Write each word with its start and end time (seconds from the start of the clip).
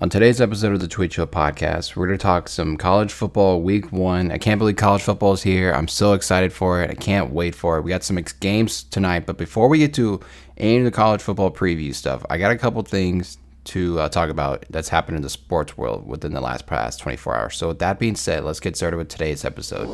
On 0.00 0.08
today's 0.08 0.40
episode 0.40 0.72
of 0.72 0.80
the 0.80 0.88
Tweet 0.88 1.12
Show 1.12 1.26
podcast, 1.26 1.94
we're 1.94 2.06
going 2.06 2.18
to 2.18 2.22
talk 2.22 2.48
some 2.48 2.78
college 2.78 3.12
football 3.12 3.60
week 3.60 3.92
one. 3.92 4.32
I 4.32 4.38
can't 4.38 4.58
believe 4.58 4.76
college 4.76 5.02
football 5.02 5.34
is 5.34 5.42
here. 5.42 5.74
I'm 5.74 5.88
so 5.88 6.14
excited 6.14 6.54
for 6.54 6.82
it. 6.82 6.88
I 6.88 6.94
can't 6.94 7.34
wait 7.34 7.54
for 7.54 7.76
it. 7.76 7.82
We 7.82 7.90
got 7.90 8.02
some 8.02 8.18
games 8.40 8.84
tonight, 8.84 9.26
but 9.26 9.36
before 9.36 9.68
we 9.68 9.76
get 9.76 9.92
to 9.94 10.18
any 10.56 10.78
of 10.78 10.84
the 10.84 10.90
college 10.90 11.20
football 11.20 11.50
preview 11.50 11.94
stuff, 11.94 12.24
I 12.30 12.38
got 12.38 12.50
a 12.50 12.56
couple 12.56 12.80
things 12.80 13.36
to 13.64 14.00
uh, 14.00 14.08
talk 14.08 14.30
about 14.30 14.64
that's 14.70 14.88
happened 14.88 15.18
in 15.18 15.22
the 15.22 15.28
sports 15.28 15.76
world 15.76 16.08
within 16.08 16.32
the 16.32 16.40
last 16.40 16.66
past 16.66 16.98
24 17.00 17.36
hours. 17.36 17.56
So, 17.58 17.68
with 17.68 17.80
that 17.80 17.98
being 17.98 18.16
said, 18.16 18.42
let's 18.42 18.58
get 18.58 18.78
started 18.78 18.96
with 18.96 19.08
today's 19.08 19.44
episode. 19.44 19.86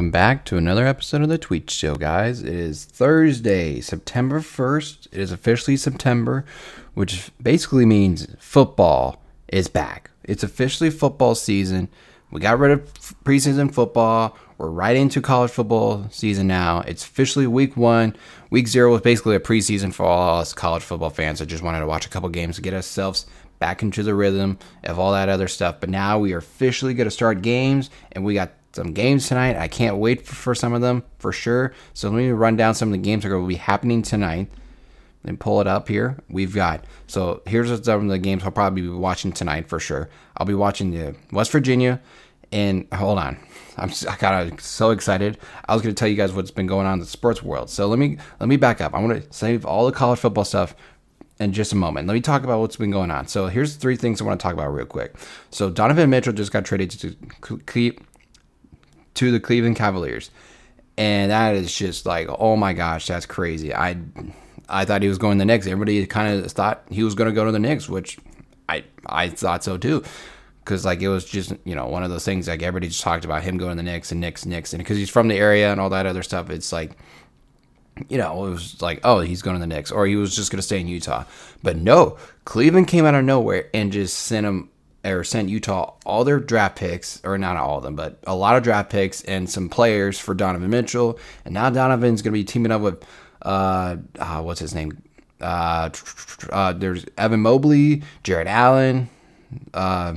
Welcome 0.00 0.12
back 0.12 0.46
to 0.46 0.56
another 0.56 0.86
episode 0.86 1.20
of 1.20 1.28
the 1.28 1.36
Tweet 1.36 1.68
Show, 1.68 1.94
guys. 1.94 2.42
It 2.42 2.54
is 2.54 2.86
Thursday, 2.86 3.82
September 3.82 4.40
1st. 4.40 5.08
It 5.12 5.20
is 5.20 5.30
officially 5.30 5.76
September, 5.76 6.46
which 6.94 7.30
basically 7.42 7.84
means 7.84 8.26
football 8.38 9.22
is 9.48 9.68
back. 9.68 10.10
It's 10.24 10.42
officially 10.42 10.88
football 10.88 11.34
season. 11.34 11.90
We 12.30 12.40
got 12.40 12.58
rid 12.58 12.70
of 12.70 12.94
preseason 13.24 13.74
football. 13.74 14.38
We're 14.56 14.70
right 14.70 14.96
into 14.96 15.20
college 15.20 15.50
football 15.50 16.06
season 16.08 16.46
now. 16.46 16.80
It's 16.86 17.04
officially 17.04 17.46
week 17.46 17.76
one. 17.76 18.16
Week 18.48 18.68
zero 18.68 18.92
was 18.92 19.02
basically 19.02 19.36
a 19.36 19.40
preseason 19.40 19.92
for 19.92 20.06
all 20.06 20.40
us 20.40 20.54
college 20.54 20.82
football 20.82 21.10
fans 21.10 21.40
that 21.40 21.46
just 21.46 21.62
wanted 21.62 21.80
to 21.80 21.86
watch 21.86 22.06
a 22.06 22.08
couple 22.08 22.30
games 22.30 22.56
to 22.56 22.62
get 22.62 22.72
ourselves 22.72 23.26
back 23.58 23.82
into 23.82 24.02
the 24.02 24.14
rhythm 24.14 24.58
of 24.82 24.98
all 24.98 25.12
that 25.12 25.28
other 25.28 25.46
stuff. 25.46 25.78
But 25.78 25.90
now 25.90 26.18
we 26.18 26.32
are 26.32 26.38
officially 26.38 26.94
going 26.94 27.06
to 27.06 27.10
start 27.10 27.42
games, 27.42 27.90
and 28.12 28.24
we 28.24 28.32
got 28.32 28.52
some 28.72 28.92
games 28.92 29.28
tonight. 29.28 29.56
I 29.56 29.68
can't 29.68 29.96
wait 29.96 30.26
for, 30.26 30.54
some 30.54 30.72
of 30.72 30.80
them 30.80 31.02
for 31.18 31.32
sure. 31.32 31.72
So 31.94 32.08
let 32.08 32.16
me 32.16 32.30
run 32.30 32.56
down 32.56 32.74
some 32.74 32.88
of 32.88 32.92
the 32.92 32.98
games 32.98 33.24
that 33.24 33.30
will 33.30 33.46
be 33.46 33.56
happening 33.56 34.02
tonight 34.02 34.48
and 35.24 35.38
pull 35.38 35.60
it 35.60 35.66
up 35.66 35.88
here. 35.88 36.18
We've 36.28 36.54
got 36.54 36.84
so 37.06 37.42
here's 37.46 37.68
some 37.84 38.02
of 38.02 38.08
the 38.08 38.18
games 38.18 38.44
I'll 38.44 38.50
probably 38.50 38.82
be 38.82 38.88
watching 38.88 39.32
tonight 39.32 39.68
for 39.68 39.78
sure. 39.78 40.08
I'll 40.36 40.46
be 40.46 40.54
watching 40.54 40.90
the 40.90 41.14
West 41.32 41.50
Virginia 41.52 42.00
and 42.52 42.86
hold 42.92 43.18
on. 43.18 43.38
I'm 43.76 43.90
I 44.08 44.16
got 44.16 44.60
so 44.60 44.90
excited. 44.90 45.38
I 45.68 45.74
was 45.74 45.82
going 45.82 45.94
to 45.94 45.98
tell 45.98 46.08
you 46.08 46.16
guys 46.16 46.32
what's 46.32 46.50
been 46.50 46.66
going 46.66 46.86
on 46.86 46.94
in 46.94 47.00
the 47.00 47.06
sports 47.06 47.42
world. 47.42 47.70
So 47.70 47.86
let 47.86 47.98
me 47.98 48.18
let 48.38 48.48
me 48.48 48.56
back 48.56 48.80
up. 48.80 48.94
I 48.94 49.00
want 49.00 49.22
to 49.22 49.32
save 49.32 49.64
all 49.64 49.86
the 49.86 49.92
college 49.92 50.18
football 50.18 50.44
stuff 50.44 50.74
in 51.38 51.52
just 51.52 51.72
a 51.72 51.76
moment. 51.76 52.06
Let 52.06 52.14
me 52.14 52.20
talk 52.20 52.44
about 52.44 52.60
what's 52.60 52.76
been 52.76 52.90
going 52.90 53.10
on. 53.10 53.26
So 53.26 53.46
here's 53.46 53.76
three 53.76 53.96
things 53.96 54.20
I 54.20 54.24
want 54.24 54.38
to 54.38 54.42
talk 54.42 54.52
about 54.52 54.68
real 54.68 54.86
quick. 54.86 55.14
So 55.50 55.70
Donovan 55.70 56.10
Mitchell 56.10 56.34
just 56.34 56.52
got 56.52 56.64
traded 56.64 56.90
to 56.90 57.58
keep 57.66 58.02
to 59.14 59.30
the 59.30 59.40
Cleveland 59.40 59.76
Cavaliers. 59.76 60.30
And 60.98 61.30
that 61.30 61.54
is 61.54 61.74
just 61.74 62.06
like, 62.06 62.28
oh 62.28 62.56
my 62.56 62.72
gosh, 62.72 63.06
that's 63.06 63.26
crazy. 63.26 63.74
I 63.74 63.96
I 64.68 64.84
thought 64.84 65.02
he 65.02 65.08
was 65.08 65.18
going 65.18 65.38
to 65.38 65.42
the 65.42 65.46
Knicks. 65.46 65.66
Everybody 65.66 66.06
kind 66.06 66.44
of 66.44 66.52
thought 66.52 66.84
he 66.90 67.02
was 67.02 67.14
going 67.14 67.28
to 67.28 67.34
go 67.34 67.44
to 67.44 67.52
the 67.52 67.58
Knicks, 67.58 67.88
which 67.88 68.18
I 68.68 68.84
I 69.06 69.28
thought 69.28 69.64
so 69.64 69.78
too. 69.78 70.04
Because 70.64 70.84
like 70.84 71.00
it 71.00 71.08
was 71.08 71.24
just 71.24 71.52
you 71.64 71.74
know 71.74 71.86
one 71.86 72.02
of 72.02 72.10
those 72.10 72.24
things 72.24 72.48
like 72.48 72.62
everybody 72.62 72.88
just 72.88 73.00
talked 73.00 73.24
about 73.24 73.42
him 73.42 73.56
going 73.56 73.70
to 73.70 73.76
the 73.76 73.82
Knicks 73.82 74.12
and 74.12 74.20
Knicks 74.20 74.44
Knicks 74.44 74.72
and 74.72 74.82
because 74.82 74.98
he's 74.98 75.10
from 75.10 75.28
the 75.28 75.36
area 75.36 75.72
and 75.72 75.80
all 75.80 75.90
that 75.90 76.06
other 76.06 76.22
stuff. 76.22 76.50
It's 76.50 76.72
like 76.72 76.96
you 78.08 78.16
know, 78.18 78.46
it 78.46 78.50
was 78.50 78.80
like, 78.80 79.00
oh, 79.04 79.20
he's 79.20 79.42
going 79.42 79.56
to 79.56 79.60
the 79.60 79.66
Knicks, 79.66 79.90
or 79.90 80.06
he 80.06 80.16
was 80.16 80.34
just 80.34 80.50
going 80.50 80.58
to 80.58 80.62
stay 80.62 80.80
in 80.80 80.88
Utah. 80.88 81.24
But 81.62 81.76
no, 81.76 82.16
Cleveland 82.44 82.88
came 82.88 83.04
out 83.04 83.14
of 83.14 83.24
nowhere 83.24 83.68
and 83.74 83.92
just 83.92 84.16
sent 84.16 84.46
him 84.46 84.69
or 85.04 85.24
sent 85.24 85.48
Utah 85.48 85.94
all 86.04 86.24
their 86.24 86.38
draft 86.38 86.76
picks, 86.76 87.20
or 87.24 87.38
not 87.38 87.56
all 87.56 87.78
of 87.78 87.82
them, 87.82 87.96
but 87.96 88.18
a 88.26 88.34
lot 88.34 88.56
of 88.56 88.62
draft 88.62 88.90
picks 88.90 89.22
and 89.22 89.48
some 89.48 89.68
players 89.68 90.18
for 90.18 90.34
Donovan 90.34 90.70
Mitchell. 90.70 91.18
And 91.44 91.54
now 91.54 91.70
Donovan's 91.70 92.22
going 92.22 92.32
to 92.32 92.38
be 92.38 92.44
teaming 92.44 92.72
up 92.72 92.82
with, 92.82 93.04
uh, 93.42 93.96
uh 94.18 94.42
what's 94.42 94.60
his 94.60 94.74
name? 94.74 95.02
Uh, 95.40 95.88
uh, 96.50 96.72
there's 96.74 97.06
Evan 97.16 97.40
Mobley, 97.40 98.02
Jarrett 98.22 98.46
Allen, 98.46 99.08
uh, 99.72 100.14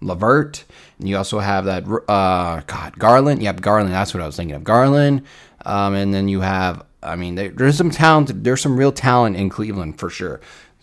LeVert, 0.00 0.64
and 1.00 1.08
you 1.08 1.16
also 1.16 1.40
have 1.40 1.64
that, 1.64 1.84
uh, 2.08 2.62
God, 2.66 2.98
Garland. 2.98 3.42
Yep, 3.42 3.60
Garland. 3.62 3.92
That's 3.92 4.14
what 4.14 4.22
I 4.22 4.26
was 4.26 4.36
thinking 4.36 4.54
of. 4.54 4.62
Garland. 4.62 5.22
Um, 5.66 5.94
and 5.94 6.14
then 6.14 6.28
you 6.28 6.40
have, 6.40 6.84
I 7.02 7.16
mean, 7.16 7.34
there's 7.34 7.76
some 7.76 7.90
talent. 7.90 8.44
There's 8.44 8.60
some 8.60 8.76
real 8.76 8.92
talent 8.92 9.36
in 9.36 9.48
Cleveland 9.48 9.98
for 9.98 10.08
sure 10.08 10.40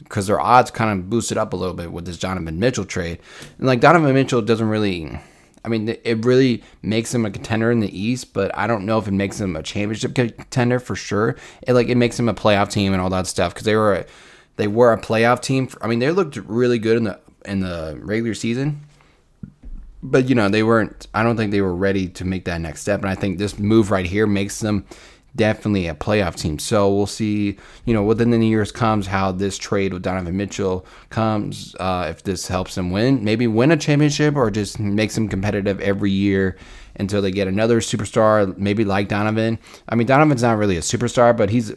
because 0.07 0.28
their 0.28 0.40
odds 0.40 0.72
kind 0.72 0.97
of 0.97 1.09
boosted 1.09 1.38
up 1.38 1.53
a 1.53 1.56
little 1.56 1.73
bit 1.73 1.91
with 1.91 2.06
this 2.06 2.18
Donovan 2.18 2.59
Mitchell 2.59 2.85
trade. 2.85 3.19
And 3.57 3.68
like 3.68 3.81
Donovan 3.81 4.13
Mitchell 4.13 4.41
doesn't 4.41 4.69
really, 4.69 5.19
I 5.66 5.68
mean, 5.68 5.90
it 6.03 6.25
really 6.25 6.63
makes 6.81 7.13
him 7.13 7.25
a 7.25 7.31
contender 7.31 7.72
in 7.72 7.81
the 7.81 8.00
East, 8.00 8.34
but 8.34 8.56
I 8.57 8.68
don't 8.68 8.85
know 8.85 8.97
if 8.97 9.07
it 9.07 9.12
makes 9.12 9.40
him 9.40 9.56
a 9.56 9.63
championship 9.63 10.16
contender 10.16 10.79
for 10.79 10.95
sure. 10.95 11.35
It 11.62 11.73
like 11.73 11.90
it 11.90 11.95
makes 11.95 12.18
him 12.18 12.29
a 12.29 12.34
playoff 12.34 12.72
team 12.72 12.94
and 12.94 13.01
all 13.01 13.09
that 13.09 13.28
stuff 13.28 13.53
because 13.53 13.66
they 13.66 13.75
were 13.75 13.95
a, 13.95 14.06
they 14.56 14.68
were 14.68 14.94
a 14.94 15.01
playoff 15.01 15.41
team. 15.41 15.68
For, 15.68 15.84
I 15.84 15.88
mean, 15.88 16.00
they 16.00 16.12
looked 16.12 16.38
really 16.38 16.79
good 16.79 16.97
in 16.97 17.03
the 17.03 17.19
in 17.45 17.59
the 17.59 17.97
regular 18.01 18.34
season. 18.34 18.84
But 20.03 20.29
you 20.29 20.35
know 20.35 20.47
they 20.47 20.63
weren't. 20.63 21.07
I 21.13 21.24
don't 21.24 21.38
think 21.38 21.51
they 21.51 21.62
were 21.62 21.75
ready 21.75 22.07
to 22.09 22.24
make 22.24 22.45
that 22.45 22.62
next 22.62 22.81
step, 22.81 23.01
and 23.01 23.09
I 23.09 23.16
think 23.16 23.39
this 23.39 23.57
move 23.57 23.89
right 23.89 24.06
here 24.06 24.28
makes 24.28 24.59
them 24.59 24.85
definitely 25.35 25.88
a 25.88 25.95
playoff 25.95 26.35
team. 26.35 26.59
So 26.59 26.93
we'll 26.93 27.05
see, 27.05 27.57
you 27.85 27.93
know, 27.93 28.03
within 28.03 28.31
the 28.31 28.45
years 28.45 28.71
comes 28.71 29.07
how 29.07 29.31
this 29.31 29.57
trade 29.57 29.93
with 29.93 30.01
Donovan 30.01 30.35
Mitchell 30.35 30.85
comes. 31.09 31.75
Uh, 31.79 32.07
if 32.09 32.23
this 32.23 32.47
helps 32.47 32.75
them 32.75 32.91
win, 32.91 33.23
maybe 33.23 33.47
win 33.47 33.71
a 33.71 33.77
championship 33.77 34.35
or 34.35 34.49
just 34.49 34.79
makes 34.79 35.15
them 35.15 35.29
competitive 35.29 35.79
every 35.79 36.11
year 36.11 36.57
until 36.95 37.21
they 37.21 37.31
get 37.31 37.47
another 37.47 37.79
superstar, 37.79 38.57
maybe 38.57 38.83
like 38.83 39.07
Donovan. 39.07 39.59
I 39.88 39.95
mean, 39.95 40.07
Donovan's 40.07 40.41
not 40.41 40.57
really 40.57 40.77
a 40.77 40.81
superstar, 40.81 41.38
but 41.38 41.49
he's 41.49 41.73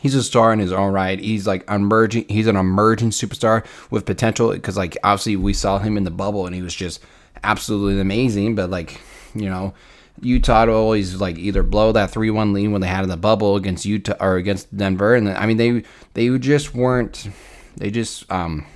he's 0.00 0.14
a 0.14 0.22
star 0.22 0.52
in 0.52 0.58
his 0.58 0.72
own 0.72 0.92
right. 0.92 1.18
He's 1.18 1.46
like 1.46 1.68
emerging. 1.70 2.26
He's 2.28 2.48
an 2.48 2.56
emerging 2.56 3.10
superstar 3.10 3.64
with 3.90 4.04
potential 4.04 4.50
because, 4.50 4.76
like, 4.76 4.96
obviously 5.04 5.36
we 5.36 5.52
saw 5.52 5.78
him 5.78 5.96
in 5.96 6.04
the 6.04 6.10
bubble 6.10 6.46
and 6.46 6.54
he 6.54 6.62
was 6.62 6.74
just 6.74 7.00
absolutely 7.44 8.00
amazing. 8.00 8.56
But 8.56 8.70
like, 8.70 9.00
you 9.34 9.48
know 9.48 9.72
Utah 10.20 10.64
to 10.64 10.72
always 10.72 11.20
like 11.20 11.38
either 11.38 11.62
blow 11.62 11.92
that 11.92 12.10
three 12.10 12.30
one 12.30 12.52
lead 12.52 12.68
when 12.68 12.80
they 12.80 12.88
had 12.88 13.04
in 13.04 13.10
the 13.10 13.16
bubble 13.16 13.56
against 13.56 13.84
Utah 13.84 14.16
or 14.20 14.36
against 14.36 14.74
Denver, 14.76 15.14
and 15.14 15.28
I 15.28 15.46
mean 15.46 15.56
they 15.56 15.82
they 16.14 16.36
just 16.38 16.74
weren't 16.74 17.28
they 17.76 17.90
just 17.90 18.30
um 18.30 18.66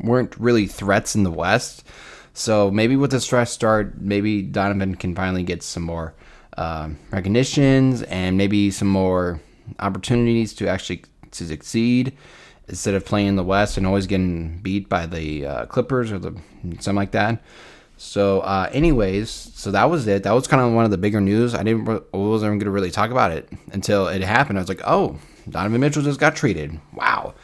weren't 0.00 0.36
really 0.38 0.66
threats 0.66 1.14
in 1.14 1.22
the 1.22 1.30
West. 1.30 1.84
So 2.32 2.70
maybe 2.70 2.94
with 2.94 3.10
this 3.10 3.26
fresh 3.26 3.50
start, 3.50 4.00
maybe 4.00 4.42
Donovan 4.42 4.94
can 4.94 5.14
finally 5.14 5.42
get 5.42 5.62
some 5.62 5.82
more 5.82 6.14
uh, 6.56 6.90
recognitions 7.10 8.02
and 8.02 8.36
maybe 8.36 8.70
some 8.70 8.88
more 8.88 9.40
opportunities 9.80 10.54
to 10.54 10.68
actually 10.68 11.02
to 11.32 11.46
succeed 11.46 12.12
instead 12.68 12.94
of 12.94 13.04
playing 13.04 13.28
in 13.28 13.36
the 13.36 13.44
West 13.44 13.76
and 13.76 13.86
always 13.86 14.06
getting 14.06 14.58
beat 14.58 14.88
by 14.88 15.06
the 15.06 15.46
uh, 15.46 15.66
Clippers 15.66 16.12
or 16.12 16.18
the 16.18 16.36
something 16.80 16.94
like 16.94 17.12
that. 17.12 17.42
So, 18.00 18.40
uh, 18.40 18.70
anyways, 18.72 19.28
so 19.28 19.72
that 19.72 19.90
was 19.90 20.06
it. 20.06 20.22
That 20.22 20.30
was 20.30 20.46
kind 20.46 20.62
of 20.62 20.72
one 20.72 20.84
of 20.84 20.92
the 20.92 20.96
bigger 20.96 21.20
news. 21.20 21.52
I 21.52 21.64
didn't, 21.64 21.88
I 21.88 22.16
wasn't 22.16 22.50
going 22.50 22.60
to 22.60 22.70
really 22.70 22.92
talk 22.92 23.10
about 23.10 23.32
it 23.32 23.48
until 23.72 24.06
it 24.06 24.22
happened. 24.22 24.56
I 24.56 24.62
was 24.62 24.68
like, 24.68 24.82
oh, 24.84 25.18
Donovan 25.50 25.80
Mitchell 25.80 26.04
just 26.04 26.20
got 26.20 26.36
traded. 26.36 26.78
Wow. 26.94 27.34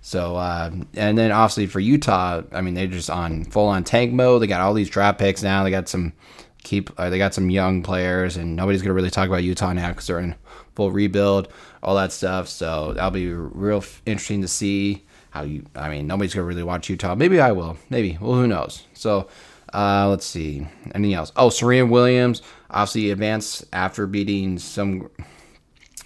So, 0.00 0.36
uh, 0.36 0.70
and 0.94 1.18
then 1.18 1.30
obviously 1.30 1.66
for 1.66 1.80
Utah, 1.80 2.40
I 2.50 2.62
mean, 2.62 2.72
they're 2.72 2.86
just 2.86 3.10
on 3.10 3.44
full 3.44 3.66
on 3.68 3.84
tank 3.84 4.14
mode. 4.14 4.40
They 4.40 4.46
got 4.46 4.62
all 4.62 4.72
these 4.72 4.88
draft 4.88 5.18
picks 5.18 5.42
now. 5.42 5.64
They 5.64 5.70
got 5.70 5.86
some 5.86 6.14
keep, 6.62 6.88
uh, 6.98 7.10
they 7.10 7.18
got 7.18 7.34
some 7.34 7.50
young 7.50 7.82
players, 7.82 8.38
and 8.38 8.56
nobody's 8.56 8.80
going 8.80 8.88
to 8.88 8.94
really 8.94 9.10
talk 9.10 9.28
about 9.28 9.42
Utah 9.44 9.74
now 9.74 9.90
because 9.90 10.06
they're 10.06 10.18
in 10.18 10.34
full 10.74 10.90
rebuild, 10.90 11.52
all 11.82 11.94
that 11.96 12.10
stuff. 12.10 12.48
So 12.48 12.94
that'll 12.94 13.10
be 13.10 13.30
real 13.30 13.84
interesting 14.06 14.40
to 14.40 14.48
see 14.48 15.04
how 15.28 15.42
you. 15.42 15.66
I 15.76 15.90
mean, 15.90 16.06
nobody's 16.06 16.32
going 16.32 16.44
to 16.44 16.48
really 16.48 16.62
watch 16.62 16.88
Utah. 16.88 17.14
Maybe 17.14 17.38
I 17.38 17.52
will. 17.52 17.76
Maybe. 17.90 18.16
Well, 18.18 18.32
who 18.32 18.46
knows? 18.46 18.86
So. 18.94 19.28
Uh, 19.72 20.08
let's 20.08 20.26
see. 20.26 20.66
Anything 20.94 21.14
else? 21.14 21.32
Oh, 21.36 21.48
Serena 21.48 21.86
Williams 21.86 22.42
obviously 22.70 23.10
advanced 23.10 23.64
after 23.72 24.06
beating 24.06 24.58
some. 24.58 25.10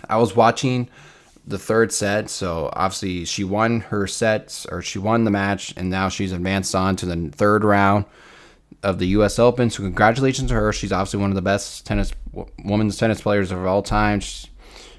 I 0.09 0.17
was 0.19 0.37
watching 0.37 0.89
the 1.47 1.59
third 1.59 1.93
set, 1.93 2.31
so 2.31 2.71
obviously 2.73 3.25
she 3.25 3.45
won 3.45 3.81
her 3.81 4.07
sets 4.07 4.67
or 4.67 4.83
she 4.83 4.99
won 4.99 5.25
the 5.25 5.31
match, 5.31 5.75
and 5.77 5.91
now 5.91 6.09
she's 6.09 6.33
advanced 6.33 6.75
on 6.75 6.97
to 6.97 7.07
the 7.07 7.31
third 7.31 7.65
round 7.65 8.05
of 8.83 8.99
the 8.99 9.07
U.S. 9.09 9.39
Open. 9.39 9.71
So 9.71 9.83
congratulations 9.83 10.51
to 10.51 10.55
her. 10.55 10.73
She's 10.73 10.93
obviously 10.93 11.21
one 11.21 11.31
of 11.31 11.37
the 11.37 11.43
best 11.43 11.87
tennis 11.87 12.13
women's 12.65 12.97
tennis 12.97 13.21
players 13.21 13.51
of 13.51 13.65
all 13.65 13.83
time. 13.83 14.21
She's, 14.21 14.49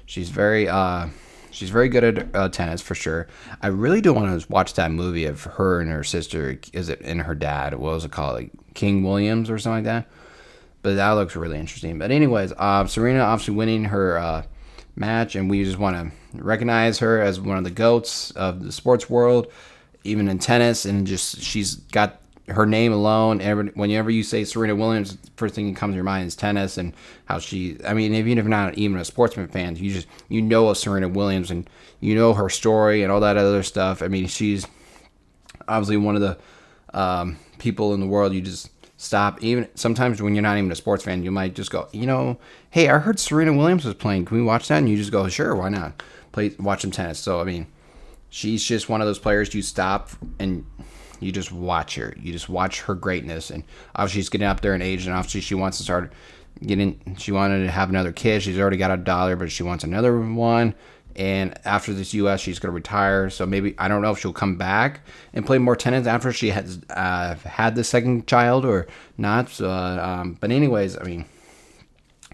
she's 0.06 0.28
very 0.28 0.68
uh, 0.68 1.08
She's 1.56 1.70
very 1.70 1.88
good 1.88 2.04
at 2.04 2.36
uh, 2.36 2.50
tennis 2.50 2.82
for 2.82 2.94
sure. 2.94 3.28
I 3.62 3.68
really 3.68 4.02
do 4.02 4.12
want 4.12 4.42
to 4.42 4.52
watch 4.52 4.74
that 4.74 4.90
movie 4.90 5.24
of 5.24 5.44
her 5.44 5.80
and 5.80 5.90
her 5.90 6.04
sister. 6.04 6.60
Is 6.74 6.90
it 6.90 7.00
and 7.00 7.22
her 7.22 7.34
dad? 7.34 7.72
What 7.72 7.94
was 7.94 8.04
it 8.04 8.10
called? 8.10 8.34
Like 8.34 8.50
King 8.74 9.02
Williams 9.02 9.48
or 9.48 9.58
something 9.58 9.84
like 9.86 10.04
that. 10.04 10.10
But 10.82 10.96
that 10.96 11.12
looks 11.12 11.34
really 11.34 11.58
interesting. 11.58 11.98
But 11.98 12.10
anyways, 12.10 12.52
uh, 12.58 12.86
Serena 12.86 13.20
obviously 13.20 13.54
winning 13.54 13.86
her 13.86 14.18
uh, 14.18 14.42
match, 14.96 15.34
and 15.34 15.48
we 15.48 15.64
just 15.64 15.78
want 15.78 15.96
to 15.96 16.42
recognize 16.42 16.98
her 16.98 17.22
as 17.22 17.40
one 17.40 17.56
of 17.56 17.64
the 17.64 17.70
goats 17.70 18.32
of 18.32 18.62
the 18.62 18.70
sports 18.70 19.08
world, 19.08 19.50
even 20.04 20.28
in 20.28 20.38
tennis. 20.38 20.84
And 20.84 21.06
just 21.06 21.40
she's 21.40 21.76
got 21.76 22.20
her 22.48 22.66
name 22.66 22.92
alone. 22.92 23.40
Every, 23.40 23.66
whenever 23.70 24.10
you 24.10 24.22
say 24.22 24.44
Serena 24.44 24.76
Williams, 24.76 25.18
first 25.36 25.54
thing 25.54 25.72
that 25.72 25.78
comes 25.78 25.92
to 25.92 25.96
your 25.96 26.04
mind 26.04 26.26
is 26.26 26.36
tennis 26.36 26.78
and 26.78 26.94
how 27.26 27.38
she. 27.38 27.78
I 27.86 27.94
mean, 27.94 28.14
even 28.14 28.38
if 28.38 28.44
you're 28.44 28.50
not 28.50 28.74
even 28.74 28.98
a 28.98 29.04
sportsman 29.04 29.48
fan, 29.48 29.76
you 29.76 29.90
just 29.90 30.06
you 30.28 30.42
know 30.42 30.68
of 30.68 30.78
Serena 30.78 31.08
Williams 31.08 31.50
and 31.50 31.68
you 32.00 32.14
know 32.14 32.34
her 32.34 32.48
story 32.48 33.02
and 33.02 33.10
all 33.10 33.20
that 33.20 33.36
other 33.36 33.62
stuff. 33.62 34.02
I 34.02 34.08
mean, 34.08 34.26
she's 34.26 34.66
obviously 35.68 35.96
one 35.96 36.14
of 36.14 36.22
the 36.22 36.38
um, 36.94 37.38
people 37.58 37.94
in 37.94 38.00
the 38.00 38.06
world 38.06 38.32
you 38.32 38.40
just 38.40 38.70
stop. 38.96 39.42
Even 39.42 39.68
sometimes 39.74 40.22
when 40.22 40.34
you're 40.34 40.42
not 40.42 40.56
even 40.56 40.70
a 40.70 40.76
sports 40.76 41.04
fan, 41.04 41.24
you 41.24 41.30
might 41.30 41.54
just 41.54 41.70
go, 41.70 41.88
you 41.92 42.06
know, 42.06 42.38
hey, 42.70 42.88
I 42.88 42.98
heard 42.98 43.18
Serena 43.18 43.52
Williams 43.52 43.84
was 43.84 43.94
playing. 43.94 44.24
Can 44.24 44.36
we 44.36 44.42
watch 44.42 44.68
that? 44.68 44.78
And 44.78 44.88
you 44.88 44.96
just 44.96 45.12
go, 45.12 45.28
sure, 45.28 45.54
why 45.54 45.68
not? 45.68 46.02
Play, 46.32 46.54
watch 46.58 46.82
some 46.82 46.90
tennis. 46.90 47.18
So 47.18 47.40
I 47.40 47.44
mean, 47.44 47.66
she's 48.30 48.62
just 48.62 48.88
one 48.88 49.00
of 49.00 49.06
those 49.06 49.18
players 49.18 49.52
you 49.54 49.62
stop 49.62 50.10
and 50.38 50.64
you 51.20 51.32
just 51.32 51.52
watch 51.52 51.94
her. 51.96 52.14
You 52.20 52.32
just 52.32 52.48
watch 52.48 52.82
her 52.82 52.94
greatness. 52.94 53.50
And 53.50 53.64
obviously, 53.94 54.20
she's 54.20 54.28
getting 54.28 54.46
up 54.46 54.60
there 54.60 54.74
in 54.74 54.82
age, 54.82 55.06
and 55.06 55.14
obviously, 55.14 55.40
she 55.40 55.54
wants 55.54 55.78
to 55.78 55.84
start 55.84 56.12
getting. 56.64 57.16
She 57.18 57.32
wanted 57.32 57.64
to 57.64 57.70
have 57.70 57.88
another 57.88 58.12
kid. 58.12 58.42
She's 58.42 58.58
already 58.58 58.76
got 58.76 58.90
a 58.90 58.96
daughter, 58.96 59.36
but 59.36 59.50
she 59.50 59.62
wants 59.62 59.84
another 59.84 60.18
one. 60.18 60.74
And 61.16 61.58
after 61.64 61.94
this 61.94 62.12
U.S., 62.12 62.40
she's 62.40 62.58
going 62.58 62.70
to 62.70 62.74
retire. 62.74 63.30
So 63.30 63.46
maybe 63.46 63.74
I 63.78 63.88
don't 63.88 64.02
know 64.02 64.10
if 64.10 64.18
she'll 64.18 64.34
come 64.34 64.56
back 64.56 65.00
and 65.32 65.46
play 65.46 65.56
more 65.56 65.74
tennis 65.74 66.06
after 66.06 66.30
she 66.30 66.50
has 66.50 66.78
uh, 66.90 67.34
had 67.36 67.74
the 67.74 67.84
second 67.84 68.26
child 68.26 68.66
or 68.66 68.86
not. 69.16 69.48
So, 69.48 69.70
uh, 69.70 70.18
um, 70.20 70.36
but 70.38 70.50
anyways, 70.50 70.98
I 70.98 71.04
mean, 71.04 71.24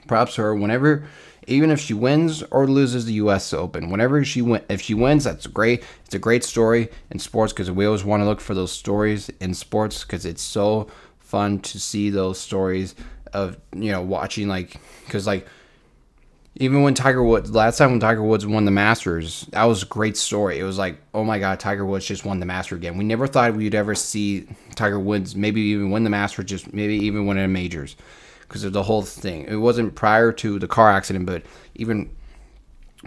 props 0.09 0.35
to 0.35 0.43
her. 0.43 0.55
Whenever 0.55 1.07
even 1.47 1.71
if 1.71 1.81
she 1.81 1.95
wins 1.95 2.43
or 2.45 2.67
loses 2.67 3.05
the 3.05 3.15
U.S. 3.15 3.53
Open. 3.53 3.91
Whenever 3.91 4.25
she 4.25 4.43
win, 4.43 4.63
if 4.69 4.81
she 4.81 4.95
wins, 4.95 5.25
that's 5.25 5.47
great. 5.47 5.83
It's 6.05 6.15
a 6.15 6.19
great 6.19 6.45
story 6.45 6.89
in 7.11 7.19
sports 7.19 7.53
because 7.53 7.71
we 7.71 7.87
always 7.87 8.05
want 8.05 8.21
to 8.21 8.27
look 8.27 8.41
for 8.41 8.55
those 8.55 8.73
stories 8.73 9.29
in 9.41 9.55
sports 9.55 10.05
because 10.05 10.25
it's 10.25 10.43
so 10.43 10.89
fun 11.19 11.59
to 11.61 11.81
see 11.81 12.11
those 12.11 12.39
stories 12.39 12.95
of 13.33 13.57
you 13.75 13.91
know 13.91 14.03
watching 14.03 14.47
like 14.47 14.77
because 15.07 15.27
like 15.27 15.47
even 16.57 16.83
when 16.83 16.93
Tiger 16.93 17.23
Woods 17.23 17.51
last 17.51 17.79
time 17.79 17.93
when 17.93 18.01
Tiger 18.01 18.23
Woods 18.23 18.47
won 18.47 18.67
the 18.67 18.71
Masters, 18.71 19.47
that 19.53 19.65
was 19.65 19.83
a 19.83 19.87
great 19.87 20.19
story. 20.19 20.59
It 20.59 20.65
was 20.65 20.77
like, 20.77 20.99
oh 21.15 21.25
my 21.25 21.39
God, 21.39 21.59
Tiger 21.59 21.87
Woods 21.87 22.05
just 22.05 22.27
won 22.27 22.41
the 22.41 22.47
Master 22.47 22.77
again. 22.77 22.99
We 22.99 23.05
never 23.05 23.27
thought 23.27 23.55
we'd 23.55 23.75
ever 23.75 23.95
see 23.95 24.47
Tiger 24.75 25.01
Woods 25.01 25.35
maybe 25.35 25.63
even 25.63 25.91
win 25.91 26.05
the 26.05 26.11
Masters, 26.11 26.45
just 26.45 26.73
maybe 26.75 26.97
even 26.97 27.27
win 27.27 27.39
a 27.39 27.49
majors 27.49 27.97
because 28.53 28.65
of 28.65 28.75
the 28.75 28.83
whole 28.83 29.01
thing. 29.01 29.47
It 29.49 29.57
wasn't 29.57 29.95
prior 29.95 30.31
to 30.31 30.59
the 30.59 30.69
car 30.69 30.91
accident, 30.91 31.25
but 31.25 31.43
even 31.75 32.15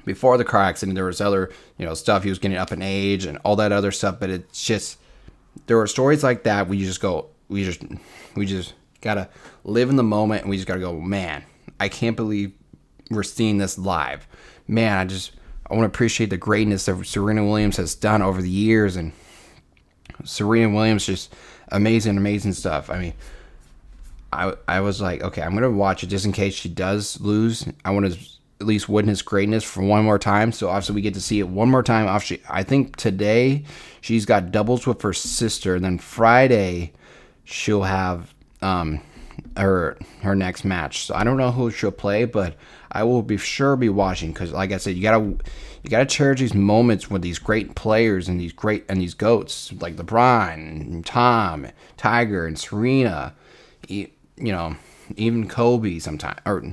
before 0.03 0.39
the 0.39 0.44
car 0.44 0.63
accident, 0.63 0.95
there 0.95 1.06
was 1.06 1.21
other 1.21 1.51
you 1.77 1.86
know 1.86 1.94
stuff. 1.94 2.24
He 2.24 2.30
was 2.30 2.39
getting 2.39 2.57
up 2.57 2.71
in 2.71 2.81
age 2.81 3.25
and 3.25 3.38
all 3.44 3.56
that 3.57 3.71
other 3.71 3.92
stuff. 3.92 4.19
But 4.19 4.31
it's 4.31 4.65
just 4.65 4.97
there 5.68 5.77
were 5.77 5.86
stories 5.86 6.24
like 6.24 6.44
that. 6.44 6.68
We 6.68 6.80
just 6.80 7.00
go, 7.00 7.27
we 7.47 7.63
just 7.63 7.83
we 8.36 8.47
just 8.47 8.74
gotta 9.01 9.30
live 9.63 9.92
in 9.92 9.97
the 9.97 10.03
moment, 10.03 10.42
and 10.42 10.50
we 10.50 10.57
just 10.57 10.68
gotta 10.68 10.80
go. 10.80 11.00
Man, 11.00 11.44
I 11.80 11.89
can't 11.89 12.15
believe 12.15 12.51
we're 13.12 13.21
seeing 13.21 13.59
this 13.59 13.77
live. 13.77 14.27
Man, 14.68 14.98
I 14.98 15.06
just 15.06 15.33
I 15.69 15.75
want 15.75 15.83
to 15.83 15.95
appreciate 15.95 16.31
the 16.31 16.38
greatness 16.38 16.86
that 16.86 17.06
Serena 17.06 17.45
Williams 17.45 17.77
has 17.77 17.94
done 17.94 18.24
over 18.24 18.41
the 18.41 18.50
years, 18.50 18.95
and 18.95 19.13
Serena 20.24 20.74
Williams 20.74 21.06
just 21.06 21.36
amazing, 21.69 22.18
amazing 22.18 22.53
stuff. 22.53 22.89
I 22.89 23.00
mean, 23.00 23.13
I 24.35 24.53
I 24.67 24.79
was 24.81 25.01
like, 25.01 25.23
okay, 25.23 25.41
I'm 25.41 25.53
gonna 25.53 25.71
watch 25.71 26.03
it 26.03 26.07
just 26.07 26.25
in 26.25 26.31
case 26.31 26.53
she 26.53 26.69
does 26.69 27.19
lose. 27.21 27.67
I 27.83 27.91
want 27.91 28.13
to 28.13 28.19
at 28.61 28.67
least 28.67 28.87
witness 28.87 29.21
greatness 29.21 29.63
for 29.63 29.81
one 29.81 30.05
more 30.05 30.19
time. 30.19 30.51
So 30.51 30.69
obviously 30.69 30.95
we 30.95 31.01
get 31.01 31.13
to 31.15 31.21
see 31.21 31.39
it 31.39 31.47
one 31.47 31.69
more 31.69 31.83
time. 31.83 32.07
Obviously, 32.07 32.41
I 32.49 32.63
think 32.63 32.95
today 32.95 33.63
she's 34.01 34.25
got 34.25 34.51
doubles 34.51 34.87
with 34.87 35.01
her 35.01 35.13
sister, 35.13 35.75
and 35.75 35.83
then 35.83 35.97
Friday 35.97 36.93
she'll 37.43 37.83
have 37.83 38.33
um 38.61 39.01
her 39.57 39.97
her 40.21 40.35
next 40.35 40.65
match. 40.65 41.05
So 41.05 41.15
I 41.15 41.23
don't 41.23 41.38
know 41.38 41.51
who 41.51 41.71
she'll 41.71 41.91
play, 41.91 42.25
but 42.25 42.55
I 42.91 43.03
will 43.03 43.21
be 43.21 43.38
sure 43.38 43.75
be 43.75 43.89
watching 43.89 44.31
because, 44.31 44.51
like 44.51 44.71
I 44.71 44.77
said, 44.77 44.95
you 44.95 45.01
gotta 45.01 45.23
you 45.23 45.89
gotta 45.89 46.05
cherish 46.05 46.39
these 46.39 46.53
moments 46.53 47.09
with 47.09 47.21
these 47.21 47.39
great 47.39 47.75
players 47.75 48.27
and 48.27 48.39
these 48.39 48.53
great 48.53 48.85
and 48.89 49.01
these 49.01 49.13
goats 49.13 49.71
like 49.79 49.95
LeBron, 49.97 50.53
and 50.55 51.05
Tom, 51.05 51.67
Tiger, 51.97 52.47
and 52.47 52.57
Serena 52.57 53.33
you 54.37 54.51
know, 54.51 54.75
even 55.15 55.47
Kobe 55.47 55.99
sometimes, 55.99 56.39
or 56.45 56.63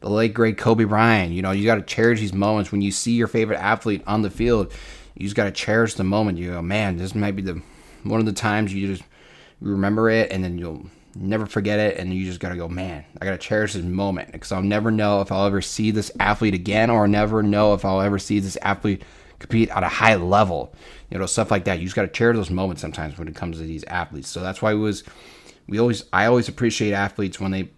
the 0.00 0.10
late 0.10 0.34
great 0.34 0.58
Kobe 0.58 0.84
Bryant. 0.84 1.32
You 1.32 1.42
know, 1.42 1.52
you 1.52 1.64
got 1.64 1.76
to 1.76 1.82
cherish 1.82 2.20
these 2.20 2.32
moments 2.32 2.72
when 2.72 2.82
you 2.82 2.90
see 2.90 3.12
your 3.12 3.28
favorite 3.28 3.58
athlete 3.58 4.02
on 4.06 4.22
the 4.22 4.30
field. 4.30 4.72
You 5.14 5.24
just 5.24 5.36
got 5.36 5.44
to 5.44 5.52
cherish 5.52 5.94
the 5.94 6.04
moment. 6.04 6.38
You 6.38 6.52
go, 6.52 6.62
man, 6.62 6.96
this 6.96 7.14
might 7.14 7.36
be 7.36 7.42
the 7.42 7.62
one 8.02 8.20
of 8.20 8.26
the 8.26 8.32
times 8.32 8.74
you 8.74 8.86
just 8.86 9.08
remember 9.60 10.10
it, 10.10 10.32
and 10.32 10.42
then 10.42 10.58
you'll 10.58 10.86
never 11.14 11.46
forget 11.46 11.78
it, 11.78 11.98
and 11.98 12.12
you 12.12 12.24
just 12.24 12.40
got 12.40 12.48
to 12.48 12.56
go, 12.56 12.68
man, 12.68 13.04
I 13.20 13.24
got 13.24 13.32
to 13.32 13.38
cherish 13.38 13.74
this 13.74 13.84
moment 13.84 14.32
because 14.32 14.50
I'll 14.50 14.62
never 14.62 14.90
know 14.90 15.20
if 15.20 15.30
I'll 15.30 15.46
ever 15.46 15.62
see 15.62 15.90
this 15.90 16.10
athlete 16.18 16.54
again, 16.54 16.90
or 16.90 17.06
never 17.06 17.42
know 17.42 17.74
if 17.74 17.84
I'll 17.84 18.00
ever 18.00 18.18
see 18.18 18.40
this 18.40 18.58
athlete 18.62 19.02
compete 19.38 19.70
at 19.70 19.82
a 19.82 19.88
high 19.88 20.14
level. 20.14 20.74
You 21.10 21.18
know, 21.18 21.26
stuff 21.26 21.50
like 21.50 21.64
that. 21.64 21.78
You 21.78 21.84
just 21.84 21.96
got 21.96 22.02
to 22.02 22.08
cherish 22.08 22.36
those 22.36 22.50
moments 22.50 22.80
sometimes 22.80 23.18
when 23.18 23.28
it 23.28 23.36
comes 23.36 23.58
to 23.58 23.64
these 23.64 23.84
athletes. 23.84 24.28
So 24.28 24.40
that's 24.40 24.62
why 24.62 24.72
it 24.72 24.76
was 24.76 25.04
we 25.66 25.78
always 25.78 26.04
I 26.12 26.26
always 26.26 26.48
appreciate 26.48 26.92
athletes 26.92 27.40
when 27.40 27.50
they 27.50 27.70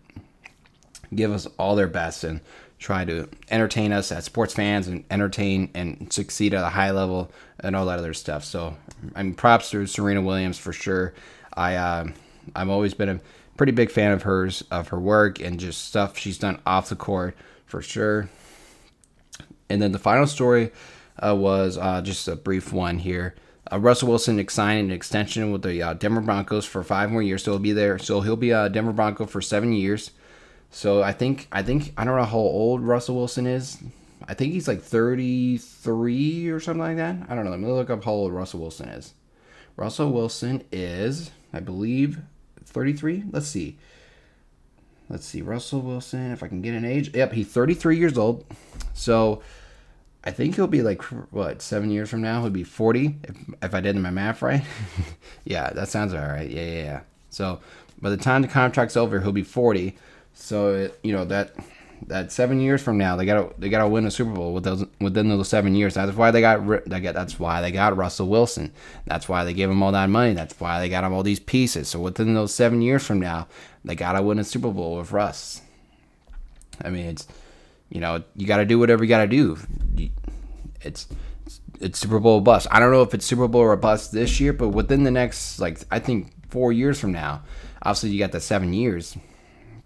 give 1.14 1.32
us 1.32 1.46
all 1.58 1.76
their 1.76 1.88
best 1.88 2.24
and 2.24 2.40
try 2.78 3.04
to 3.04 3.28
entertain 3.50 3.92
us 3.92 4.12
as 4.12 4.24
sports 4.24 4.52
fans 4.52 4.88
and 4.88 5.04
entertain 5.10 5.70
and 5.74 6.12
succeed 6.12 6.52
at 6.52 6.62
a 6.62 6.68
high 6.68 6.90
level 6.90 7.30
and 7.60 7.74
all 7.74 7.86
that 7.86 7.98
other 7.98 8.14
stuff. 8.14 8.44
So 8.44 8.76
I'm 9.14 9.34
props 9.34 9.70
to 9.70 9.86
Serena 9.86 10.20
Williams 10.20 10.58
for 10.58 10.72
sure. 10.72 11.14
I 11.54 11.76
uh, 11.76 12.08
I've 12.54 12.68
always 12.68 12.94
been 12.94 13.08
a 13.08 13.20
pretty 13.56 13.72
big 13.72 13.90
fan 13.90 14.12
of 14.12 14.22
hers 14.22 14.62
of 14.70 14.88
her 14.88 15.00
work 15.00 15.40
and 15.40 15.58
just 15.58 15.84
stuff 15.86 16.18
she's 16.18 16.38
done 16.38 16.60
off 16.66 16.88
the 16.88 16.96
court 16.96 17.36
for 17.66 17.80
sure. 17.80 18.28
And 19.68 19.80
then 19.80 19.92
the 19.92 19.98
final 19.98 20.26
story 20.26 20.70
uh, 21.24 21.34
was 21.34 21.78
uh, 21.78 22.02
just 22.02 22.28
a 22.28 22.36
brief 22.36 22.72
one 22.72 22.98
here. 22.98 23.34
Uh, 23.74 23.78
Russell 23.78 24.08
Wilson 24.08 24.48
signed 24.48 24.88
an 24.88 24.94
extension 24.94 25.50
with 25.50 25.62
the 25.62 25.82
uh, 25.82 25.94
Denver 25.94 26.20
Broncos 26.20 26.64
for 26.64 26.84
five 26.84 27.10
more 27.10 27.22
years, 27.22 27.42
so 27.42 27.52
he'll 27.52 27.58
be 27.58 27.72
there. 27.72 27.98
So 27.98 28.20
he'll 28.20 28.36
be 28.36 28.50
a 28.50 28.68
Denver 28.68 28.92
Bronco 28.92 29.26
for 29.26 29.40
seven 29.40 29.72
years. 29.72 30.12
So 30.70 31.02
I 31.02 31.12
think 31.12 31.48
I 31.50 31.62
think 31.62 31.92
I 31.96 32.04
don't 32.04 32.16
know 32.16 32.24
how 32.24 32.38
old 32.38 32.82
Russell 32.82 33.16
Wilson 33.16 33.46
is. 33.46 33.82
I 34.26 34.34
think 34.34 34.52
he's 34.52 34.68
like 34.68 34.80
33 34.80 36.48
or 36.48 36.60
something 36.60 36.80
like 36.80 36.96
that. 36.96 37.16
I 37.28 37.34
don't 37.34 37.44
know. 37.44 37.50
Let 37.50 37.60
me 37.60 37.66
look 37.66 37.90
up 37.90 38.04
how 38.04 38.12
old 38.12 38.32
Russell 38.32 38.60
Wilson 38.60 38.88
is. 38.88 39.12
Russell 39.76 40.12
Wilson 40.12 40.62
is, 40.72 41.30
I 41.52 41.60
believe, 41.60 42.20
33. 42.64 43.24
Let's 43.30 43.48
see. 43.48 43.76
Let's 45.08 45.26
see. 45.26 45.42
Russell 45.42 45.80
Wilson, 45.80 46.32
if 46.32 46.42
I 46.42 46.48
can 46.48 46.62
get 46.62 46.74
an 46.74 46.84
age. 46.84 47.14
Yep, 47.14 47.32
he's 47.32 47.48
33 47.48 47.98
years 47.98 48.16
old. 48.16 48.44
So 48.94 49.42
I 50.24 50.30
think 50.30 50.56
he'll 50.56 50.66
be 50.66 50.82
like 50.82 51.02
what 51.32 51.60
seven 51.60 51.90
years 51.90 52.08
from 52.08 52.22
now. 52.22 52.40
He'll 52.40 52.50
be 52.50 52.64
forty 52.64 53.16
if, 53.24 53.36
if 53.62 53.74
I 53.74 53.80
did 53.80 53.96
my 53.96 54.10
math 54.10 54.42
right. 54.42 54.64
yeah, 55.44 55.70
that 55.70 55.88
sounds 55.88 56.14
all 56.14 56.20
right. 56.20 56.50
Yeah, 56.50 56.64
yeah, 56.64 56.82
yeah. 56.82 57.00
So 57.30 57.60
by 58.00 58.10
the 58.10 58.16
time 58.16 58.42
the 58.42 58.48
contract's 58.48 58.96
over, 58.96 59.20
he'll 59.20 59.32
be 59.32 59.42
forty. 59.42 59.96
So 60.32 60.74
it, 60.74 60.98
you 61.02 61.12
know 61.12 61.24
that 61.26 61.54
that 62.06 62.32
seven 62.32 62.60
years 62.60 62.82
from 62.82 62.98
now, 62.98 63.16
they 63.16 63.24
gotta 63.24 63.50
they 63.58 63.68
gotta 63.68 63.88
win 63.88 64.06
a 64.06 64.10
Super 64.10 64.32
Bowl 64.32 64.52
with 64.52 64.64
those, 64.64 64.84
within 65.00 65.28
those 65.28 65.48
seven 65.48 65.74
years. 65.74 65.94
That's 65.94 66.16
why 66.16 66.30
they 66.30 66.40
got 66.40 66.88
they 66.88 67.00
got 67.00 67.14
that's 67.14 67.38
why 67.38 67.60
they 67.60 67.70
got 67.70 67.96
Russell 67.96 68.28
Wilson. 68.28 68.72
That's 69.06 69.28
why 69.28 69.44
they 69.44 69.54
gave 69.54 69.70
him 69.70 69.82
all 69.82 69.92
that 69.92 70.08
money. 70.08 70.34
That's 70.34 70.58
why 70.58 70.80
they 70.80 70.88
got 70.88 71.04
him 71.04 71.12
all 71.12 71.22
these 71.22 71.40
pieces. 71.40 71.88
So 71.88 72.00
within 72.00 72.34
those 72.34 72.54
seven 72.54 72.82
years 72.82 73.06
from 73.06 73.20
now, 73.20 73.46
they 73.84 73.94
gotta 73.94 74.22
win 74.22 74.38
a 74.38 74.44
Super 74.44 74.70
Bowl 74.70 74.96
with 74.96 75.12
Russ. 75.12 75.62
I 76.82 76.90
mean, 76.90 77.06
it's 77.06 77.26
you 77.94 78.00
know, 78.00 78.24
you 78.34 78.46
got 78.46 78.58
to 78.58 78.66
do 78.66 78.78
whatever 78.78 79.04
you 79.04 79.08
got 79.08 79.22
to 79.22 79.28
do. 79.28 79.56
It's, 80.82 81.06
it's 81.80 81.98
Super 81.98 82.18
Bowl 82.18 82.40
bust. 82.40 82.66
I 82.70 82.80
don't 82.80 82.90
know 82.90 83.02
if 83.02 83.14
it's 83.14 83.24
Super 83.24 83.46
Bowl 83.46 83.62
or 83.62 83.76
bust 83.76 84.12
this 84.12 84.40
year, 84.40 84.52
but 84.52 84.70
within 84.70 85.04
the 85.04 85.10
next 85.10 85.60
like 85.60 85.78
I 85.90 86.00
think 86.00 86.32
four 86.50 86.72
years 86.72 86.98
from 86.98 87.12
now, 87.12 87.42
obviously 87.82 88.10
you 88.10 88.18
got 88.18 88.32
the 88.32 88.40
seven 88.40 88.72
years, 88.72 89.16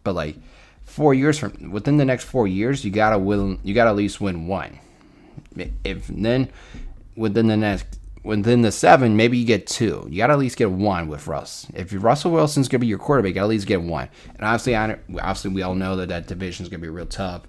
but 0.04 0.14
like 0.14 0.36
four 0.84 1.12
years 1.12 1.38
from 1.38 1.70
within 1.70 1.98
the 1.98 2.04
next 2.04 2.24
four 2.24 2.48
years, 2.48 2.84
you 2.84 2.90
gotta 2.90 3.18
win. 3.18 3.60
You 3.62 3.74
gotta 3.74 3.90
at 3.90 3.96
least 3.96 4.20
win 4.20 4.46
one. 4.46 4.78
If 5.84 6.06
then 6.08 6.50
within 7.14 7.46
the 7.46 7.56
next 7.56 7.98
within 8.24 8.62
the 8.62 8.72
seven, 8.72 9.16
maybe 9.16 9.36
you 9.38 9.46
get 9.46 9.66
two. 9.66 10.06
You 10.10 10.18
got 10.18 10.28
to 10.28 10.32
at 10.34 10.38
least 10.38 10.56
get 10.56 10.70
one 10.70 11.08
with 11.08 11.26
Russ. 11.26 11.66
If 11.74 11.92
Russell 11.92 12.32
Wilson's 12.32 12.68
gonna 12.68 12.80
be 12.80 12.86
your 12.86 12.98
quarterback, 12.98 13.30
you 13.30 13.34
got 13.34 13.40
to 13.42 13.46
at 13.46 13.50
least 13.50 13.66
get 13.66 13.82
one. 13.82 14.08
And 14.34 14.44
obviously, 14.44 14.76
I, 14.76 14.98
obviously 15.18 15.50
we 15.50 15.62
all 15.62 15.74
know 15.74 15.96
that 15.96 16.08
that 16.08 16.26
division 16.26 16.64
is 16.64 16.70
gonna 16.70 16.82
be 16.82 16.88
real 16.88 17.06
tough. 17.06 17.42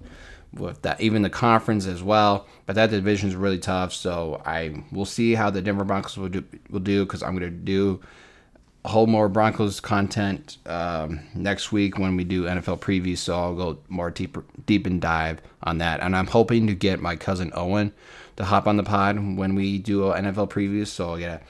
With 0.52 0.82
that, 0.82 1.00
even 1.00 1.22
the 1.22 1.30
conference 1.30 1.86
as 1.86 2.02
well. 2.02 2.46
But 2.66 2.76
that 2.76 2.90
division 2.90 3.28
is 3.28 3.36
really 3.36 3.58
tough. 3.58 3.92
So 3.92 4.42
I 4.44 4.82
will 4.92 5.04
see 5.04 5.34
how 5.34 5.50
the 5.50 5.62
Denver 5.62 5.84
Broncos 5.84 6.16
will 6.16 6.28
do 6.28 6.44
will 6.70 6.80
do 6.80 7.04
because 7.04 7.22
I'm 7.22 7.36
going 7.36 7.50
to 7.50 7.56
do 7.56 8.00
a 8.84 8.88
whole 8.88 9.06
more 9.06 9.28
Broncos 9.28 9.78
content 9.78 10.56
um, 10.66 11.20
next 11.34 11.70
week 11.70 11.98
when 11.98 12.16
we 12.16 12.24
do 12.24 12.44
NFL 12.44 12.80
previews. 12.80 13.18
So 13.18 13.38
I'll 13.38 13.54
go 13.54 13.78
more 13.88 14.10
deep 14.10 14.36
deep 14.66 14.86
and 14.86 15.00
dive 15.00 15.40
on 15.62 15.78
that. 15.78 16.00
And 16.00 16.16
I'm 16.16 16.26
hoping 16.26 16.66
to 16.66 16.74
get 16.74 17.00
my 17.00 17.16
cousin 17.16 17.52
Owen 17.54 17.92
to 18.36 18.44
hop 18.44 18.66
on 18.66 18.76
the 18.76 18.82
pod 18.82 19.36
when 19.36 19.54
we 19.54 19.78
do 19.78 20.10
an 20.12 20.24
NFL 20.24 20.50
preview. 20.50 20.86
So 20.86 21.16
yeah, 21.16 21.40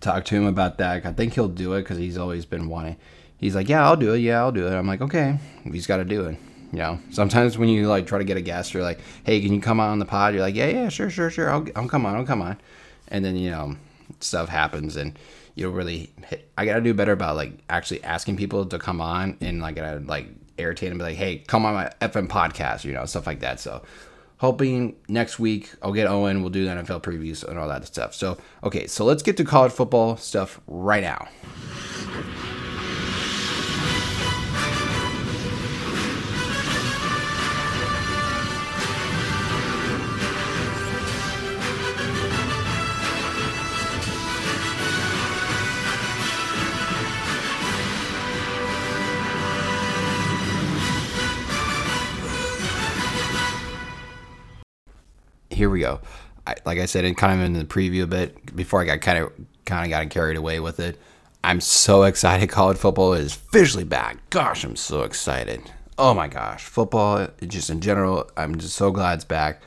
talk 0.00 0.24
to 0.26 0.34
him 0.34 0.46
about 0.46 0.78
that. 0.78 1.06
I 1.06 1.12
think 1.12 1.34
he'll 1.34 1.48
do 1.48 1.74
it 1.74 1.82
because 1.82 1.98
he's 1.98 2.18
always 2.18 2.44
been 2.44 2.68
wanting. 2.68 2.96
He's 3.38 3.54
like, 3.54 3.68
yeah, 3.68 3.86
I'll 3.86 3.96
do 3.96 4.14
it. 4.14 4.18
Yeah, 4.18 4.40
I'll 4.40 4.52
do 4.52 4.66
it. 4.66 4.72
I'm 4.72 4.86
like, 4.86 5.00
okay, 5.00 5.38
he's 5.62 5.86
got 5.86 5.98
to 5.98 6.04
do 6.04 6.24
it. 6.26 6.38
You 6.72 6.78
know, 6.78 6.98
sometimes 7.10 7.56
when 7.56 7.68
you 7.68 7.88
like 7.88 8.06
try 8.06 8.18
to 8.18 8.24
get 8.24 8.36
a 8.36 8.42
guest, 8.42 8.74
you're 8.74 8.82
like, 8.82 9.00
hey, 9.24 9.40
can 9.40 9.54
you 9.54 9.60
come 9.60 9.80
on 9.80 9.98
the 9.98 10.04
pod? 10.04 10.34
You're 10.34 10.42
like, 10.42 10.54
yeah, 10.54 10.66
yeah, 10.66 10.88
sure, 10.88 11.08
sure, 11.08 11.30
sure. 11.30 11.50
I'll, 11.50 11.66
I'll 11.74 11.88
come 11.88 12.04
on. 12.04 12.14
I'll 12.14 12.26
come 12.26 12.42
on. 12.42 12.58
And 13.08 13.24
then 13.24 13.36
you 13.36 13.50
know, 13.50 13.76
stuff 14.20 14.48
happens 14.48 14.96
and 14.96 15.18
you 15.54 15.64
don't 15.64 15.74
really. 15.74 16.10
Hit. 16.26 16.50
I 16.58 16.66
gotta 16.66 16.80
do 16.80 16.92
better 16.92 17.12
about 17.12 17.36
like 17.36 17.52
actually 17.70 18.04
asking 18.04 18.36
people 18.36 18.66
to 18.66 18.78
come 18.78 19.00
on 19.00 19.38
and 19.40 19.60
like 19.62 19.76
gotta 19.76 20.00
like 20.00 20.28
irritate 20.58 20.90
them, 20.90 20.98
be 20.98 21.04
like, 21.04 21.16
hey, 21.16 21.38
come 21.38 21.64
on 21.64 21.74
my 21.74 21.90
FM 22.00 22.28
podcast, 22.28 22.84
you 22.84 22.92
know, 22.92 23.06
stuff 23.06 23.26
like 23.26 23.40
that. 23.40 23.60
So 23.60 23.82
hoping 24.38 24.96
next 25.08 25.38
week 25.38 25.70
I'll 25.82 25.92
get 25.92 26.06
Owen. 26.06 26.42
We'll 26.42 26.50
do 26.50 26.64
the 26.64 26.70
NFL 26.70 27.02
previews 27.02 27.44
and 27.44 27.58
all 27.58 27.68
that 27.68 27.86
stuff. 27.86 28.14
So, 28.14 28.38
okay, 28.64 28.86
so 28.86 29.04
let's 29.04 29.22
get 29.22 29.36
to 29.38 29.44
college 29.44 29.72
football 29.72 30.16
stuff 30.16 30.60
right 30.66 31.02
now. 31.02 31.28
Here 55.58 55.68
we 55.68 55.80
go. 55.80 56.00
I, 56.46 56.54
like 56.64 56.78
I 56.78 56.86
said, 56.86 57.04
in 57.04 57.16
kind 57.16 57.40
of 57.40 57.44
in 57.44 57.52
the 57.52 57.64
preview 57.64 58.04
a 58.04 58.06
bit 58.06 58.54
before 58.54 58.80
I 58.80 58.84
got 58.84 59.00
kind 59.00 59.18
of 59.18 59.32
kind 59.66 59.84
of 59.84 59.90
got 59.90 60.08
carried 60.08 60.36
away 60.36 60.60
with 60.60 60.78
it. 60.78 60.98
I'm 61.42 61.60
so 61.60 62.02
excited. 62.04 62.48
College 62.48 62.78
football 62.78 63.12
is 63.12 63.34
officially 63.34 63.84
back. 63.84 64.30
Gosh, 64.30 64.64
I'm 64.64 64.76
so 64.76 65.02
excited. 65.02 65.60
Oh 65.98 66.14
my 66.14 66.28
gosh, 66.28 66.64
football 66.64 67.26
just 67.46 67.70
in 67.70 67.80
general. 67.80 68.30
I'm 68.36 68.56
just 68.56 68.76
so 68.76 68.92
glad 68.92 69.14
it's 69.14 69.24
back. 69.24 69.60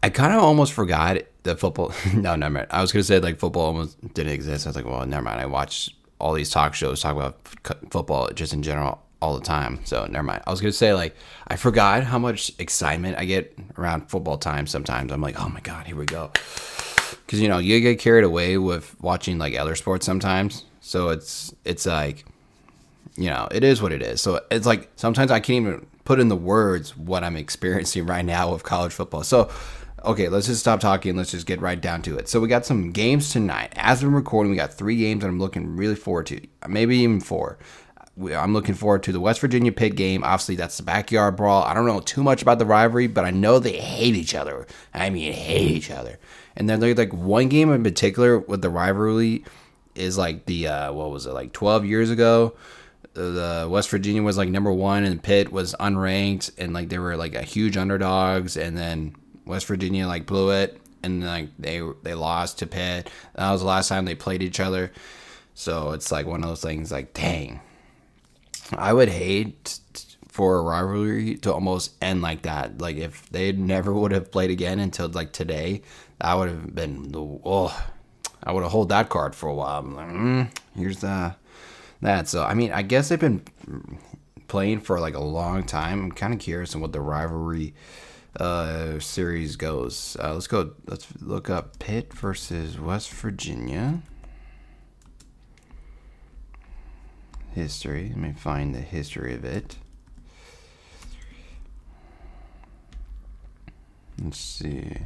I 0.00 0.10
kind 0.10 0.32
of 0.32 0.44
almost 0.44 0.72
forgot 0.72 1.18
that 1.42 1.58
football. 1.58 1.92
no, 2.14 2.36
never 2.36 2.54
mind. 2.54 2.68
I 2.70 2.80
was 2.80 2.92
gonna 2.92 3.02
say 3.02 3.18
like 3.18 3.40
football 3.40 3.66
almost 3.66 4.00
didn't 4.14 4.32
exist. 4.32 4.64
I 4.64 4.70
was 4.70 4.76
like, 4.76 4.86
well, 4.86 5.04
never 5.04 5.24
mind. 5.24 5.40
I 5.40 5.46
watched 5.46 5.92
all 6.20 6.34
these 6.34 6.50
talk 6.50 6.74
shows 6.74 7.02
talk 7.02 7.16
about 7.16 7.36
football 7.90 8.30
just 8.32 8.52
in 8.52 8.62
general 8.62 9.03
all 9.24 9.38
the 9.38 9.44
time. 9.44 9.80
So 9.84 10.04
never 10.04 10.22
mind. 10.22 10.42
I 10.46 10.50
was 10.50 10.60
gonna 10.60 10.72
say 10.72 10.92
like 10.92 11.16
I 11.48 11.56
forgot 11.56 12.04
how 12.04 12.18
much 12.18 12.52
excitement 12.58 13.16
I 13.18 13.24
get 13.24 13.58
around 13.78 14.10
football 14.10 14.36
time. 14.36 14.66
Sometimes 14.66 15.10
I'm 15.10 15.22
like, 15.22 15.40
oh 15.40 15.48
my 15.48 15.60
god, 15.60 15.86
here 15.86 15.96
we 15.96 16.04
go. 16.04 16.30
Because 17.24 17.40
you 17.40 17.48
know 17.48 17.56
you 17.56 17.80
get 17.80 17.98
carried 17.98 18.24
away 18.24 18.58
with 18.58 18.94
watching 19.00 19.38
like 19.38 19.56
other 19.56 19.74
sports 19.76 20.04
sometimes. 20.04 20.66
So 20.80 21.08
it's 21.08 21.54
it's 21.64 21.86
like, 21.86 22.26
you 23.16 23.30
know, 23.30 23.48
it 23.50 23.64
is 23.64 23.80
what 23.80 23.92
it 23.92 24.02
is. 24.02 24.20
So 24.20 24.42
it's 24.50 24.66
like 24.66 24.90
sometimes 24.96 25.30
I 25.30 25.40
can't 25.40 25.66
even 25.66 25.86
put 26.04 26.20
in 26.20 26.28
the 26.28 26.36
words 26.36 26.94
what 26.94 27.24
I'm 27.24 27.36
experiencing 27.36 28.04
right 28.04 28.24
now 28.24 28.52
with 28.52 28.62
college 28.62 28.92
football. 28.92 29.24
So 29.24 29.50
okay, 30.04 30.28
let's 30.28 30.48
just 30.48 30.60
stop 30.60 30.80
talking. 30.80 31.16
Let's 31.16 31.30
just 31.30 31.46
get 31.46 31.62
right 31.62 31.80
down 31.80 32.02
to 32.02 32.18
it. 32.18 32.28
So 32.28 32.40
we 32.40 32.48
got 32.48 32.66
some 32.66 32.90
games 32.90 33.32
tonight. 33.32 33.72
As 33.74 34.04
we're 34.04 34.10
recording, 34.10 34.50
we 34.50 34.56
got 34.56 34.74
three 34.74 34.96
games 34.96 35.22
that 35.22 35.28
I'm 35.28 35.38
looking 35.38 35.76
really 35.76 35.94
forward 35.94 36.26
to. 36.26 36.46
Maybe 36.68 36.98
even 36.98 37.20
four. 37.20 37.58
I'm 38.20 38.52
looking 38.52 38.74
forward 38.74 39.02
to 39.04 39.12
the 39.12 39.20
West 39.20 39.40
Virginia 39.40 39.72
Pitt 39.72 39.96
game. 39.96 40.22
Obviously, 40.22 40.54
that's 40.54 40.76
the 40.76 40.84
backyard 40.84 41.36
brawl. 41.36 41.64
I 41.64 41.74
don't 41.74 41.86
know 41.86 42.00
too 42.00 42.22
much 42.22 42.42
about 42.42 42.60
the 42.60 42.66
rivalry, 42.66 43.08
but 43.08 43.24
I 43.24 43.30
know 43.30 43.58
they 43.58 43.78
hate 43.78 44.14
each 44.14 44.34
other. 44.34 44.66
I 44.92 45.10
mean, 45.10 45.32
hate 45.32 45.70
each 45.70 45.90
other. 45.90 46.18
And 46.56 46.70
then 46.70 46.80
like 46.80 47.12
one 47.12 47.48
game 47.48 47.72
in 47.72 47.82
particular 47.82 48.38
with 48.38 48.62
the 48.62 48.70
rivalry 48.70 49.44
is 49.94 50.16
like 50.16 50.46
the 50.46 50.68
uh, 50.68 50.92
what 50.92 51.10
was 51.10 51.26
it 51.26 51.32
like 51.32 51.52
12 51.52 51.84
years 51.84 52.10
ago. 52.10 52.54
The 53.14 53.68
West 53.70 53.90
Virginia 53.90 54.22
was 54.22 54.36
like 54.36 54.48
number 54.48 54.72
one, 54.72 55.04
and 55.04 55.22
Pitt 55.22 55.52
was 55.52 55.74
unranked, 55.78 56.50
and 56.58 56.72
like 56.72 56.88
they 56.88 56.98
were 56.98 57.16
like 57.16 57.34
a 57.34 57.42
huge 57.42 57.76
underdogs, 57.76 58.56
and 58.56 58.76
then 58.76 59.14
West 59.44 59.66
Virginia 59.66 60.06
like 60.08 60.26
blew 60.26 60.50
it, 60.50 60.80
and 61.02 61.24
like 61.24 61.48
they 61.58 61.80
they 62.02 62.14
lost 62.14 62.58
to 62.58 62.66
Pitt. 62.66 63.10
That 63.34 63.52
was 63.52 63.60
the 63.60 63.68
last 63.68 63.88
time 63.88 64.04
they 64.04 64.16
played 64.16 64.42
each 64.42 64.58
other. 64.58 64.92
So 65.54 65.92
it's 65.92 66.10
like 66.10 66.26
one 66.26 66.42
of 66.42 66.48
those 66.48 66.62
things 66.62 66.90
like, 66.90 67.14
dang, 67.14 67.60
I 68.78 68.92
would 68.92 69.08
hate 69.08 69.78
for 70.28 70.58
a 70.58 70.62
rivalry 70.62 71.36
to 71.36 71.52
almost 71.52 71.92
end 72.02 72.20
like 72.20 72.42
that. 72.42 72.80
Like 72.80 72.96
if 72.96 73.28
they 73.30 73.52
never 73.52 73.92
would 73.92 74.12
have 74.12 74.32
played 74.32 74.50
again 74.50 74.80
until 74.80 75.08
like 75.08 75.32
today, 75.32 75.82
that 76.20 76.34
would 76.34 76.48
have 76.48 76.74
been 76.74 77.12
the 77.12 77.20
oh, 77.20 77.86
I 78.42 78.52
would 78.52 78.62
have 78.62 78.72
hold 78.72 78.88
that 78.88 79.08
card 79.08 79.34
for 79.34 79.48
a 79.48 79.54
while. 79.54 79.82
Like, 79.82 80.08
mm, 80.08 80.50
here's 80.74 81.00
the 81.00 81.36
that. 82.00 82.28
So 82.28 82.42
I 82.42 82.54
mean, 82.54 82.72
I 82.72 82.82
guess 82.82 83.08
they've 83.08 83.20
been 83.20 83.42
playing 84.48 84.80
for 84.80 84.98
like 85.00 85.14
a 85.14 85.20
long 85.20 85.62
time. 85.62 86.02
I'm 86.02 86.12
kind 86.12 86.34
of 86.34 86.40
curious 86.40 86.74
on 86.74 86.80
what 86.80 86.92
the 86.92 87.00
rivalry 87.00 87.74
uh, 88.38 88.98
series 88.98 89.56
goes. 89.56 90.16
Uh, 90.20 90.34
let's 90.34 90.46
go. 90.46 90.72
Let's 90.86 91.06
look 91.20 91.48
up 91.48 91.78
Pitt 91.78 92.12
versus 92.12 92.78
West 92.78 93.10
Virginia. 93.10 94.02
History. 97.54 98.08
Let 98.08 98.18
me 98.18 98.32
find 98.32 98.74
the 98.74 98.80
history 98.80 99.34
of 99.34 99.44
it. 99.44 99.76
Let's 104.22 104.38
see. 104.38 104.96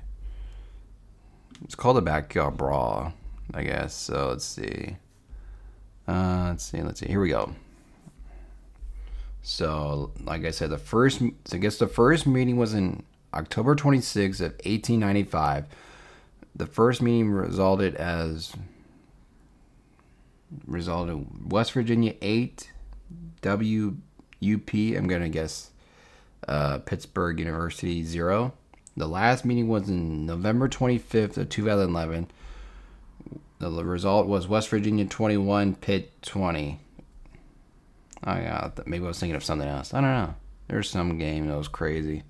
It's 1.64 1.75
called 1.75 1.99
a 1.99 2.02
backyard 2.02 2.57
brawl, 2.57 3.12
I 3.55 3.62
guess. 3.62 3.95
So 3.95 4.28
let's 4.28 4.45
see. 4.45 4.97
Uh, 6.07 6.47
let's 6.49 6.64
see. 6.64 6.83
Let's 6.83 7.00
see. 7.00 7.07
Here 7.07 7.21
we 7.21 7.31
go. 7.31 7.55
So, 9.43 10.12
like 10.25 10.45
I 10.45 10.50
said, 10.50 10.71
the 10.71 10.78
first, 10.78 11.23
I 11.52 11.57
guess 11.57 11.78
the 11.78 11.87
first 11.87 12.26
meeting 12.26 12.57
was 12.57 12.75
in 12.75 13.02
October 13.33 13.75
26th 13.75 14.40
of 14.40 14.52
1895. 14.64 15.67
The 16.55 16.67
first 16.67 17.00
meeting 17.00 17.31
resulted 17.31 17.95
as 17.97 18.52
result 20.67 21.09
of 21.09 21.52
West 21.52 21.73
Virginia 21.73 22.14
8, 22.21 22.71
WUP, 23.43 24.75
I'm 24.75 25.07
going 25.07 25.23
to 25.23 25.28
guess 25.28 25.71
uh, 26.47 26.78
Pittsburgh 26.78 27.38
University 27.38 28.02
0. 28.02 28.52
The 28.97 29.09
last 29.09 29.45
meeting 29.45 29.69
was 29.69 29.88
in 29.88 30.26
November 30.26 30.69
25th 30.69 31.37
of 31.37 31.49
2011. 31.49 32.28
The 33.61 33.85
result 33.85 34.26
was 34.26 34.49
West 34.49 34.69
Virginia 34.69 35.05
21, 35.05 35.76
Pitt 35.76 36.23
20. 36.23 36.78
Oh, 38.26 38.35
yeah, 38.35 38.71
maybe 38.87 39.05
I 39.05 39.09
was 39.09 39.19
thinking 39.19 39.37
of 39.37 39.45
something 39.45 39.69
else. 39.69 39.95
I 39.95 40.00
don't 40.00 40.11
know. 40.11 40.35
There's 40.69 40.90
some 40.90 41.19
game 41.19 41.49
that 41.49 41.57
was 41.57 41.69
crazy. 41.69 42.25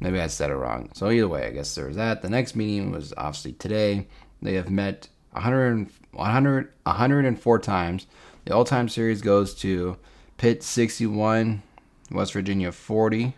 Maybe 0.00 0.20
I 0.20 0.28
said 0.28 0.50
it 0.50 0.56
wrong. 0.56 0.90
So 0.94 1.10
either 1.10 1.28
way, 1.28 1.46
I 1.46 1.50
guess 1.50 1.74
there's 1.74 1.96
that. 1.96 2.22
The 2.22 2.30
next 2.30 2.54
meeting 2.54 2.92
was 2.92 3.12
obviously 3.16 3.52
today. 3.52 4.06
They 4.40 4.54
have 4.54 4.70
met 4.70 5.08
100, 5.32 5.88
100, 6.18 6.72
104 6.84 7.58
times. 7.58 8.06
The 8.44 8.54
all 8.54 8.64
time 8.64 8.88
series 8.88 9.22
goes 9.22 9.54
to 9.56 9.96
Pitt 10.36 10.62
61, 10.62 11.62
West 12.10 12.32
Virginia 12.32 12.72
40. 12.72 13.34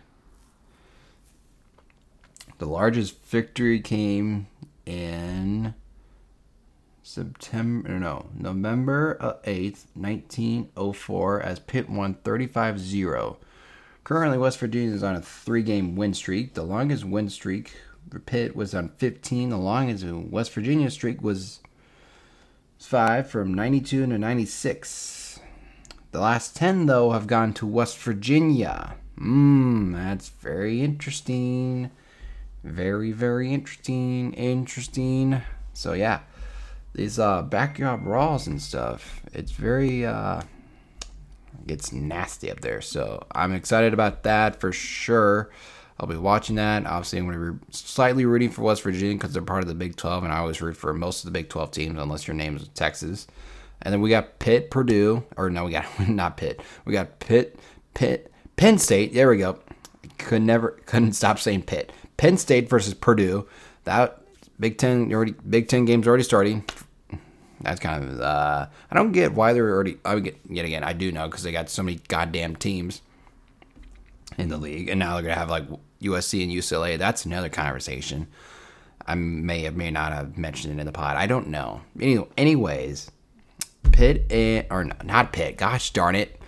The 2.57 2.65
largest 2.67 3.23
victory 3.25 3.79
came 3.79 4.47
in 4.85 5.73
September, 7.01 7.89
no, 7.99 8.27
November 8.37 9.17
uh, 9.19 9.33
8th, 9.45 9.85
1904, 9.95 11.41
as 11.41 11.59
Pitt 11.59 11.89
won 11.89 12.13
35 12.13 12.79
0. 12.79 13.37
Currently, 14.03 14.37
West 14.37 14.59
Virginia 14.59 14.93
is 14.93 15.03
on 15.03 15.15
a 15.15 15.21
three 15.21 15.63
game 15.63 15.95
win 15.95 16.13
streak. 16.13 16.53
The 16.53 16.63
longest 16.63 17.03
win 17.03 17.29
streak 17.29 17.73
for 18.09 18.19
Pitt 18.19 18.55
was 18.55 18.73
on 18.73 18.89
15. 18.97 19.49
The 19.49 19.57
longest 19.57 20.05
West 20.05 20.53
Virginia 20.53 20.91
streak 20.91 21.21
was 21.21 21.60
five 22.85 23.29
from 23.29 23.53
92 23.53 24.07
to 24.07 24.17
96. 24.17 25.39
The 26.11 26.19
last 26.19 26.55
10, 26.55 26.87
though, 26.87 27.11
have 27.11 27.27
gone 27.27 27.53
to 27.53 27.65
West 27.65 27.97
Virginia. 27.97 28.95
Mmm, 29.17 29.93
that's 29.93 30.29
very 30.29 30.81
interesting. 30.81 31.91
Very, 32.63 33.11
very 33.11 33.53
interesting. 33.53 34.33
Interesting. 34.33 35.41
So, 35.73 35.93
yeah, 35.93 36.21
these 36.93 37.17
uh, 37.17 37.41
backyard 37.43 38.03
brawls 38.03 38.47
and 38.47 38.61
stuff, 38.61 39.21
it's 39.33 39.51
very, 39.51 40.05
uh, 40.05 40.41
it's 41.67 41.91
nasty 41.91 42.51
up 42.51 42.61
there. 42.61 42.81
So 42.81 43.25
I'm 43.31 43.53
excited 43.53 43.93
about 43.93 44.23
that 44.23 44.59
for 44.59 44.71
sure. 44.71 45.49
I'll 46.01 46.07
be 46.07 46.17
watching 46.17 46.55
that. 46.55 46.87
Obviously, 46.87 47.19
I'm 47.19 47.25
going 47.25 47.37
to 47.37 47.53
be 47.53 47.59
slightly 47.69 48.25
rooting 48.25 48.49
for 48.49 48.63
West 48.63 48.81
Virginia 48.81 49.15
because 49.15 49.33
they're 49.33 49.43
part 49.43 49.61
of 49.61 49.67
the 49.67 49.75
Big 49.75 49.95
12, 49.95 50.23
and 50.23 50.33
I 50.33 50.39
always 50.39 50.59
root 50.59 50.75
for 50.75 50.91
most 50.95 51.19
of 51.19 51.25
the 51.25 51.31
Big 51.31 51.47
12 51.47 51.69
teams 51.69 51.99
unless 51.99 52.27
your 52.27 52.33
name 52.33 52.55
is 52.55 52.67
Texas. 52.69 53.27
And 53.83 53.93
then 53.93 54.01
we 54.01 54.09
got 54.09 54.39
Pitt, 54.39 54.71
Purdue, 54.71 55.23
or 55.37 55.51
no, 55.51 55.65
we 55.65 55.71
got 55.73 55.85
not 56.09 56.37
Pitt. 56.37 56.59
We 56.85 56.93
got 56.93 57.19
Pitt, 57.19 57.59
Pitt, 57.93 58.33
Penn 58.55 58.79
State. 58.79 59.13
There 59.13 59.29
we 59.29 59.37
go. 59.37 59.59
Could 60.17 60.41
never, 60.41 60.71
couldn't 60.87 61.13
stop 61.13 61.37
saying 61.37 61.63
Pitt. 61.63 61.91
Penn 62.17 62.37
State 62.37 62.67
versus 62.67 62.95
Purdue. 62.95 63.47
That 63.83 64.23
Big 64.59 64.79
Ten 64.79 65.13
already, 65.13 65.35
Big 65.47 65.67
Ten 65.67 65.85
games 65.85 66.07
already 66.07 66.23
starting. 66.23 66.65
That's 67.61 67.79
kind 67.79 68.03
of. 68.03 68.19
Uh, 68.19 68.67
I 68.89 68.95
don't 68.95 69.11
get 69.11 69.33
why 69.33 69.53
they're 69.53 69.69
already. 69.69 69.97
I 70.03 70.17
get 70.19 70.39
yet 70.49 70.65
again. 70.65 70.83
I 70.83 70.93
do 70.93 71.11
know 71.11 71.27
because 71.27 71.43
they 71.43 71.51
got 71.51 71.69
so 71.69 71.83
many 71.83 71.99
goddamn 72.07 72.55
teams 72.55 73.03
in 74.39 74.49
the 74.49 74.57
league, 74.57 74.89
and 74.89 74.97
now 74.97 75.13
they're 75.13 75.23
gonna 75.23 75.35
have 75.35 75.49
like 75.49 75.65
USC 76.01 76.43
and 76.43 76.51
UCLA. 76.51 76.97
That's 76.97 77.25
another 77.25 77.49
conversation. 77.49 78.27
I 79.05 79.15
may 79.15 79.63
have 79.63 79.75
may 79.75 79.91
not 79.91 80.13
have 80.13 80.37
mentioned 80.37 80.73
it 80.75 80.79
in 80.79 80.85
the 80.85 80.91
pod. 80.91 81.17
I 81.17 81.27
don't 81.27 81.47
know. 81.47 81.81
Anyway, 81.99 82.27
anyways, 82.37 83.11
Pitt 83.91 84.31
and 84.31 84.65
or 84.69 84.85
not 85.03 85.33
Pitt. 85.33 85.57
Gosh 85.57 85.91
darn 85.91 86.15
it, 86.15 86.39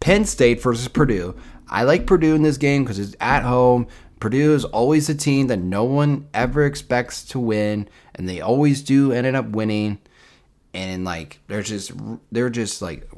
Penn 0.00 0.24
State 0.24 0.62
versus 0.62 0.88
Purdue. 0.88 1.34
I 1.68 1.84
like 1.84 2.06
Purdue 2.06 2.34
in 2.34 2.42
this 2.42 2.58
game 2.58 2.84
because 2.84 2.98
it's 2.98 3.16
at 3.20 3.42
home. 3.42 3.86
Purdue 4.20 4.54
is 4.54 4.64
always 4.64 5.08
a 5.08 5.14
team 5.14 5.48
that 5.48 5.58
no 5.58 5.84
one 5.84 6.28
ever 6.32 6.64
expects 6.64 7.24
to 7.26 7.40
win, 7.40 7.88
and 8.14 8.28
they 8.28 8.40
always 8.40 8.82
do 8.82 9.12
ended 9.12 9.34
up 9.34 9.48
winning. 9.48 9.98
And 10.74 11.04
like 11.04 11.40
they're 11.48 11.62
just 11.62 11.92
they're 12.30 12.50
just 12.50 12.80
like 12.80 13.08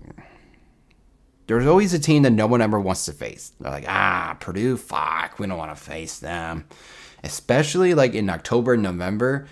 there's 1.46 1.66
always 1.66 1.92
a 1.92 1.98
team 1.98 2.22
that 2.22 2.30
no 2.30 2.46
one 2.46 2.62
ever 2.62 2.80
wants 2.80 3.04
to 3.06 3.12
face. 3.12 3.52
They're 3.60 3.70
like, 3.70 3.86
ah, 3.88 4.36
Purdue, 4.40 4.76
fuck, 4.76 5.38
we 5.38 5.46
don't 5.46 5.58
want 5.58 5.76
to 5.76 5.82
face 5.82 6.18
them. 6.18 6.66
Especially 7.22 7.94
like 7.94 8.14
in 8.14 8.30
October, 8.30 8.76
November, 8.76 9.46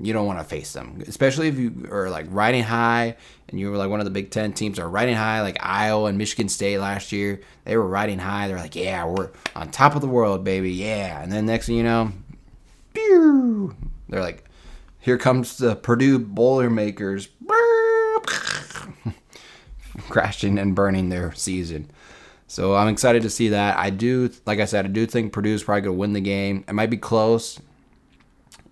you 0.00 0.12
don't 0.12 0.26
want 0.26 0.38
to 0.38 0.44
face 0.44 0.72
them. 0.72 1.02
Especially 1.06 1.48
if 1.48 1.58
you 1.58 1.88
are 1.90 2.10
like 2.10 2.26
riding 2.30 2.62
high 2.62 3.16
and 3.48 3.58
you 3.58 3.70
were 3.70 3.76
like 3.76 3.90
one 3.90 4.00
of 4.00 4.04
the 4.04 4.10
Big 4.10 4.30
Ten 4.30 4.52
teams 4.52 4.78
are 4.78 4.88
riding 4.88 5.16
high, 5.16 5.40
like 5.40 5.56
Iowa 5.60 6.06
and 6.06 6.18
Michigan 6.18 6.48
State 6.48 6.78
last 6.78 7.12
year. 7.12 7.40
They 7.64 7.76
were 7.76 7.86
riding 7.86 8.18
high. 8.18 8.48
They're 8.48 8.58
like, 8.58 8.76
yeah, 8.76 9.04
we're 9.06 9.30
on 9.56 9.70
top 9.70 9.94
of 9.94 10.00
the 10.00 10.08
world, 10.08 10.44
baby, 10.44 10.72
yeah. 10.72 11.22
And 11.22 11.32
then 11.32 11.46
next 11.46 11.66
thing 11.66 11.76
you 11.76 11.82
know, 11.82 12.12
pew, 12.92 13.76
they're 14.08 14.22
like, 14.22 14.44
here 15.00 15.18
comes 15.18 15.58
the 15.58 15.74
Purdue 15.74 16.18
Boilermakers. 16.18 17.28
crashing 20.08 20.58
and 20.58 20.74
burning 20.74 21.08
their 21.08 21.32
season. 21.34 21.90
So 22.46 22.74
I'm 22.74 22.88
excited 22.88 23.22
to 23.22 23.30
see 23.30 23.48
that. 23.50 23.76
I 23.76 23.90
do, 23.90 24.30
like 24.46 24.58
I 24.58 24.64
said, 24.64 24.86
I 24.86 24.88
do 24.88 25.04
think 25.06 25.32
Purdue's 25.32 25.62
probably 25.62 25.82
going 25.82 25.96
to 25.96 25.98
win 25.98 26.12
the 26.14 26.20
game. 26.20 26.64
It 26.66 26.72
might 26.72 26.90
be 26.90 26.96
close. 26.96 27.60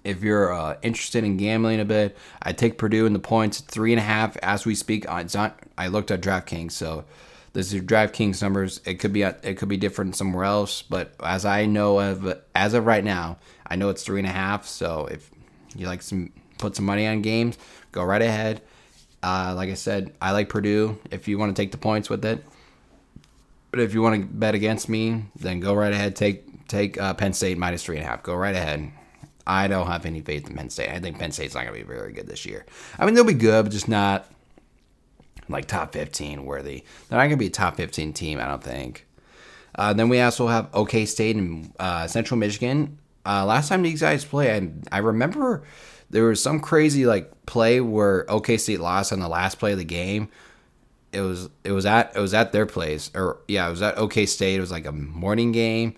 If 0.03 0.23
you're 0.23 0.53
uh, 0.53 0.77
interested 0.83 1.25
in 1.25 1.37
gambling 1.37 1.81
a 1.81 1.85
bit, 1.85 2.17
I 2.41 2.53
take 2.53 2.79
Purdue 2.79 3.07
in 3.07 3.13
the 3.13 3.19
points 3.19 3.61
three 3.61 3.93
and 3.93 4.01
a 4.01 4.05
half 4.05 4.37
as 4.39 4.65
we 4.65 4.75
speak. 4.75 5.05
I 5.09 5.89
looked 5.89 6.11
at 6.11 6.21
DraftKings, 6.21 6.73
so 6.73 7.05
this 7.57 7.73
is 7.73 7.83
DraftKings 7.83 8.41
numbers. 8.41 8.81
It 8.85 8.95
could 8.95 9.13
be 9.13 9.23
it 9.23 9.57
could 9.57 9.69
be 9.69 9.79
different 9.79 10.15
somewhere 10.15 10.45
else, 10.45 10.83
but 10.83 11.15
as 11.25 11.45
I 11.45 11.67
know 11.67 11.99
of 11.99 12.41
as 12.55 12.75
of 12.75 12.87
right 12.87 13.03
now, 13.03 13.39
I 13.67 13.77
know 13.77 13.89
it's 13.89 14.05
three 14.05 14.21
and 14.21 14.29
a 14.29 14.33
half. 14.33 14.67
So 14.67 15.07
if 15.11 15.31
you 15.75 15.87
like 15.87 16.03
some 16.03 16.33
put 16.59 16.77
some 16.77 16.85
money 16.85 17.07
on 17.07 17.23
games, 17.23 17.59
go 17.93 18.05
right 18.05 18.23
ahead. 18.23 18.61
Uh, 19.27 19.53
like 19.57 19.71
I 19.71 19.75
said, 19.75 20.13
I 20.23 20.31
like 20.31 20.49
Purdue 20.49 21.01
if 21.11 21.27
you 21.27 21.37
want 21.37 21.55
to 21.55 21.61
take 21.61 21.73
the 21.73 21.79
points 21.79 22.09
with 22.09 22.25
it. 22.25 22.45
But 23.73 23.81
if 23.81 23.93
you 23.93 24.01
want 24.01 24.21
to 24.21 24.25
bet 24.25 24.55
against 24.55 24.89
me, 24.89 25.25
then 25.35 25.59
go 25.59 25.75
right 25.75 25.93
ahead. 25.93 26.15
Take 26.15 26.69
take 26.69 26.97
uh, 27.01 27.13
Penn 27.13 27.33
State 27.33 27.59
minus 27.59 27.83
three 27.83 27.97
and 27.97 28.07
a 28.07 28.09
half. 28.09 28.23
Go 28.23 28.37
right 28.37 28.55
ahead. 28.55 28.93
I 29.45 29.67
don't 29.67 29.89
have 29.89 30.07
any 30.07 30.21
faith 30.21 30.49
in 30.49 30.55
Penn 30.55 30.71
State. 30.71 30.91
I 30.91 31.01
think 31.01 31.19
Penn 31.19 31.33
State's 31.33 31.57
not 31.57 31.67
going 31.67 31.75
to 31.77 31.85
be 31.85 31.93
very 31.93 32.13
good 32.13 32.29
this 32.29 32.47
year. 32.47 32.67
I 33.01 33.05
mean, 33.05 33.17
they'll 33.17 33.25
be 33.25 33.35
good, 33.35 33.65
but 33.65 33.73
just 33.73 33.89
not 33.89 34.31
like 35.49 35.67
top 35.67 35.93
15 35.93 36.45
worthy. 36.45 36.85
They're 37.09 37.19
not 37.19 37.25
going 37.25 37.31
to 37.31 37.37
be 37.37 37.47
a 37.47 37.51
top 37.51 37.75
15 37.75 38.13
team, 38.13 38.39
I 38.39 38.47
don't 38.47 38.63
think. 38.63 39.07
Uh, 39.75 39.93
then 39.93 40.09
we 40.09 40.21
also 40.21 40.47
have 40.47 40.69
OK 40.73 41.05
State 41.05 41.35
and 41.35 41.73
uh, 41.81 42.07
Central 42.07 42.39
Michigan. 42.39 42.99
Uh, 43.25 43.45
last 43.45 43.71
time 43.71 43.83
these 43.83 44.01
guys 44.01 44.25
played, 44.25 44.87
I, 44.93 44.97
I 44.97 44.99
remember 45.01 45.65
there 46.11 46.25
was 46.25 46.43
some 46.43 46.61
crazy 46.61 47.07
like 47.07 47.47
play 47.47 47.81
where 47.81 48.31
OK 48.31 48.57
State 48.57 48.81
lost 48.81 49.13
on 49.13 49.21
the 49.21 49.29
last 49.29 49.59
play 49.59 49.73
of 49.73 49.79
the 49.79 49.85
game. 49.85 50.29
It 51.13 51.21
was 51.21 51.49
it 51.65 51.73
was 51.73 51.87
at 51.87 52.15
it 52.17 52.21
was 52.21 52.35
at 52.35 52.53
their 52.53 52.67
place 52.67 53.11
or 53.15 53.39
yeah 53.49 53.67
it 53.67 53.71
was 53.71 53.83
at 53.83 53.99
OK 53.99 54.27
State. 54.27 54.57
It 54.57 54.61
was 54.61 54.71
like 54.71 54.87
a 54.87 54.93
morning 54.93 55.53
game. 55.53 55.95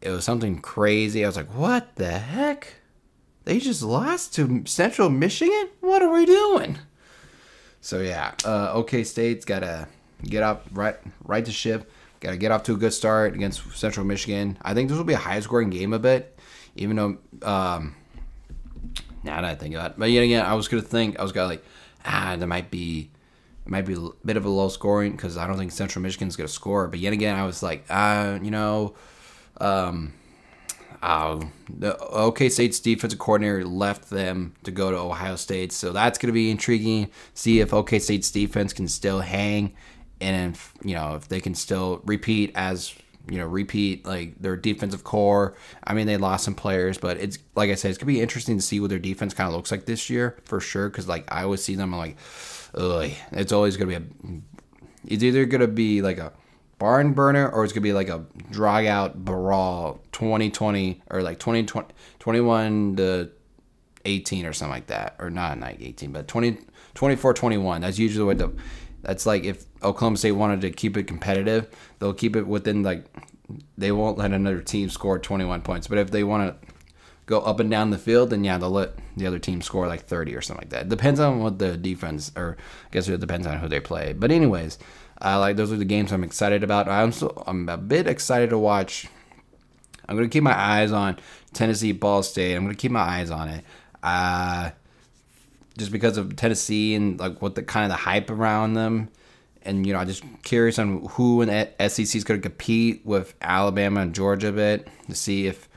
It 0.00 0.10
was 0.10 0.24
something 0.24 0.60
crazy. 0.60 1.24
I 1.24 1.28
was 1.28 1.36
like, 1.36 1.54
what 1.54 1.94
the 1.96 2.18
heck? 2.18 2.74
They 3.44 3.58
just 3.58 3.82
lost 3.82 4.34
to 4.34 4.62
Central 4.66 5.10
Michigan. 5.10 5.68
What 5.80 6.02
are 6.02 6.12
we 6.12 6.26
doing? 6.26 6.78
So 7.80 8.00
yeah, 8.00 8.32
uh, 8.44 8.72
OK 8.72 9.04
State's 9.04 9.44
got 9.44 9.60
to 9.60 9.88
get 10.24 10.42
up 10.42 10.66
right 10.72 10.96
right 11.24 11.44
to 11.44 11.52
ship. 11.52 11.90
Got 12.20 12.30
to 12.30 12.36
get 12.36 12.52
off 12.52 12.62
to 12.64 12.74
a 12.74 12.76
good 12.76 12.92
start 12.92 13.34
against 13.34 13.76
Central 13.76 14.06
Michigan. 14.06 14.56
I 14.62 14.74
think 14.74 14.88
this 14.88 14.96
will 14.96 15.04
be 15.04 15.14
a 15.14 15.18
high 15.18 15.40
scoring 15.40 15.70
game 15.70 15.92
a 15.92 15.98
bit, 15.98 16.38
even 16.76 16.96
though 16.96 17.18
um, 17.42 17.96
now 19.24 19.40
that 19.40 19.44
I 19.44 19.54
think 19.54 19.74
about 19.74 19.92
it. 19.92 19.98
But 19.98 20.10
yet 20.10 20.22
again, 20.22 20.44
I 20.44 20.54
was 20.54 20.68
gonna 20.68 20.82
think 20.82 21.18
I 21.18 21.22
was 21.22 21.32
gonna 21.32 21.48
like, 21.48 21.64
ah, 22.04 22.36
there 22.38 22.48
might 22.48 22.70
be, 22.70 23.10
it 23.64 23.70
might 23.70 23.86
be 23.86 23.94
a 23.94 24.08
bit 24.24 24.36
of 24.36 24.44
a 24.44 24.48
low 24.48 24.68
scoring 24.68 25.12
because 25.12 25.36
I 25.36 25.46
don't 25.46 25.56
think 25.58 25.72
Central 25.72 26.02
Michigan's 26.02 26.36
gonna 26.36 26.48
score. 26.48 26.88
But 26.88 26.98
yet 26.98 27.12
again, 27.12 27.38
I 27.38 27.46
was 27.46 27.62
like, 27.62 27.84
ah, 27.90 28.32
uh, 28.32 28.38
you 28.42 28.50
know, 28.50 28.94
um, 29.60 30.12
uh, 31.02 31.44
the 31.68 31.98
OK 31.98 32.48
State's 32.48 32.78
defensive 32.78 33.18
coordinator 33.18 33.64
left 33.64 34.10
them 34.10 34.54
to 34.62 34.70
go 34.70 34.90
to 34.90 34.96
Ohio 34.96 35.36
State, 35.36 35.72
so 35.72 35.92
that's 35.92 36.18
gonna 36.18 36.32
be 36.32 36.50
intriguing. 36.50 37.10
See 37.34 37.60
if 37.60 37.74
OK 37.74 37.98
State's 37.98 38.30
defense 38.30 38.72
can 38.72 38.88
still 38.88 39.20
hang, 39.20 39.74
and 40.20 40.54
if 40.54 40.72
you 40.84 40.94
know 40.94 41.16
if 41.16 41.28
they 41.28 41.40
can 41.40 41.54
still 41.54 42.00
repeat 42.04 42.52
as 42.54 42.94
you 43.28 43.38
know, 43.38 43.46
repeat 43.46 44.04
like 44.04 44.40
their 44.40 44.56
defensive 44.56 45.04
core. 45.04 45.54
I 45.84 45.94
mean, 45.94 46.06
they 46.06 46.16
lost 46.16 46.44
some 46.44 46.54
players, 46.54 46.98
but 46.98 47.16
it's 47.18 47.38
like 47.54 47.70
I 47.70 47.74
said, 47.74 47.90
it's 47.90 47.98
gonna 47.98 48.06
be 48.12 48.20
interesting 48.20 48.56
to 48.56 48.62
see 48.62 48.80
what 48.80 48.90
their 48.90 48.98
defense 48.98 49.34
kind 49.34 49.48
of 49.48 49.54
looks 49.54 49.70
like 49.70 49.86
this 49.86 50.10
year 50.10 50.38
for 50.44 50.60
sure. 50.60 50.88
Because 50.88 51.08
like 51.08 51.32
I 51.32 51.44
always 51.44 51.62
see 51.62 51.74
them, 51.74 51.94
I'm 51.94 51.98
like, 51.98 52.16
ugh, 52.74 53.10
it's 53.32 53.52
always 53.52 53.76
gonna 53.76 53.98
be 53.98 54.04
a. 54.04 54.40
It's 55.06 55.22
either 55.22 55.44
gonna 55.46 55.68
be 55.68 56.02
like 56.02 56.18
a 56.18 56.32
barn 56.78 57.12
burner 57.12 57.48
or 57.48 57.62
it's 57.62 57.72
gonna 57.72 57.82
be 57.82 57.92
like 57.92 58.08
a 58.08 58.24
drag 58.50 58.86
out 58.86 59.24
brawl 59.24 60.02
2020 60.10 61.00
or 61.10 61.22
like 61.22 61.38
2020 61.38 61.88
21 62.18 62.96
to 62.96 63.30
18 64.04 64.46
or 64.46 64.52
something 64.52 64.72
like 64.72 64.88
that 64.88 65.14
or 65.20 65.30
not 65.30 65.60
like 65.60 65.80
18 65.80 66.10
but 66.10 66.26
20 66.26 66.58
24 66.94 67.34
21 67.34 67.82
that's 67.82 68.00
usually 68.00 68.24
what 68.24 68.38
the 68.38 68.52
that's 69.02 69.26
like 69.26 69.44
if 69.44 69.64
Oklahoma 69.84 70.16
State 70.16 70.32
wanted 70.32 70.60
to 70.62 70.70
keep 70.70 70.96
it 70.96 71.04
competitive, 71.04 71.68
they'll 71.98 72.14
keep 72.14 72.36
it 72.36 72.46
within 72.46 72.82
like 72.82 73.04
they 73.76 73.92
won't 73.92 74.18
let 74.18 74.32
another 74.32 74.60
team 74.60 74.88
score 74.88 75.18
21 75.18 75.62
points. 75.62 75.86
But 75.86 75.98
if 75.98 76.10
they 76.10 76.24
want 76.24 76.60
to 76.62 76.68
go 77.26 77.40
up 77.40 77.60
and 77.60 77.70
down 77.70 77.90
the 77.90 77.98
field, 77.98 78.30
then 78.30 78.44
yeah, 78.44 78.58
they'll 78.58 78.70
let 78.70 78.92
the 79.16 79.26
other 79.26 79.38
team 79.38 79.62
score 79.62 79.86
like 79.86 80.02
30 80.02 80.34
or 80.34 80.40
something 80.40 80.62
like 80.62 80.70
that. 80.70 80.88
Depends 80.88 81.20
on 81.20 81.40
what 81.40 81.58
the 81.58 81.76
defense, 81.76 82.32
or 82.36 82.56
I 82.58 82.88
guess 82.90 83.08
it 83.08 83.20
depends 83.20 83.46
on 83.46 83.58
who 83.58 83.68
they 83.68 83.80
play. 83.80 84.12
But 84.12 84.30
anyways, 84.30 84.78
uh, 85.20 85.38
like 85.38 85.56
those 85.56 85.72
are 85.72 85.76
the 85.76 85.84
games 85.84 86.12
I'm 86.12 86.24
excited 86.24 86.64
about. 86.64 86.88
I'm 86.88 87.12
so 87.12 87.42
I'm 87.46 87.68
a 87.68 87.76
bit 87.76 88.06
excited 88.06 88.50
to 88.50 88.58
watch. 88.58 89.06
I'm 90.08 90.16
gonna 90.16 90.28
keep 90.28 90.42
my 90.42 90.58
eyes 90.58 90.92
on 90.92 91.18
Tennessee 91.52 91.92
Ball 91.92 92.22
State. 92.22 92.54
I'm 92.54 92.64
gonna 92.64 92.74
keep 92.74 92.92
my 92.92 93.00
eyes 93.00 93.30
on 93.30 93.48
it. 93.48 93.64
Uh, 94.02 94.70
just 95.78 95.92
because 95.92 96.16
of 96.16 96.36
Tennessee 96.36 96.94
and 96.94 97.18
like 97.18 97.40
what 97.40 97.54
the 97.54 97.62
kind 97.62 97.84
of 97.84 97.90
the 97.90 98.02
hype 98.02 98.30
around 98.30 98.74
them. 98.74 99.08
And 99.64 99.86
you 99.86 99.92
know, 99.92 99.98
I'm 99.98 100.06
just 100.06 100.24
curious 100.42 100.78
on 100.78 101.06
who 101.10 101.42
in 101.42 101.48
the 101.48 101.88
SEC 101.88 102.14
is 102.14 102.24
going 102.24 102.40
to 102.40 102.48
compete 102.48 103.04
with 103.04 103.34
Alabama 103.40 104.00
and 104.00 104.14
Georgia 104.14 104.48
a 104.48 104.52
bit 104.52 104.88
to 105.08 105.14
see 105.14 105.46
if 105.46 105.68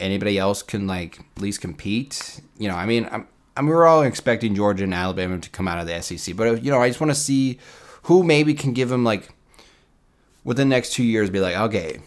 anybody 0.00 0.38
else 0.38 0.62
can 0.62 0.86
like 0.86 1.20
at 1.36 1.42
least 1.42 1.60
compete. 1.60 2.40
You 2.58 2.68
know, 2.68 2.74
I 2.74 2.86
mean, 2.86 3.08
I'm, 3.10 3.26
I 3.56 3.60
mean, 3.60 3.70
we're 3.70 3.86
all 3.86 4.02
expecting 4.02 4.54
Georgia 4.54 4.84
and 4.84 4.94
Alabama 4.94 5.38
to 5.38 5.50
come 5.50 5.68
out 5.68 5.78
of 5.78 5.86
the 5.86 6.00
SEC, 6.00 6.36
but 6.36 6.62
you 6.62 6.70
know, 6.70 6.80
I 6.80 6.88
just 6.88 7.00
want 7.00 7.10
to 7.10 7.18
see 7.18 7.58
who 8.04 8.22
maybe 8.22 8.54
can 8.54 8.72
give 8.72 8.88
them 8.88 9.04
like 9.04 9.28
within 10.44 10.68
the 10.68 10.74
next 10.74 10.92
two 10.92 11.04
years, 11.04 11.30
be 11.30 11.40
like, 11.40 11.56
okay, 11.56 12.00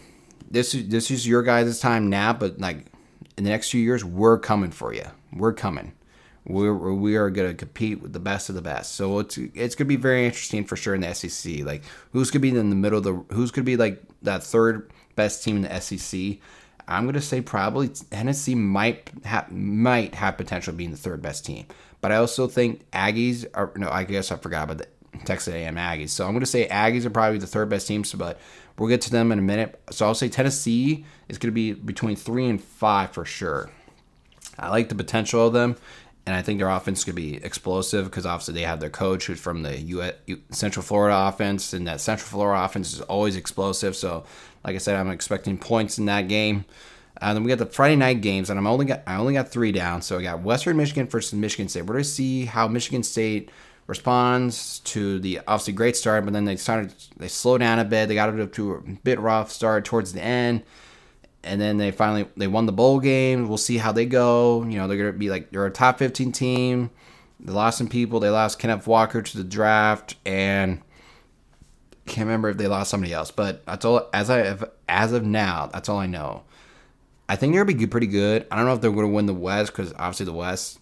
this 0.50 0.74
is 0.74 0.88
this 0.88 1.10
is 1.10 1.26
your 1.26 1.42
guys' 1.42 1.80
time 1.80 2.10
now, 2.10 2.32
but 2.32 2.58
like 2.60 2.86
in 3.36 3.44
the 3.44 3.50
next 3.50 3.70
two 3.70 3.78
years, 3.78 4.04
we're 4.04 4.38
coming 4.38 4.70
for 4.70 4.92
you. 4.92 5.04
We're 5.32 5.52
coming 5.52 5.92
we're, 6.46 6.74
we 6.94 7.16
are 7.16 7.28
going 7.30 7.48
to 7.48 7.54
compete 7.54 8.00
with 8.00 8.12
the 8.12 8.20
best 8.20 8.48
of 8.48 8.54
the 8.54 8.62
best. 8.62 8.94
So 8.94 9.18
it's 9.18 9.36
it's 9.36 9.74
going 9.74 9.84
to 9.84 9.84
be 9.84 9.96
very 9.96 10.26
interesting 10.26 10.64
for 10.64 10.76
sure 10.76 10.94
in 10.94 11.00
the 11.00 11.12
SEC. 11.14 11.64
Like 11.64 11.82
who's 12.12 12.30
going 12.30 12.40
to 12.42 12.50
be 12.50 12.56
in 12.56 12.70
the 12.70 12.76
middle 12.76 12.98
of 12.98 13.04
the 13.04 13.34
who's 13.34 13.50
going 13.50 13.64
to 13.64 13.66
be 13.66 13.76
like 13.76 14.02
that 14.22 14.42
third 14.42 14.90
best 15.16 15.42
team 15.42 15.56
in 15.56 15.62
the 15.62 15.80
SEC. 15.80 16.38
I'm 16.88 17.04
going 17.04 17.14
to 17.14 17.20
say 17.20 17.40
probably 17.40 17.88
Tennessee 17.88 18.54
might 18.54 19.10
have 19.24 19.50
might 19.50 20.14
have 20.14 20.36
potential 20.36 20.72
being 20.72 20.92
the 20.92 20.96
third 20.96 21.20
best 21.20 21.44
team. 21.44 21.66
But 22.00 22.12
I 22.12 22.16
also 22.16 22.46
think 22.46 22.88
Aggies 22.92 23.46
are 23.54 23.72
no, 23.76 23.90
I 23.90 24.04
guess 24.04 24.30
I 24.30 24.36
forgot 24.36 24.64
about 24.64 24.78
that. 24.78 24.92
Texas 25.24 25.54
A&M 25.54 25.76
Aggies. 25.76 26.10
So 26.10 26.26
I'm 26.26 26.32
going 26.32 26.40
to 26.40 26.46
say 26.46 26.68
Aggies 26.68 27.06
are 27.06 27.10
probably 27.10 27.38
the 27.38 27.46
third 27.46 27.70
best 27.70 27.88
teams, 27.88 28.12
but 28.12 28.38
we'll 28.78 28.90
get 28.90 29.00
to 29.02 29.10
them 29.10 29.32
in 29.32 29.38
a 29.38 29.42
minute. 29.42 29.80
So 29.90 30.06
I'll 30.06 30.14
say 30.14 30.28
Tennessee 30.28 31.06
is 31.28 31.38
going 31.38 31.50
to 31.50 31.54
be 31.54 31.72
between 31.72 32.16
three 32.16 32.46
and 32.46 32.62
five 32.62 33.12
for 33.12 33.24
sure. 33.24 33.70
I 34.58 34.70
like 34.70 34.88
the 34.88 34.94
potential 34.94 35.46
of 35.46 35.52
them, 35.52 35.76
and 36.26 36.34
I 36.34 36.42
think 36.42 36.58
their 36.58 36.68
offense 36.68 37.04
could 37.04 37.14
be 37.14 37.36
explosive 37.36 38.06
because 38.06 38.26
obviously 38.26 38.54
they 38.54 38.62
have 38.62 38.80
their 38.80 38.90
coach 38.90 39.26
who's 39.26 39.38
from 39.38 39.62
the 39.62 39.78
US, 39.80 40.14
Central 40.50 40.82
Florida 40.82 41.16
offense, 41.28 41.72
and 41.72 41.86
that 41.86 42.00
Central 42.00 42.28
Florida 42.28 42.64
offense 42.64 42.92
is 42.92 43.00
always 43.02 43.36
explosive. 43.36 43.94
So, 43.94 44.24
like 44.64 44.74
I 44.74 44.78
said, 44.78 44.96
I'm 44.96 45.10
expecting 45.10 45.56
points 45.56 45.98
in 45.98 46.06
that 46.06 46.28
game. 46.28 46.64
And 47.18 47.30
uh, 47.30 47.34
then 47.34 47.44
we 47.44 47.48
got 47.48 47.58
the 47.58 47.66
Friday 47.66 47.96
night 47.96 48.20
games, 48.20 48.50
and 48.50 48.58
I'm 48.58 48.66
only 48.66 48.84
got 48.84 49.02
I 49.06 49.16
only 49.16 49.34
got 49.34 49.48
three 49.48 49.72
down. 49.72 50.02
So 50.02 50.18
I 50.18 50.22
got 50.22 50.42
Western 50.42 50.76
Michigan 50.76 51.06
versus 51.06 51.32
Michigan 51.32 51.68
State. 51.68 51.82
We're 51.82 51.94
gonna 51.94 52.04
see 52.04 52.44
how 52.44 52.68
Michigan 52.68 53.02
State 53.02 53.50
responds 53.86 54.80
to 54.80 55.18
the 55.20 55.40
obviously 55.46 55.72
great 55.72 55.96
start, 55.96 56.24
but 56.24 56.34
then 56.34 56.44
they 56.44 56.56
started 56.56 56.92
they 57.16 57.28
slowed 57.28 57.60
down 57.60 57.78
a 57.78 57.84
bit. 57.84 58.08
They 58.08 58.14
got 58.14 58.34
it 58.34 58.40
up 58.40 58.52
to 58.54 58.74
a 58.74 58.80
bit 58.80 59.18
rough 59.18 59.50
start 59.50 59.86
towards 59.86 60.12
the 60.12 60.22
end, 60.22 60.64
and 61.44 61.60
then 61.60 61.76
they 61.76 61.90
finally 61.90 62.26
they 62.36 62.46
won 62.46 62.66
the 62.66 62.72
bowl 62.72 63.00
game. 63.00 63.48
We'll 63.48 63.58
see 63.58 63.78
how 63.78 63.92
they 63.92 64.06
go. 64.06 64.64
You 64.64 64.78
know 64.78 64.88
they're 64.88 64.96
gonna 64.96 65.12
be 65.12 65.30
like 65.30 65.50
they're 65.50 65.66
a 65.66 65.70
top 65.70 65.98
15 65.98 66.32
team. 66.32 66.90
They 67.40 67.52
lost 67.52 67.78
some 67.78 67.88
people. 67.88 68.20
They 68.20 68.30
lost 68.30 68.58
Kenneth 68.58 68.86
Walker 68.86 69.22
to 69.22 69.36
the 69.36 69.44
draft, 69.44 70.16
and 70.24 70.80
can't 72.06 72.26
remember 72.26 72.50
if 72.50 72.56
they 72.56 72.66
lost 72.66 72.90
somebody 72.90 73.12
else. 73.12 73.30
But 73.30 73.64
that's 73.66 73.84
all 73.84 74.08
as 74.12 74.30
I 74.30 74.38
have, 74.38 74.70
as 74.88 75.12
of 75.12 75.24
now. 75.24 75.66
That's 75.66 75.88
all 75.88 75.98
I 75.98 76.06
know. 76.06 76.44
I 77.28 77.36
think 77.36 77.52
they're 77.52 77.64
gonna 77.64 77.76
be 77.76 77.86
pretty 77.86 78.06
good. 78.06 78.46
I 78.50 78.56
don't 78.56 78.66
know 78.66 78.74
if 78.74 78.80
they're 78.80 78.90
gonna 78.90 79.08
win 79.08 79.26
the 79.26 79.34
West 79.34 79.72
because 79.72 79.92
obviously 79.94 80.26
the 80.26 80.32
West 80.32 80.78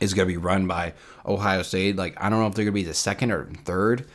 is 0.00 0.12
to 0.12 0.26
be 0.26 0.36
run 0.36 0.66
by 0.66 0.94
Ohio 1.24 1.62
State. 1.62 1.96
Like 1.96 2.14
I 2.22 2.28
don't 2.28 2.40
know 2.40 2.46
if 2.46 2.54
they're 2.54 2.64
to 2.64 2.72
be 2.72 2.84
the 2.84 2.94
second 2.94 3.30
or 3.30 3.46
third 3.64 4.06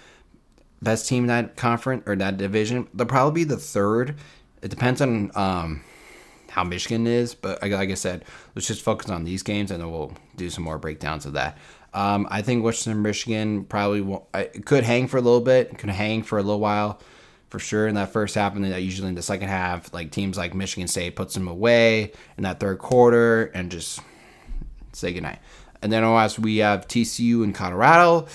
best 0.82 1.08
team 1.08 1.24
in 1.24 1.28
that 1.28 1.56
conference 1.56 2.04
or 2.06 2.15
that 2.15 2.38
division. 2.38 2.88
They'll 2.94 3.08
probably 3.08 3.41
be 3.41 3.50
the 3.50 3.58
third. 3.58 4.15
It 4.62 4.69
depends 4.69 5.02
on 5.02 5.32
um, 5.36 5.82
how 6.50 6.63
Michigan 6.63 7.08
is, 7.08 7.34
but 7.34 7.62
like 7.62 7.74
I 7.74 7.93
said, 7.95 8.26
let's 8.56 8.67
just 8.67 8.82
focus 8.82 9.10
on 9.10 9.24
these 9.24 9.43
games 9.43 9.71
and 9.71 9.82
then 9.82 9.91
we'll 9.91 10.13
do 10.36 10.50
some 10.50 10.63
more 10.63 10.78
breakdowns 10.78 11.26
of 11.26 11.34
that. 11.34 11.58
Um, 11.93 12.28
I 12.30 12.41
think 12.41 12.63
Western 12.63 13.02
Michigan 13.02 13.65
probably 13.65 14.02
won't, 14.02 14.24
could 14.65 14.84
hang 14.84 15.08
for 15.08 15.17
a 15.17 15.21
little 15.21 15.41
bit, 15.41 15.78
could 15.78 15.89
hang 15.89 16.24
for 16.24 16.38
a 16.38 16.41
little 16.41 16.60
while 16.60 17.00
for 17.50 17.60
sure 17.60 17.88
in 17.88 17.95
that 17.95 18.13
first 18.13 18.36
half, 18.36 18.56
and 18.56 18.63
then 18.63 18.82
usually 18.82 19.10
in 19.10 19.15
the 19.15 19.21
second 19.21 19.50
half, 19.50 19.93
like 19.93 20.10
teams 20.12 20.38
like 20.38 20.54
Michigan 20.54 20.88
State 20.88 21.17
puts 21.17 21.34
them 21.34 21.50
away 21.50 22.13
in 22.38 22.43
that 22.43 22.62
third 22.62 22.80
quarter 22.80 23.45
and 23.54 23.69
just 23.69 24.00
say 24.93 25.12
goodnight. 25.12 25.39
And 25.82 25.91
then 25.91 26.04
as 26.04 26.39
we 26.39 26.58
have 26.58 26.88
TCU 26.88 27.43
and 27.43 27.54
Colorado, 27.54 28.28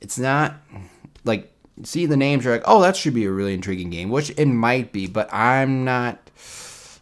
it's 0.00 0.18
not 0.18 0.54
like 1.24 1.51
see 1.84 2.06
the 2.06 2.16
names 2.16 2.44
you're 2.44 2.54
like, 2.54 2.64
oh, 2.66 2.80
that 2.82 2.96
should 2.96 3.14
be 3.14 3.24
a 3.24 3.30
really 3.30 3.54
intriguing 3.54 3.90
game, 3.90 4.10
which 4.10 4.30
it 4.36 4.46
might 4.46 4.92
be, 4.92 5.06
but 5.06 5.32
I'm 5.32 5.84
not. 5.84 6.18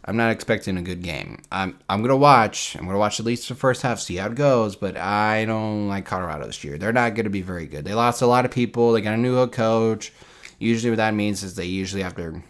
I'm 0.03 0.17
not 0.17 0.31
expecting 0.31 0.77
a 0.77 0.81
good 0.81 1.03
game. 1.03 1.43
I'm 1.51 1.77
I'm 1.87 2.01
gonna 2.01 2.17
watch. 2.17 2.75
I'm 2.75 2.85
gonna 2.85 2.97
watch 2.97 3.19
at 3.19 3.25
least 3.25 3.47
the 3.47 3.53
first 3.53 3.83
half, 3.83 3.99
see 3.99 4.15
how 4.15 4.27
it 4.27 4.35
goes. 4.35 4.75
But 4.75 4.97
I 4.97 5.45
don't 5.45 5.89
like 5.89 6.05
Colorado 6.05 6.47
this 6.47 6.63
year. 6.63 6.79
They're 6.79 6.91
not 6.91 7.13
gonna 7.13 7.29
be 7.29 7.43
very 7.43 7.67
good. 7.67 7.85
They 7.85 7.93
lost 7.93 8.23
a 8.23 8.25
lot 8.25 8.43
of 8.43 8.49
people. 8.49 8.93
They 8.93 9.01
got 9.01 9.13
a 9.13 9.17
new 9.17 9.35
head 9.35 9.51
coach. 9.51 10.11
Usually, 10.57 10.89
what 10.89 10.97
that 10.97 11.13
means 11.13 11.43
is 11.43 11.53
they 11.53 11.65
usually 11.65 12.01
have 12.01 12.15
to 12.15 12.41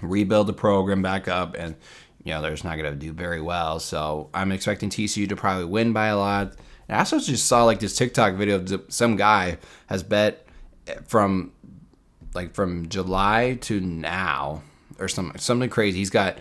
rebuild 0.00 0.46
the 0.46 0.52
program 0.52 1.02
back 1.02 1.26
up, 1.26 1.56
and 1.58 1.74
you 2.24 2.32
know, 2.32 2.42
they're 2.42 2.52
just 2.52 2.64
not 2.64 2.76
to 2.76 2.94
do 2.94 3.12
very 3.12 3.40
well. 3.40 3.80
So 3.80 4.30
I'm 4.32 4.52
expecting 4.52 4.90
TCU 4.90 5.28
to 5.28 5.36
probably 5.36 5.64
win 5.64 5.92
by 5.92 6.06
a 6.06 6.16
lot. 6.16 6.54
And 6.88 6.96
I 6.96 7.00
also 7.00 7.18
just 7.18 7.46
saw 7.46 7.64
like 7.64 7.80
this 7.80 7.96
TikTok 7.96 8.34
video 8.34 8.56
of 8.56 8.84
some 8.88 9.16
guy 9.16 9.58
has 9.86 10.02
bet 10.02 10.46
from 11.06 11.52
like 12.34 12.54
from 12.54 12.88
July 12.88 13.58
to 13.62 13.80
now 13.80 14.62
or 14.98 15.08
some 15.08 15.32
something 15.36 15.70
crazy. 15.70 15.98
He's 15.98 16.10
got 16.10 16.38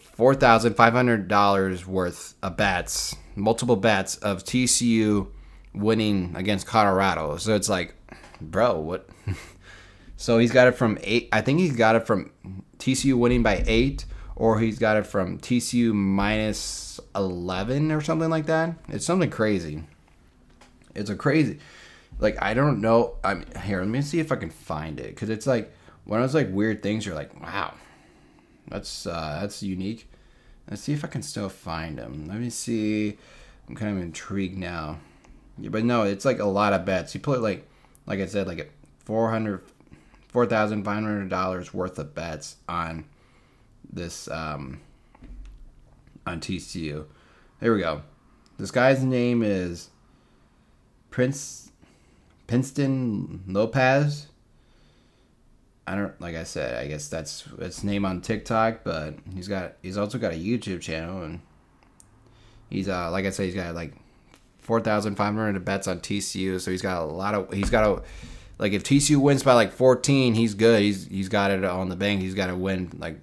four 0.00 0.34
thousand 0.34 0.74
five 0.74 0.92
hundred 0.92 1.28
dollars 1.28 1.86
worth 1.86 2.34
of 2.42 2.56
bets, 2.56 3.14
multiple 3.34 3.76
bets 3.76 4.16
of 4.16 4.44
TCU 4.44 5.28
winning 5.74 6.34
against 6.36 6.66
Colorado. 6.66 7.36
So 7.36 7.54
it's 7.54 7.68
like, 7.68 7.94
bro, 8.40 8.78
what? 8.78 9.08
so 10.16 10.38
he's 10.38 10.52
got 10.52 10.68
it 10.68 10.72
from 10.72 10.98
eight. 11.02 11.28
I 11.32 11.40
think 11.40 11.58
he's 11.58 11.76
got 11.76 11.96
it 11.96 12.06
from 12.06 12.32
TCU 12.78 13.14
winning 13.14 13.42
by 13.42 13.64
eight 13.66 14.04
or 14.36 14.58
he's 14.58 14.78
got 14.78 14.96
it 14.96 15.06
from 15.06 15.38
TCU 15.38 15.92
minus 15.92 17.00
11 17.14 17.92
or 17.92 18.00
something 18.00 18.30
like 18.30 18.46
that. 18.46 18.74
It's 18.88 19.06
something 19.06 19.30
crazy. 19.30 19.84
It's 20.94 21.10
a 21.10 21.16
crazy, 21.16 21.58
like, 22.18 22.40
I 22.42 22.54
don't 22.54 22.80
know. 22.80 23.16
I'm 23.24 23.44
here, 23.64 23.80
let 23.80 23.88
me 23.88 24.02
see 24.02 24.20
if 24.20 24.32
I 24.32 24.36
can 24.36 24.50
find 24.50 25.00
it. 25.00 25.16
Cause 25.16 25.30
it's 25.30 25.46
like 25.46 25.72
one 26.04 26.20
of 26.20 26.24
those 26.24 26.34
like 26.34 26.54
weird 26.54 26.82
things 26.82 27.06
you're 27.06 27.14
like, 27.14 27.40
wow, 27.40 27.74
that's, 28.68 29.06
uh, 29.06 29.38
that's 29.40 29.62
unique. 29.62 30.08
Let's 30.68 30.82
see 30.82 30.92
if 30.92 31.04
I 31.04 31.08
can 31.08 31.22
still 31.22 31.48
find 31.48 31.98
them. 31.98 32.26
Let 32.26 32.38
me 32.38 32.50
see. 32.50 33.18
I'm 33.68 33.74
kind 33.74 33.96
of 33.96 34.02
intrigued 34.02 34.58
now. 34.58 34.98
Yeah, 35.58 35.70
but 35.70 35.84
no, 35.84 36.02
it's 36.02 36.24
like 36.24 36.38
a 36.38 36.44
lot 36.44 36.72
of 36.72 36.84
bets. 36.84 37.14
You 37.14 37.20
put 37.20 37.40
like, 37.40 37.68
like 38.06 38.20
I 38.20 38.26
said, 38.26 38.46
like 38.46 38.72
400, 39.04 39.62
$4,500 40.32 41.74
worth 41.74 41.98
of 41.98 42.14
bets 42.14 42.56
on 42.68 43.04
this 43.92 44.28
um, 44.28 44.80
on 46.26 46.40
TCU. 46.40 47.06
Here 47.60 47.74
we 47.74 47.80
go. 47.80 48.02
This 48.58 48.70
guy's 48.70 49.02
name 49.02 49.42
is 49.42 49.90
Prince 51.10 51.63
Princeton 52.46 53.44
Lopez. 53.46 54.26
I 55.86 55.94
don't 55.96 56.18
like 56.20 56.34
I 56.34 56.44
said, 56.44 56.82
I 56.82 56.88
guess 56.88 57.08
that's 57.08 57.42
his 57.58 57.84
name 57.84 58.04
on 58.04 58.22
TikTok, 58.22 58.84
but 58.84 59.14
he's 59.34 59.48
got 59.48 59.74
he's 59.82 59.98
also 59.98 60.18
got 60.18 60.32
a 60.32 60.36
YouTube 60.36 60.80
channel 60.80 61.22
and 61.22 61.40
he's 62.70 62.88
uh 62.88 63.10
like 63.10 63.26
I 63.26 63.30
said, 63.30 63.46
he's 63.46 63.54
got 63.54 63.74
like 63.74 63.92
four 64.60 64.80
thousand 64.80 65.16
five 65.16 65.34
hundred 65.34 65.64
bets 65.64 65.86
on 65.86 66.00
TCU, 66.00 66.60
so 66.60 66.70
he's 66.70 66.82
got 66.82 67.02
a 67.02 67.04
lot 67.04 67.34
of 67.34 67.52
he's 67.52 67.70
got 67.70 67.84
a 67.84 68.02
like 68.58 68.72
if 68.72 68.82
TCU 68.82 69.16
wins 69.16 69.42
by 69.42 69.52
like 69.52 69.72
fourteen, 69.72 70.34
he's 70.34 70.54
good. 70.54 70.80
He's 70.80 71.06
he's 71.06 71.28
got 71.28 71.50
it 71.50 71.64
on 71.64 71.88
the 71.88 71.96
bank. 71.96 72.22
He's 72.22 72.34
got 72.34 72.46
to 72.46 72.56
win 72.56 72.90
like 72.98 73.20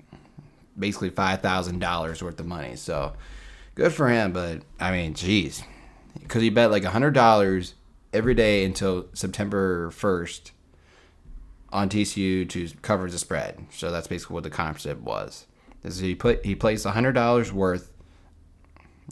basically 0.78 1.10
five 1.10 1.42
thousand 1.42 1.80
dollars 1.80 2.22
worth 2.22 2.40
of 2.40 2.46
money. 2.46 2.76
So 2.76 3.14
good 3.76 3.92
for 3.92 4.08
him. 4.08 4.34
But 4.34 4.62
I 4.80 4.92
mean, 4.92 5.14
jeez, 5.14 5.64
because 6.20 6.42
he 6.44 6.50
bet 6.50 6.70
like 6.70 6.84
hundred 6.84 7.16
dollars 7.16 7.74
every 8.14 8.34
day 8.34 8.64
until 8.66 9.08
September 9.14 9.92
first 9.92 10.52
on 11.72 11.90
TCU 11.90 12.48
to 12.50 12.70
cover 12.82 13.10
the 13.10 13.18
spread. 13.18 13.66
So 13.72 13.92
that's 13.92 14.08
basically 14.08 14.34
what 14.34 14.44
the 14.44 14.50
concept 14.50 15.02
was. 15.02 15.48
Is 15.84 16.00
he 16.00 16.16
put 16.16 16.46
he 16.46 16.56
placed 16.56 16.86
hundred 16.86 17.14
dollars 17.14 17.52
worth 17.52 17.92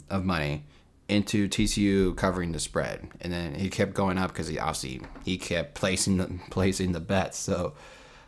of 0.08 0.24
money 0.24 0.64
into 1.08 1.48
TCU 1.48 2.16
covering 2.16 2.52
the 2.52 2.60
spread, 2.60 3.08
and 3.20 3.32
then 3.32 3.54
he 3.56 3.68
kept 3.68 3.94
going 3.94 4.18
up 4.18 4.30
because 4.32 4.46
he 4.46 4.58
obviously 4.58 5.00
he 5.24 5.36
kept 5.36 5.74
placing 5.74 6.18
the 6.18 6.38
placing 6.50 6.92
the 6.92 7.00
bets. 7.00 7.38
So 7.38 7.74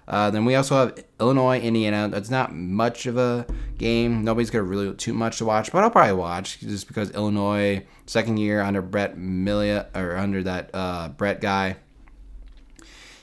uh, 0.09 0.31
then 0.31 0.45
we 0.45 0.55
also 0.55 0.77
have 0.77 1.05
Illinois, 1.21 1.61
Indiana. 1.61 2.09
That's 2.09 2.31
not 2.31 2.55
much 2.55 3.07
of 3.07 3.17
a 3.17 3.47
game. 3.79 4.25
Nobody's 4.25 4.51
got 4.51 4.67
really 4.67 4.95
too 4.95 5.12
much 5.12 5.38
to 5.38 5.45
watch, 5.45 5.71
but 5.71 5.85
I'll 5.85 5.91
probably 5.91 6.15
watch 6.15 6.59
just 6.61 6.88
because 6.88 7.11
Illinois, 7.12 7.85
second 8.07 8.38
year 8.38 8.61
under 8.61 8.83
Brett 8.83 9.17
Milia 9.17 9.87
or 9.97 10.17
under 10.17 10.43
that 10.43 10.71
uh, 10.75 11.09
Brett 11.11 11.41
guy. 11.41 11.77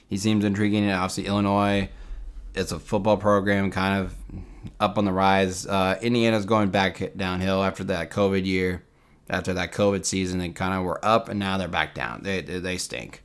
He 0.07 0.17
seems 0.17 0.43
intriguing. 0.45 0.83
And 0.85 0.93
obviously, 0.93 1.27
Illinois, 1.27 1.89
it's 2.55 2.71
a 2.71 2.79
football 2.79 3.17
program, 3.17 3.71
kind 3.71 4.05
of 4.05 4.15
up 4.79 4.97
on 4.97 5.05
the 5.05 5.13
rise. 5.13 5.67
Uh, 5.67 5.99
Indiana's 6.01 6.45
going 6.45 6.69
back 6.69 7.15
downhill 7.15 7.63
after 7.63 7.83
that 7.85 8.09
COVID 8.09 8.45
year, 8.45 8.83
after 9.29 9.53
that 9.53 9.73
COVID 9.73 10.05
season. 10.05 10.39
They 10.39 10.49
kind 10.49 10.73
of 10.73 10.83
were 10.83 11.03
up, 11.05 11.27
and 11.27 11.39
now 11.39 11.57
they're 11.57 11.67
back 11.67 11.93
down. 11.93 12.23
They 12.23 12.41
they, 12.41 12.59
they 12.59 12.77
stink. 12.77 13.23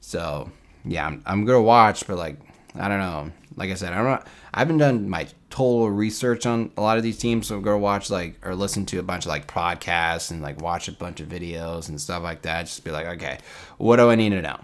So 0.00 0.50
yeah, 0.84 1.06
I'm, 1.06 1.22
I'm 1.26 1.44
gonna 1.46 1.62
watch, 1.62 2.06
but 2.06 2.16
like 2.16 2.36
I 2.74 2.88
don't 2.88 2.98
know. 2.98 3.30
Like 3.56 3.70
I 3.70 3.74
said, 3.74 3.92
I 3.92 4.02
don't. 4.02 4.22
I 4.54 4.58
haven't 4.60 4.78
done 4.78 5.08
my 5.08 5.26
total 5.50 5.90
research 5.90 6.46
on 6.46 6.70
a 6.76 6.80
lot 6.80 6.96
of 6.96 7.02
these 7.02 7.18
teams, 7.18 7.48
so 7.48 7.60
go 7.60 7.76
watch 7.76 8.10
like 8.10 8.36
or 8.46 8.54
listen 8.54 8.86
to 8.86 8.98
a 8.98 9.02
bunch 9.02 9.24
of 9.24 9.30
like 9.30 9.46
podcasts 9.46 10.30
and 10.30 10.40
like 10.40 10.60
watch 10.60 10.88
a 10.88 10.92
bunch 10.92 11.20
of 11.20 11.28
videos 11.28 11.88
and 11.88 12.00
stuff 12.00 12.22
like 12.22 12.42
that. 12.42 12.66
Just 12.66 12.84
be 12.84 12.90
like, 12.90 13.06
okay, 13.06 13.38
what 13.78 13.96
do 13.96 14.08
I 14.10 14.14
need 14.14 14.30
to 14.30 14.42
know? 14.42 14.60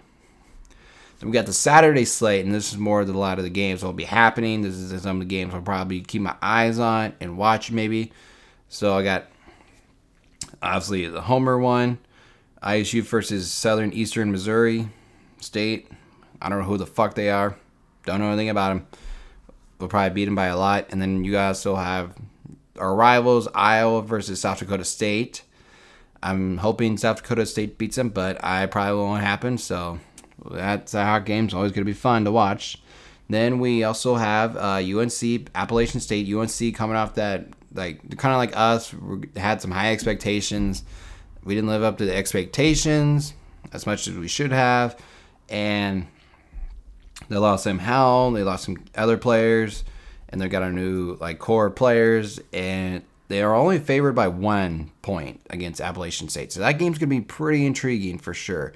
So 1.18 1.26
we 1.26 1.32
got 1.32 1.46
the 1.46 1.52
Saturday 1.52 2.04
slate, 2.04 2.44
and 2.44 2.54
this 2.54 2.72
is 2.72 2.78
more 2.78 3.00
of 3.00 3.06
the, 3.06 3.14
a 3.14 3.18
lot 3.18 3.38
of 3.38 3.44
the 3.44 3.50
games 3.50 3.82
will 3.82 3.92
be 3.92 4.04
happening. 4.04 4.62
This 4.62 4.74
is 4.74 5.02
some 5.02 5.16
of 5.16 5.20
the 5.20 5.34
games 5.34 5.54
I'll 5.54 5.62
probably 5.62 6.00
keep 6.00 6.22
my 6.22 6.36
eyes 6.42 6.78
on 6.78 7.14
and 7.20 7.38
watch 7.38 7.70
maybe. 7.70 8.12
So 8.68 8.94
I 8.94 9.02
got 9.02 9.26
obviously 10.62 11.06
the 11.06 11.22
Homer 11.22 11.58
one, 11.58 11.98
ISU 12.62 13.02
versus 13.02 13.50
Southern 13.50 13.92
Eastern 13.92 14.30
Missouri 14.30 14.90
State. 15.40 15.90
I 16.40 16.48
don't 16.48 16.60
know 16.60 16.66
who 16.66 16.76
the 16.76 16.86
fuck 16.86 17.14
they 17.14 17.30
are. 17.30 17.56
Don't 18.06 18.20
know 18.20 18.28
anything 18.28 18.48
about 18.48 18.68
them. 18.68 18.86
We'll 19.78 19.90
probably 19.90 20.14
beat 20.14 20.24
them 20.24 20.34
by 20.34 20.46
a 20.46 20.56
lot. 20.56 20.86
And 20.90 21.02
then 21.02 21.24
you 21.24 21.32
guys 21.32 21.60
still 21.60 21.76
have 21.76 22.14
our 22.78 22.94
rivals, 22.94 23.48
Iowa 23.54 24.02
versus 24.02 24.40
South 24.40 24.60
Dakota 24.60 24.84
State. 24.84 25.42
I'm 26.22 26.56
hoping 26.58 26.96
South 26.96 27.22
Dakota 27.22 27.44
State 27.44 27.78
beats 27.78 27.96
them, 27.96 28.08
but 28.08 28.42
I 28.42 28.66
probably 28.66 29.02
won't 29.02 29.22
happen. 29.22 29.58
So 29.58 30.00
that's 30.50 30.92
how 30.92 31.18
games 31.18 31.52
always 31.52 31.72
going 31.72 31.84
to 31.84 31.90
be 31.90 31.92
fun 31.92 32.24
to 32.24 32.32
watch. 32.32 32.78
Then 33.28 33.58
we 33.58 33.84
also 33.84 34.14
have 34.14 34.56
uh, 34.56 34.80
UNC, 34.82 35.50
Appalachian 35.54 36.00
State, 36.00 36.32
UNC 36.32 36.74
coming 36.74 36.96
off 36.96 37.14
that 37.14 37.48
like 37.74 38.16
kind 38.16 38.32
of 38.32 38.38
like 38.38 38.56
us 38.56 38.94
had 39.36 39.60
some 39.60 39.70
high 39.70 39.92
expectations. 39.92 40.84
We 41.44 41.54
didn't 41.54 41.68
live 41.68 41.82
up 41.82 41.98
to 41.98 42.04
the 42.04 42.14
expectations 42.14 43.34
as 43.72 43.86
much 43.86 44.06
as 44.08 44.16
we 44.16 44.28
should 44.28 44.52
have, 44.52 44.96
and 45.48 46.06
they 47.28 47.36
lost 47.36 47.64
Sam 47.64 47.78
Howell. 47.78 48.32
They 48.32 48.42
lost 48.42 48.64
some 48.64 48.78
other 48.94 49.16
players, 49.16 49.84
and 50.28 50.40
they've 50.40 50.50
got 50.50 50.62
a 50.62 50.70
new 50.70 51.16
like 51.20 51.38
core 51.38 51.70
players, 51.70 52.40
and 52.52 53.02
they 53.28 53.42
are 53.42 53.54
only 53.54 53.78
favored 53.78 54.14
by 54.14 54.28
one 54.28 54.92
point 55.02 55.40
against 55.50 55.80
Appalachian 55.80 56.28
State. 56.28 56.52
So 56.52 56.60
that 56.60 56.78
game's 56.78 56.98
gonna 56.98 57.10
be 57.10 57.20
pretty 57.20 57.66
intriguing 57.66 58.18
for 58.18 58.34
sure. 58.34 58.72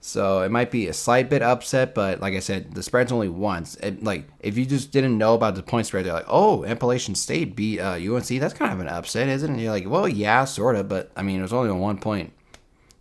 So 0.00 0.42
it 0.42 0.50
might 0.50 0.70
be 0.70 0.86
a 0.86 0.92
slight 0.92 1.28
bit 1.28 1.42
upset, 1.42 1.94
but 1.94 2.20
like 2.20 2.34
I 2.34 2.38
said, 2.38 2.74
the 2.74 2.84
spread's 2.84 3.10
only 3.10 3.28
once. 3.28 3.74
It, 3.76 4.04
like 4.04 4.28
if 4.40 4.56
you 4.56 4.64
just 4.64 4.92
didn't 4.92 5.18
know 5.18 5.34
about 5.34 5.56
the 5.56 5.62
point 5.62 5.86
spread, 5.86 6.04
they're 6.04 6.12
like, 6.12 6.24
"Oh, 6.28 6.64
Appalachian 6.64 7.14
State 7.14 7.56
beat 7.56 7.80
uh, 7.80 7.94
UNC." 7.94 8.28
That's 8.28 8.54
kind 8.54 8.72
of 8.72 8.80
an 8.80 8.88
upset, 8.88 9.28
isn't 9.28 9.50
it? 9.50 9.52
And 9.54 9.62
you're 9.62 9.72
like, 9.72 9.88
"Well, 9.88 10.08
yeah, 10.08 10.44
sort 10.44 10.76
of," 10.76 10.88
but 10.88 11.10
I 11.16 11.22
mean, 11.22 11.40
it 11.40 11.42
was 11.42 11.52
only 11.52 11.70
on 11.70 11.80
one 11.80 11.98
point. 11.98 12.32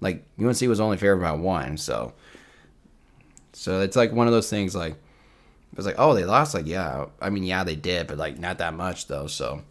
Like 0.01 0.25
UNC 0.39 0.61
was 0.61 0.79
only 0.79 0.97
favored 0.97 1.21
by 1.21 1.31
one, 1.33 1.77
so 1.77 2.13
so 3.57 3.81
it's 3.81 3.95
like 3.95 4.11
one 4.11 4.27
of 4.27 4.33
those 4.33 4.49
things. 4.49 4.75
Like 4.75 4.93
it 4.93 5.77
was 5.77 5.85
like, 5.85 5.95
"Oh, 5.97 6.13
they 6.13 6.25
lost." 6.25 6.53
Like, 6.53 6.67
yeah, 6.67 7.05
I 7.19 7.31
mean, 7.31 7.43
yeah, 7.43 7.63
they 7.63 7.75
did, 7.75 8.07
but 8.07 8.17
like 8.17 8.37
not 8.37 8.59
that 8.59 8.75
much 8.75 9.07
though. 9.07 9.25
So 9.25 9.63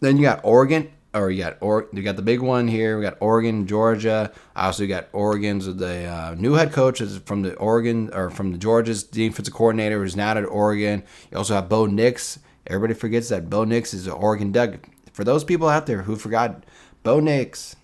then 0.00 0.18
you 0.18 0.22
got 0.22 0.40
Oregon 0.44 0.90
or 1.14 1.30
you 1.30 1.42
got 1.42 1.56
or 1.60 1.88
you 1.94 2.02
got 2.02 2.16
the 2.16 2.22
big 2.22 2.40
one 2.40 2.68
here. 2.68 2.98
We 2.98 3.02
got 3.02 3.16
Oregon, 3.20 3.66
Georgia. 3.66 4.30
I 4.54 4.66
also 4.66 4.86
got 4.86 5.08
Oregon's 5.14 5.64
the 5.64 6.04
uh, 6.04 6.34
new 6.36 6.54
head 6.54 6.72
coach 6.72 7.00
is 7.00 7.16
from 7.18 7.40
the 7.40 7.54
Oregon 7.56 8.10
or 8.12 8.28
from 8.28 8.52
the 8.52 8.58
Georgia's 8.58 9.02
defensive 9.02 9.54
coordinator 9.54 10.02
who's 10.02 10.14
now 10.14 10.32
at 10.32 10.44
Oregon. 10.44 11.02
You 11.30 11.38
also 11.38 11.54
have 11.54 11.70
Bo 11.70 11.86
Nix. 11.86 12.38
Everybody 12.66 12.92
forgets 12.92 13.30
that 13.30 13.48
Bo 13.48 13.64
Nix 13.64 13.94
is 13.94 14.06
an 14.06 14.12
Oregon 14.12 14.52
Duck. 14.52 14.74
For 15.14 15.24
those 15.24 15.42
people 15.42 15.68
out 15.68 15.86
there 15.86 16.02
who 16.02 16.16
forgot, 16.16 16.64
Bo 17.02 17.18
Nix 17.18 17.76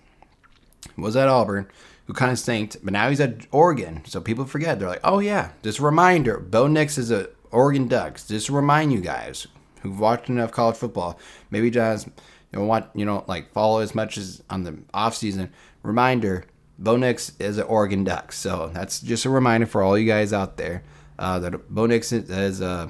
was 0.95 1.15
at 1.15 1.27
Auburn, 1.27 1.67
who 2.05 2.13
kind 2.13 2.31
of 2.31 2.39
stinked, 2.39 2.77
but 2.83 2.93
now 2.93 3.09
he's 3.09 3.19
at 3.19 3.47
Oregon. 3.51 4.03
So 4.05 4.21
people 4.21 4.45
forget. 4.45 4.79
They're 4.79 4.89
like, 4.89 5.01
oh 5.03 5.19
yeah, 5.19 5.51
just 5.63 5.79
a 5.79 5.83
reminder. 5.83 6.39
Bo 6.39 6.67
Nix 6.67 6.97
is 6.97 7.11
a 7.11 7.29
Oregon 7.51 7.87
Ducks. 7.87 8.27
Just 8.27 8.47
to 8.47 8.53
remind 8.53 8.93
you 8.93 9.01
guys 9.01 9.47
who've 9.81 9.99
watched 9.99 10.29
enough 10.29 10.51
college 10.51 10.75
football, 10.75 11.19
maybe 11.49 11.69
just 11.69 12.07
you 12.07 12.59
know, 12.59 12.65
want 12.65 12.87
you 12.93 13.05
know 13.05 13.23
like 13.27 13.51
follow 13.51 13.79
as 13.79 13.95
much 13.95 14.17
as 14.17 14.43
on 14.49 14.63
the 14.63 14.77
off 14.93 15.15
season. 15.15 15.51
Reminder: 15.83 16.45
Bo 16.77 16.95
Nix 16.97 17.33
is 17.39 17.57
an 17.57 17.65
Oregon 17.65 18.03
Duck, 18.03 18.31
so 18.31 18.69
that's 18.73 18.99
just 18.99 19.25
a 19.25 19.29
reminder 19.29 19.65
for 19.65 19.81
all 19.81 19.97
you 19.97 20.07
guys 20.07 20.33
out 20.33 20.57
there 20.57 20.83
uh, 21.17 21.39
that 21.39 21.69
Bo 21.73 21.85
Nix 21.85 22.11
is 22.11 22.61
a 22.61 22.89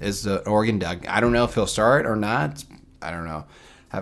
is 0.00 0.26
an 0.26 0.40
Oregon 0.46 0.78
Duck. 0.78 1.08
I 1.08 1.20
don't 1.20 1.32
know 1.32 1.44
if 1.44 1.54
he'll 1.54 1.66
start 1.66 2.06
or 2.06 2.16
not. 2.16 2.64
I 3.02 3.10
don't 3.10 3.26
know. 3.26 3.44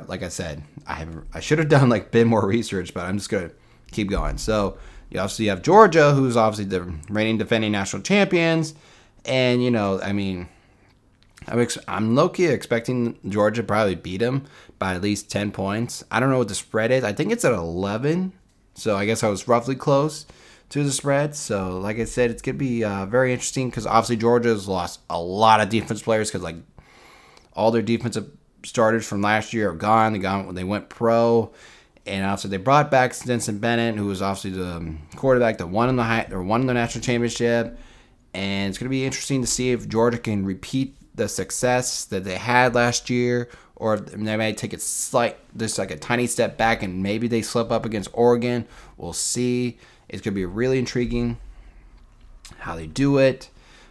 Like 0.06 0.22
I 0.22 0.28
said, 0.28 0.62
I 0.86 0.94
have 0.94 1.24
I 1.34 1.40
should 1.40 1.58
have 1.58 1.68
done 1.68 1.88
like 1.88 2.10
bit 2.10 2.26
more 2.26 2.46
research, 2.46 2.94
but 2.94 3.04
I'm 3.04 3.18
just 3.18 3.28
gonna 3.28 3.50
keep 3.92 4.10
going. 4.10 4.38
So 4.38 4.78
you 5.10 5.20
also 5.20 5.44
have 5.44 5.62
Georgia, 5.62 6.12
who's 6.12 6.36
obviously 6.36 6.64
the 6.64 6.92
reigning 7.08 7.38
defending 7.38 7.72
national 7.72 8.02
champions, 8.02 8.74
and 9.24 9.62
you 9.62 9.70
know, 9.70 10.00
I 10.00 10.12
mean, 10.12 10.48
I'm 11.48 11.60
ex- 11.60 11.78
I'm 11.88 12.14
low 12.14 12.26
expecting 12.26 13.18
Georgia 13.28 13.62
probably 13.62 13.94
beat 13.94 14.18
them 14.18 14.44
by 14.78 14.94
at 14.94 15.02
least 15.02 15.30
10 15.30 15.52
points. 15.52 16.04
I 16.10 16.20
don't 16.20 16.30
know 16.30 16.38
what 16.38 16.48
the 16.48 16.54
spread 16.54 16.90
is. 16.90 17.04
I 17.04 17.12
think 17.12 17.32
it's 17.32 17.44
at 17.44 17.52
11. 17.52 18.32
So 18.74 18.96
I 18.96 19.04
guess 19.04 19.22
I 19.22 19.28
was 19.28 19.46
roughly 19.46 19.74
close 19.74 20.26
to 20.70 20.82
the 20.82 20.92
spread. 20.92 21.34
So 21.34 21.78
like 21.78 21.98
I 21.98 22.04
said, 22.04 22.30
it's 22.30 22.42
gonna 22.42 22.58
be 22.58 22.84
uh, 22.84 23.06
very 23.06 23.32
interesting 23.32 23.68
because 23.68 23.86
obviously 23.86 24.16
Georgia's 24.16 24.66
lost 24.66 25.00
a 25.10 25.20
lot 25.20 25.60
of 25.60 25.68
defense 25.68 26.02
players 26.02 26.30
because 26.30 26.42
like 26.42 26.56
all 27.52 27.70
their 27.70 27.82
defensive 27.82 28.30
starters 28.64 29.06
from 29.06 29.20
last 29.20 29.52
year 29.52 29.70
are 29.70 29.74
gone. 29.74 30.12
They 30.12 30.18
gone. 30.18 30.54
They 30.54 30.64
went 30.64 30.88
pro. 30.88 31.52
And 32.06 32.26
also, 32.26 32.48
they 32.48 32.56
brought 32.56 32.90
back 32.90 33.14
Stetson 33.14 33.58
Bennett, 33.58 33.96
who 33.96 34.06
was 34.06 34.22
obviously 34.22 34.50
the 34.50 34.76
um, 34.76 34.98
quarterback 35.14 35.58
that 35.58 35.68
won 35.68 35.88
in 35.88 35.96
the 35.96 36.02
high, 36.02 36.26
or 36.32 36.42
won 36.42 36.66
the 36.66 36.74
national 36.74 37.04
championship. 37.04 37.78
And 38.34 38.68
it's 38.70 38.78
going 38.78 38.88
to 38.88 38.90
be 38.90 39.04
interesting 39.04 39.40
to 39.42 39.46
see 39.46 39.70
if 39.70 39.88
Georgia 39.88 40.18
can 40.18 40.44
repeat 40.44 40.96
the 41.14 41.28
success 41.28 42.04
that 42.06 42.24
they 42.24 42.36
had 42.36 42.74
last 42.74 43.08
year, 43.08 43.48
or 43.76 43.98
they 43.98 44.36
may 44.36 44.52
take 44.52 44.72
a 44.72 44.78
slight, 44.80 45.36
just 45.56 45.78
like 45.78 45.90
a 45.90 45.96
tiny 45.96 46.26
step 46.26 46.56
back, 46.56 46.82
and 46.82 47.02
maybe 47.02 47.28
they 47.28 47.42
slip 47.42 47.70
up 47.70 47.84
against 47.84 48.08
Oregon. 48.12 48.66
We'll 48.96 49.12
see. 49.12 49.78
It's 50.08 50.22
going 50.22 50.34
to 50.34 50.40
be 50.40 50.46
really 50.46 50.78
intriguing 50.78 51.38
how 52.58 52.74
they 52.74 52.86
do 52.86 53.18
it. 53.18 53.48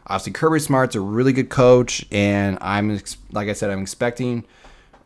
Obviously, 0.08 0.34
Kirby 0.34 0.60
Smart's 0.60 0.96
a 0.96 1.02
really 1.02 1.32
good 1.32 1.50
coach, 1.50 2.06
and 2.12 2.58
I'm 2.60 3.00
like 3.32 3.48
I 3.48 3.54
said, 3.54 3.70
I'm 3.70 3.82
expecting, 3.82 4.44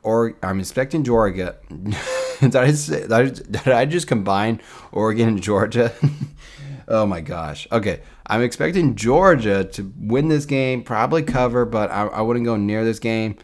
or 0.01 0.35
I'm 0.41 0.59
expecting 0.59 1.03
Georgia. 1.03 1.55
did, 2.41 2.55
I 2.55 2.71
say, 2.71 3.07
did 3.07 3.67
I 3.67 3.85
just 3.85 4.07
combine 4.07 4.61
Oregon 4.91 5.27
and 5.27 5.41
Georgia? 5.41 5.93
oh 6.87 7.05
my 7.05 7.21
gosh. 7.21 7.67
Okay. 7.71 8.01
I'm 8.27 8.41
expecting 8.41 8.95
Georgia 8.95 9.63
to 9.63 9.93
win 9.99 10.29
this 10.29 10.45
game, 10.45 10.83
probably 10.83 11.21
cover, 11.21 11.65
but 11.65 11.91
I, 11.91 12.07
I 12.07 12.21
wouldn't 12.21 12.45
go 12.45 12.55
near 12.55 12.83
this 12.83 12.99
game. 12.99 13.37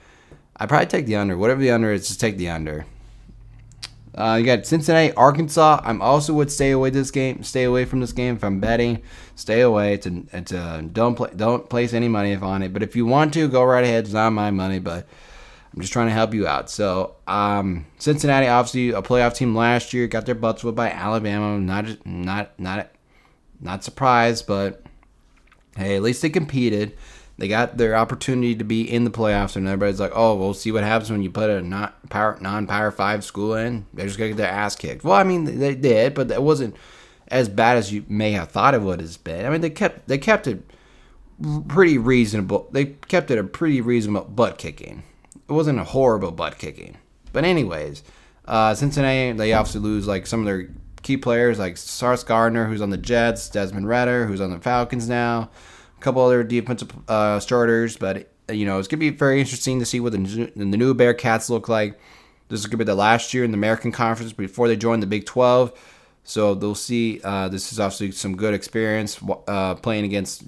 I 0.58 0.66
probably 0.66 0.88
take 0.88 1.06
the 1.06 1.16
under. 1.16 1.38
Whatever 1.38 1.62
the 1.62 1.72
under 1.72 1.92
is, 1.92 2.08
just 2.08 2.20
take 2.20 2.38
the 2.38 2.50
under. 2.50 2.86
Uh, 4.14 4.38
you 4.40 4.46
got 4.46 4.66
Cincinnati, 4.66 5.14
Arkansas. 5.14 5.82
I'm 5.84 6.02
also 6.02 6.34
would 6.34 6.52
stay 6.52 6.72
away 6.72 6.90
this 6.90 7.12
game. 7.12 7.44
Stay 7.44 7.64
away 7.64 7.86
from 7.86 8.02
this 8.02 8.12
game 8.12 8.36
if 8.36 8.44
I'm 8.44 8.60
betting. 8.60 9.02
Stay 9.36 9.62
away. 9.62 9.98
To, 9.98 10.24
to 10.46 10.90
don't 10.92 11.16
play. 11.16 11.30
Don't 11.36 11.70
place 11.70 11.94
any 11.94 12.10
money 12.10 12.36
on 12.36 12.62
it. 12.62 12.74
But 12.74 12.84
if 12.84 12.96
you 12.96 13.06
want 13.06 13.34
to, 13.36 13.48
go 13.48 13.64
right 13.64 13.84
ahead. 13.84 14.04
It's 14.04 14.14
not 14.14 14.32
my 14.32 14.52
money, 14.52 14.80
but 14.80 15.08
I'm 15.74 15.82
just 15.82 15.94
trying 15.94 16.08
to 16.08 16.14
help 16.14 16.34
you 16.34 16.48
out. 16.48 16.70
So 16.70 17.16
um, 17.28 17.86
Cincinnati, 17.98 18.48
obviously 18.48 18.90
a 18.90 19.02
playoff 19.02 19.36
team 19.36 19.56
last 19.56 19.94
year, 19.94 20.08
got 20.08 20.26
their 20.26 20.36
butts 20.36 20.64
whipped 20.64 20.76
by 20.76 20.92
Alabama. 20.92 21.58
Not 21.60 22.06
not 22.06 22.60
not 22.60 22.92
not 23.62 23.84
surprised, 23.84 24.48
but 24.48 24.84
hey, 25.78 25.96
at 25.96 26.02
least 26.02 26.22
they 26.22 26.30
competed. 26.30 26.98
They 27.38 27.48
got 27.48 27.78
their 27.78 27.96
opportunity 27.96 28.54
to 28.56 28.64
be 28.64 28.82
in 28.82 29.04
the 29.04 29.10
playoffs, 29.10 29.56
and 29.56 29.66
everybody's 29.66 30.00
like, 30.00 30.12
"Oh, 30.14 30.36
we'll 30.36 30.54
see 30.54 30.72
what 30.72 30.84
happens 30.84 31.10
when 31.10 31.24
you 31.24 31.32
put 31.32 31.50
a 31.50 31.62
not 31.62 32.10
power 32.10 32.38
non-power 32.42 32.92
five 32.92 33.24
school 33.24 33.56
in. 33.56 33.86
They're 33.94 34.06
just 34.06 34.20
gonna 34.20 34.32
get 34.32 34.38
their 34.38 34.52
ass 34.52 34.76
kicked." 34.76 35.04
Well, 35.04 35.16
I 35.16 35.24
mean, 35.24 35.60
they 35.60 35.74
did, 35.74 36.14
but 36.14 36.30
it 36.30 36.44
wasn't 36.44 36.76
as 37.30 37.48
bad 37.48 37.78
as 37.78 37.94
you 37.94 38.04
may 38.10 38.32
have 38.34 38.52
thought 38.52 38.74
it 38.74 38.82
would 38.82 39.00
have 39.00 39.24
been. 39.24 39.46
I 39.46 39.50
mean, 39.50 39.62
they 39.62 39.70
kept 39.70 40.08
they 40.08 40.18
kept 40.18 40.48
it 40.48 40.70
pretty 41.70 41.98
reasonable. 41.98 42.68
They 42.72 42.86
kept 43.08 43.32
it 43.32 43.40
a 43.40 43.44
pretty 43.44 43.80
reasonable 43.80 44.26
butt 44.26 44.58
kicking. 44.58 45.04
It 45.52 45.54
wasn't 45.54 45.80
a 45.80 45.84
horrible 45.84 46.32
butt 46.32 46.58
kicking. 46.58 46.96
But 47.34 47.44
anyways, 47.44 48.04
uh, 48.46 48.74
Cincinnati 48.74 49.38
they 49.38 49.52
obviously 49.52 49.82
lose 49.82 50.08
like 50.08 50.26
some 50.26 50.40
of 50.40 50.46
their 50.46 50.70
key 51.02 51.18
players 51.18 51.60
like 51.60 51.76
Sauce 51.76 52.24
Gardner, 52.24 52.68
who's 52.68 52.82
on 52.82 52.90
the 52.90 52.98
Jets, 52.98 53.50
Desmond 53.50 53.86
Ridder, 53.86 54.28
who's 54.28 54.40
on 54.40 54.52
the 54.52 54.62
Falcons 54.62 55.10
now, 55.10 55.50
a 55.98 56.02
couple 56.02 56.22
other 56.22 56.42
defensive 56.46 56.90
uh, 57.10 57.42
starters. 57.42 57.98
But 57.98 58.32
you 58.50 58.66
know, 58.66 58.80
it's 58.80 58.88
gonna 58.88 59.02
be 59.02 59.10
very 59.10 59.42
interesting 59.42 59.80
to 59.80 59.86
see 59.86 60.00
what 60.00 60.14
the, 60.14 60.54
the 60.56 60.64
new 60.78 60.94
Bearcats 60.94 61.50
look 61.50 61.68
like. 61.68 62.00
This 62.48 62.62
is 62.62 62.68
gonna 62.68 62.78
be 62.78 62.86
the 62.86 62.96
last 62.96 63.34
year 63.34 63.44
in 63.44 63.52
the 63.52 63.58
American 63.58 63.92
Conference 63.92 64.32
before 64.32 64.70
they 64.70 64.78
join 64.78 65.02
the 65.02 65.06
Big 65.06 65.26
12. 65.26 65.74
So 66.24 66.56
they'll 66.56 66.76
see. 66.76 67.20
Uh, 67.26 67.50
this 67.50 67.74
is 67.74 67.80
obviously 67.82 68.12
some 68.14 68.38
good 68.38 68.54
experience 68.54 69.20
uh, 69.50 69.76
playing 69.76 70.06
against 70.06 70.46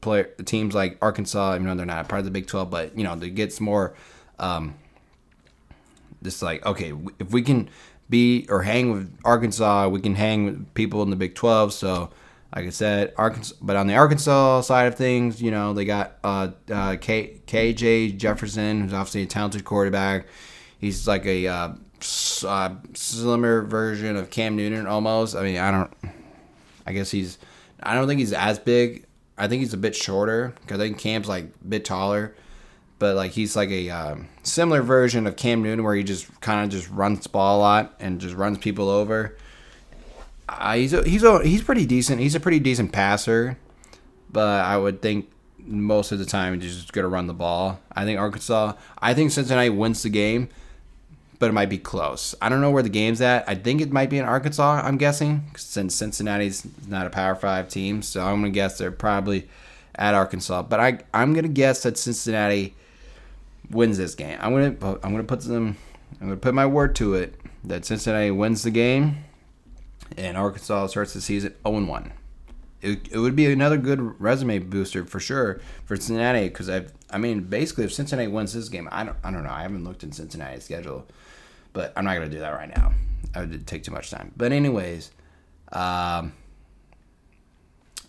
player 0.00 0.24
teams 0.46 0.74
like 0.74 0.96
Arkansas. 1.02 1.56
Even 1.56 1.66
though 1.66 1.74
they're 1.74 1.84
not 1.84 2.08
part 2.08 2.20
of 2.20 2.24
the 2.24 2.30
Big 2.30 2.46
12, 2.46 2.70
but 2.70 2.96
you 2.96 3.04
know 3.04 3.16
they 3.16 3.28
get 3.28 3.52
some 3.52 3.66
more. 3.66 3.94
Um, 4.38 4.74
just 6.22 6.42
like 6.42 6.64
okay, 6.66 6.92
if 7.18 7.30
we 7.30 7.42
can 7.42 7.68
be 8.08 8.46
or 8.48 8.62
hang 8.62 8.92
with 8.92 9.16
Arkansas. 9.24 9.88
We 9.88 10.00
can 10.00 10.14
hang 10.14 10.44
with 10.44 10.74
people 10.74 11.02
in 11.02 11.10
the 11.10 11.16
Big 11.16 11.34
12. 11.34 11.72
So, 11.72 12.10
like 12.54 12.66
I 12.66 12.70
said, 12.70 13.12
Arkansas. 13.16 13.56
But 13.60 13.76
on 13.76 13.86
the 13.86 13.96
Arkansas 13.96 14.62
side 14.62 14.86
of 14.86 14.96
things, 14.96 15.42
you 15.42 15.50
know, 15.50 15.72
they 15.72 15.84
got 15.84 16.18
uh, 16.22 16.50
uh, 16.70 16.96
K, 17.00 17.40
KJ 17.46 18.16
Jefferson, 18.16 18.82
who's 18.82 18.92
obviously 18.92 19.22
a 19.22 19.26
talented 19.26 19.64
quarterback. 19.64 20.26
He's 20.78 21.08
like 21.08 21.26
a 21.26 21.46
uh, 21.46 21.68
uh, 22.44 22.74
slimmer 22.94 23.62
version 23.62 24.16
of 24.16 24.30
Cam 24.30 24.56
Newton 24.56 24.86
almost. 24.86 25.34
I 25.34 25.42
mean, 25.42 25.58
I 25.58 25.70
don't. 25.70 25.92
I 26.86 26.92
guess 26.92 27.10
he's. 27.10 27.38
I 27.82 27.94
don't 27.94 28.06
think 28.06 28.20
he's 28.20 28.32
as 28.32 28.58
big. 28.58 29.04
I 29.38 29.48
think 29.48 29.60
he's 29.60 29.74
a 29.74 29.78
bit 29.78 29.94
shorter 29.94 30.54
because 30.62 30.80
I 30.80 30.84
think 30.84 30.98
Cam's 30.98 31.28
like 31.28 31.44
a 31.44 31.68
bit 31.68 31.84
taller 31.84 32.34
but 32.98 33.16
like 33.16 33.32
he's 33.32 33.56
like 33.56 33.70
a 33.70 33.90
um, 33.90 34.28
similar 34.42 34.82
version 34.82 35.26
of 35.26 35.36
Cam 35.36 35.62
Newton, 35.62 35.84
where 35.84 35.94
he 35.94 36.02
just 36.02 36.40
kind 36.40 36.64
of 36.64 36.70
just 36.70 36.90
runs 36.90 37.26
ball 37.26 37.58
a 37.58 37.60
lot 37.60 37.94
and 38.00 38.20
just 38.20 38.34
runs 38.34 38.58
people 38.58 38.88
over. 38.88 39.36
Uh, 40.48 40.74
he's 40.76 40.92
a, 40.92 41.02
he's 41.02 41.22
a, 41.22 41.42
he's 41.44 41.62
pretty 41.62 41.86
decent. 41.86 42.20
He's 42.20 42.34
a 42.34 42.40
pretty 42.40 42.60
decent 42.60 42.92
passer, 42.92 43.58
but 44.30 44.64
I 44.64 44.76
would 44.76 45.02
think 45.02 45.28
most 45.58 46.12
of 46.12 46.18
the 46.18 46.24
time 46.24 46.60
he's 46.60 46.76
just 46.76 46.92
gonna 46.92 47.08
run 47.08 47.26
the 47.26 47.34
ball. 47.34 47.80
I 47.92 48.04
think 48.04 48.18
Arkansas. 48.18 48.74
I 48.98 49.14
think 49.14 49.30
Cincinnati 49.30 49.70
wins 49.70 50.02
the 50.02 50.08
game, 50.08 50.48
but 51.38 51.50
it 51.50 51.52
might 51.52 51.68
be 51.68 51.78
close. 51.78 52.34
I 52.40 52.48
don't 52.48 52.60
know 52.60 52.70
where 52.70 52.82
the 52.82 52.88
game's 52.88 53.20
at. 53.20 53.46
I 53.48 53.56
think 53.56 53.80
it 53.80 53.92
might 53.92 54.08
be 54.08 54.18
in 54.18 54.24
Arkansas. 54.24 54.80
I'm 54.82 54.96
guessing 54.96 55.50
since 55.56 55.94
Cincinnati's 55.94 56.66
not 56.88 57.06
a 57.06 57.10
Power 57.10 57.34
Five 57.34 57.68
team, 57.68 58.00
so 58.00 58.24
I'm 58.24 58.40
gonna 58.40 58.50
guess 58.50 58.78
they're 58.78 58.92
probably 58.92 59.48
at 59.96 60.14
Arkansas. 60.14 60.62
But 60.62 60.80
I 60.80 61.00
I'm 61.12 61.34
gonna 61.34 61.48
guess 61.48 61.82
that 61.82 61.98
Cincinnati 61.98 62.74
wins 63.70 63.98
this 63.98 64.14
game. 64.14 64.38
I'm 64.40 64.52
gonna 64.52 64.98
I'm 65.02 65.12
gonna 65.12 65.24
put 65.24 65.42
some 65.42 65.76
I'm 66.20 66.28
gonna 66.28 66.36
put 66.36 66.54
my 66.54 66.66
word 66.66 66.94
to 66.96 67.14
it 67.14 67.40
that 67.64 67.84
Cincinnati 67.84 68.30
wins 68.30 68.62
the 68.62 68.70
game, 68.70 69.24
and 70.16 70.36
Arkansas 70.36 70.88
starts 70.88 71.12
the 71.14 71.20
season 71.20 71.54
0 71.66 71.84
1. 71.84 72.12
It, 72.82 73.08
it 73.10 73.18
would 73.18 73.34
be 73.34 73.50
another 73.50 73.78
good 73.78 74.20
resume 74.20 74.58
booster 74.58 75.04
for 75.04 75.18
sure 75.18 75.60
for 75.84 75.96
Cincinnati 75.96 76.48
because 76.48 76.68
I 76.68 76.86
I 77.10 77.18
mean 77.18 77.44
basically 77.44 77.84
if 77.84 77.92
Cincinnati 77.92 78.28
wins 78.28 78.52
this 78.52 78.68
game 78.68 78.88
I 78.92 79.04
don't 79.04 79.16
I 79.24 79.30
don't 79.30 79.42
know 79.44 79.50
I 79.50 79.62
haven't 79.62 79.84
looked 79.84 80.02
in 80.04 80.12
Cincinnati's 80.12 80.64
schedule 80.64 81.06
but 81.72 81.92
I'm 81.96 82.04
not 82.04 82.14
gonna 82.14 82.28
do 82.28 82.38
that 82.40 82.50
right 82.50 82.74
now 82.76 82.92
I 83.34 83.40
would 83.40 83.66
take 83.66 83.82
too 83.82 83.92
much 83.92 84.10
time 84.10 84.32
but 84.36 84.52
anyways 84.52 85.10
um 85.72 86.34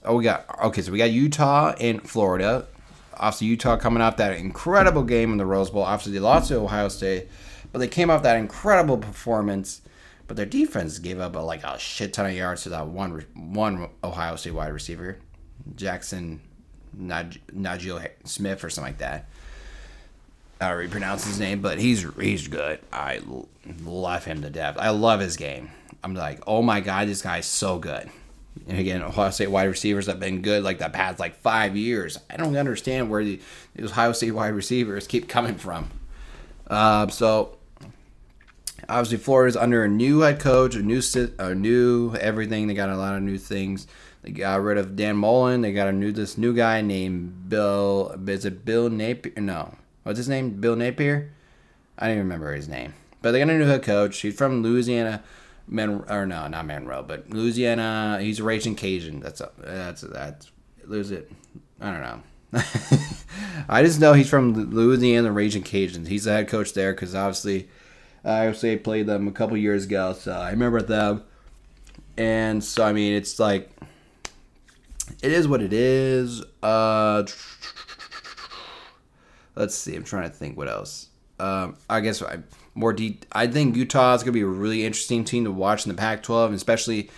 oh 0.03 0.15
we 0.17 0.23
got 0.25 0.45
okay 0.65 0.81
so 0.81 0.91
we 0.91 0.97
got 0.97 1.11
Utah 1.11 1.73
and 1.79 2.07
Florida 2.07 2.67
obviously 3.19 3.47
Utah 3.47 3.77
coming 3.77 4.01
off 4.01 4.17
that 4.17 4.37
incredible 4.37 5.03
game 5.03 5.31
in 5.31 5.37
the 5.37 5.45
Rose 5.45 5.69
Bowl 5.69 5.83
obviously 5.83 6.13
they 6.13 6.19
lost 6.19 6.49
to 6.49 6.57
Ohio 6.57 6.87
State 6.87 7.27
but 7.71 7.79
they 7.79 7.87
came 7.87 8.09
off 8.09 8.23
that 8.23 8.37
incredible 8.37 8.97
performance. 8.97 9.81
But 10.27 10.35
their 10.35 10.45
defense 10.45 10.99
gave 10.99 11.19
up 11.19 11.35
a, 11.35 11.39
like 11.39 11.63
a 11.63 11.79
shit 11.79 12.13
ton 12.13 12.25
of 12.25 12.33
yards 12.33 12.63
to 12.63 12.69
that 12.69 12.87
one 12.87 13.23
one 13.33 13.89
Ohio 14.03 14.35
State 14.35 14.53
wide 14.53 14.73
receiver, 14.73 15.19
Jackson 15.75 16.41
Naj- 16.99 17.39
Najee 17.55 18.09
Smith 18.25 18.63
or 18.63 18.69
something 18.69 18.93
like 18.93 18.97
that. 18.97 19.29
I 20.59 20.69
don't 20.69 20.77
really 20.77 20.89
pronounce 20.89 21.23
his 21.23 21.39
name, 21.39 21.61
but 21.61 21.77
he's 21.79 22.05
he's 22.19 22.47
good. 22.47 22.79
I 22.91 23.21
love 23.83 24.25
him 24.25 24.41
to 24.41 24.49
death. 24.49 24.75
I 24.77 24.89
love 24.89 25.21
his 25.21 25.37
game. 25.37 25.71
I'm 26.03 26.13
like, 26.13 26.41
oh 26.45 26.61
my 26.61 26.81
god, 26.81 27.07
this 27.07 27.21
guy's 27.21 27.45
so 27.45 27.79
good. 27.79 28.09
And 28.67 28.79
again, 28.79 29.01
Ohio 29.01 29.29
State 29.31 29.51
wide 29.51 29.65
receivers 29.65 30.07
have 30.07 30.19
been 30.19 30.41
good 30.41 30.63
like 30.63 30.79
the 30.79 30.89
past 30.89 31.19
like 31.19 31.35
five 31.35 31.75
years. 31.75 32.17
I 32.29 32.37
don't 32.37 32.55
understand 32.55 33.09
where 33.09 33.23
the, 33.23 33.39
these 33.75 33.91
Ohio 33.91 34.11
State 34.11 34.31
wide 34.31 34.53
receivers 34.53 35.07
keep 35.07 35.27
coming 35.27 35.55
from. 35.55 35.89
Uh, 36.67 37.07
so 37.07 37.57
obviously 38.89 39.17
Florida's 39.17 39.57
under 39.57 39.83
a 39.83 39.87
new 39.87 40.21
head 40.21 40.39
coach, 40.39 40.75
a 40.75 40.81
new 40.81 41.01
a 41.39 41.55
new 41.55 42.15
everything. 42.15 42.67
They 42.67 42.73
got 42.73 42.89
a 42.89 42.97
lot 42.97 43.15
of 43.15 43.23
new 43.23 43.37
things. 43.37 43.87
They 44.21 44.31
got 44.31 44.61
rid 44.61 44.77
of 44.77 44.95
Dan 44.95 45.17
Mullen. 45.17 45.61
They 45.61 45.73
got 45.73 45.87
a 45.87 45.93
new 45.93 46.11
this 46.11 46.37
new 46.37 46.53
guy 46.53 46.81
named 46.81 47.49
Bill. 47.49 48.15
Is 48.27 48.45
it 48.45 48.65
Bill 48.65 48.89
Napier? 48.89 49.33
No, 49.37 49.75
what's 50.03 50.17
his 50.17 50.29
name? 50.29 50.59
Bill 50.61 50.75
Napier. 50.75 51.31
I 51.97 52.07
don't 52.07 52.17
even 52.17 52.23
remember 52.25 52.53
his 52.53 52.67
name. 52.67 52.93
But 53.21 53.31
they 53.31 53.39
got 53.39 53.49
a 53.49 53.57
new 53.57 53.65
head 53.65 53.83
coach. 53.83 54.19
He's 54.19 54.35
from 54.35 54.61
Louisiana. 54.61 55.23
Men 55.67 56.03
or 56.09 56.25
no, 56.25 56.47
not 56.47 56.65
Monroe, 56.65 57.03
but 57.03 57.29
Louisiana. 57.29 58.19
He's 58.21 58.39
a 58.39 58.43
raging 58.43 58.75
Cajun. 58.75 59.19
That's 59.19 59.41
a, 59.41 59.51
that's 59.57 60.01
that's 60.01 60.51
lose 60.85 61.11
it. 61.11 61.31
I 61.81 61.91
don't 61.91 62.01
know. 62.01 62.21
I 63.69 63.83
just 63.83 63.99
know 63.99 64.13
he's 64.13 64.29
from 64.29 64.71
Louisiana, 64.71 65.31
Raging 65.31 65.63
Cajuns. 65.63 66.07
He's 66.07 66.23
the 66.23 66.31
head 66.31 66.47
coach 66.47 66.73
there 66.73 66.93
because 66.93 67.13
obviously 67.13 67.67
I 68.23 68.47
obviously 68.47 68.77
played 68.77 69.07
them 69.07 69.27
a 69.27 69.31
couple 69.31 69.57
years 69.57 69.85
ago, 69.85 70.13
so 70.13 70.31
I 70.31 70.51
remember 70.51 70.81
them. 70.81 71.23
And 72.17 72.63
so 72.63 72.83
I 72.83 72.93
mean, 72.93 73.13
it's 73.13 73.39
like 73.39 73.69
it 75.21 75.31
is 75.31 75.47
what 75.47 75.61
it 75.61 75.73
is. 75.73 76.43
Uh, 76.63 77.25
let's 79.55 79.75
see. 79.75 79.95
I'm 79.95 80.03
trying 80.03 80.29
to 80.29 80.35
think 80.35 80.57
what 80.57 80.67
else. 80.67 81.09
Um, 81.39 81.75
I 81.89 81.99
guess 81.99 82.21
I 82.21 82.39
more 82.77 82.93
deep. 82.93 83.25
I 83.31 83.47
think 83.47 83.75
Utah 83.75 84.13
is 84.13 84.23
gonna 84.23 84.31
be 84.33 84.41
a 84.41 84.45
really 84.45 84.85
interesting 84.85 85.23
team 85.23 85.43
to 85.43 85.51
watch 85.51 85.85
in 85.85 85.89
the 85.91 85.97
Pac-12, 85.97 86.53
especially 86.53 87.09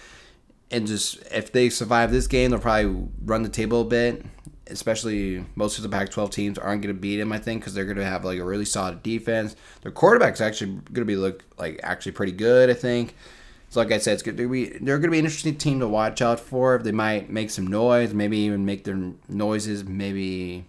and 0.72 0.86
just 0.86 1.18
if 1.32 1.52
they 1.52 1.70
survive 1.70 2.12
this 2.12 2.28
game, 2.28 2.52
they'll 2.52 2.60
probably 2.60 3.10
run 3.26 3.44
the 3.44 3.50
table 3.50 3.82
a 3.82 3.86
bit 3.86 4.26
especially 4.70 5.44
most 5.56 5.78
of 5.78 5.84
the 5.84 5.90
Pac-12 5.90 6.32
teams 6.32 6.58
aren't 6.58 6.82
going 6.82 6.94
to 6.94 7.00
beat 7.00 7.18
them. 7.18 7.32
I 7.32 7.40
think 7.40 7.62
because 7.62 7.74
they're 7.74 7.86
going 7.86 7.98
to 7.98 8.06
have 8.06 8.24
like 8.24 8.40
a 8.40 8.44
really 8.44 8.66
solid 8.66 9.04
defense. 9.04 9.56
Their 9.82 9.92
quarterback's 9.92 10.42
actually 10.42 10.74
going 10.74 10.96
to 10.96 11.06
be 11.06 11.16
look 11.16 11.44
like 11.58 11.80
actually 11.84 12.14
pretty 12.14 12.32
good. 12.32 12.70
I 12.70 12.74
think. 12.74 13.16
So 13.70 13.80
like 13.80 13.92
I 13.92 14.00
said, 14.00 14.14
it's 14.14 14.24
going 14.24 14.38
to 14.38 14.48
be 14.48 14.66
they're 14.66 14.98
going 14.98 15.10
to 15.10 15.12
be 15.12 15.20
an 15.20 15.26
interesting 15.26 15.56
team 15.56 15.80
to 15.80 15.88
watch 15.88 16.22
out 16.22 16.40
for. 16.40 16.78
They 16.78 16.92
might 16.92 17.30
make 17.30 17.50
some 17.50 17.68
noise, 17.68 18.14
maybe 18.14 18.38
even 18.38 18.66
make 18.66 18.84
their 18.84 19.00
noises, 19.28 19.84
maybe 19.84 20.66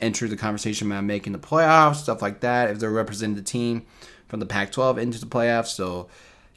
enter 0.00 0.26
the 0.28 0.36
conversation 0.36 0.90
about 0.90 1.04
making 1.04 1.32
the 1.32 1.38
playoffs, 1.38 1.96
stuff 1.96 2.22
like 2.22 2.40
that. 2.40 2.70
If 2.70 2.78
they're 2.78 2.90
representing 2.90 3.36
the 3.36 3.42
team 3.42 3.86
from 4.30 4.40
the 4.40 4.46
Pac-12 4.46 4.98
into 4.98 5.20
the 5.20 5.26
playoffs, 5.26 5.66
so 5.66 6.08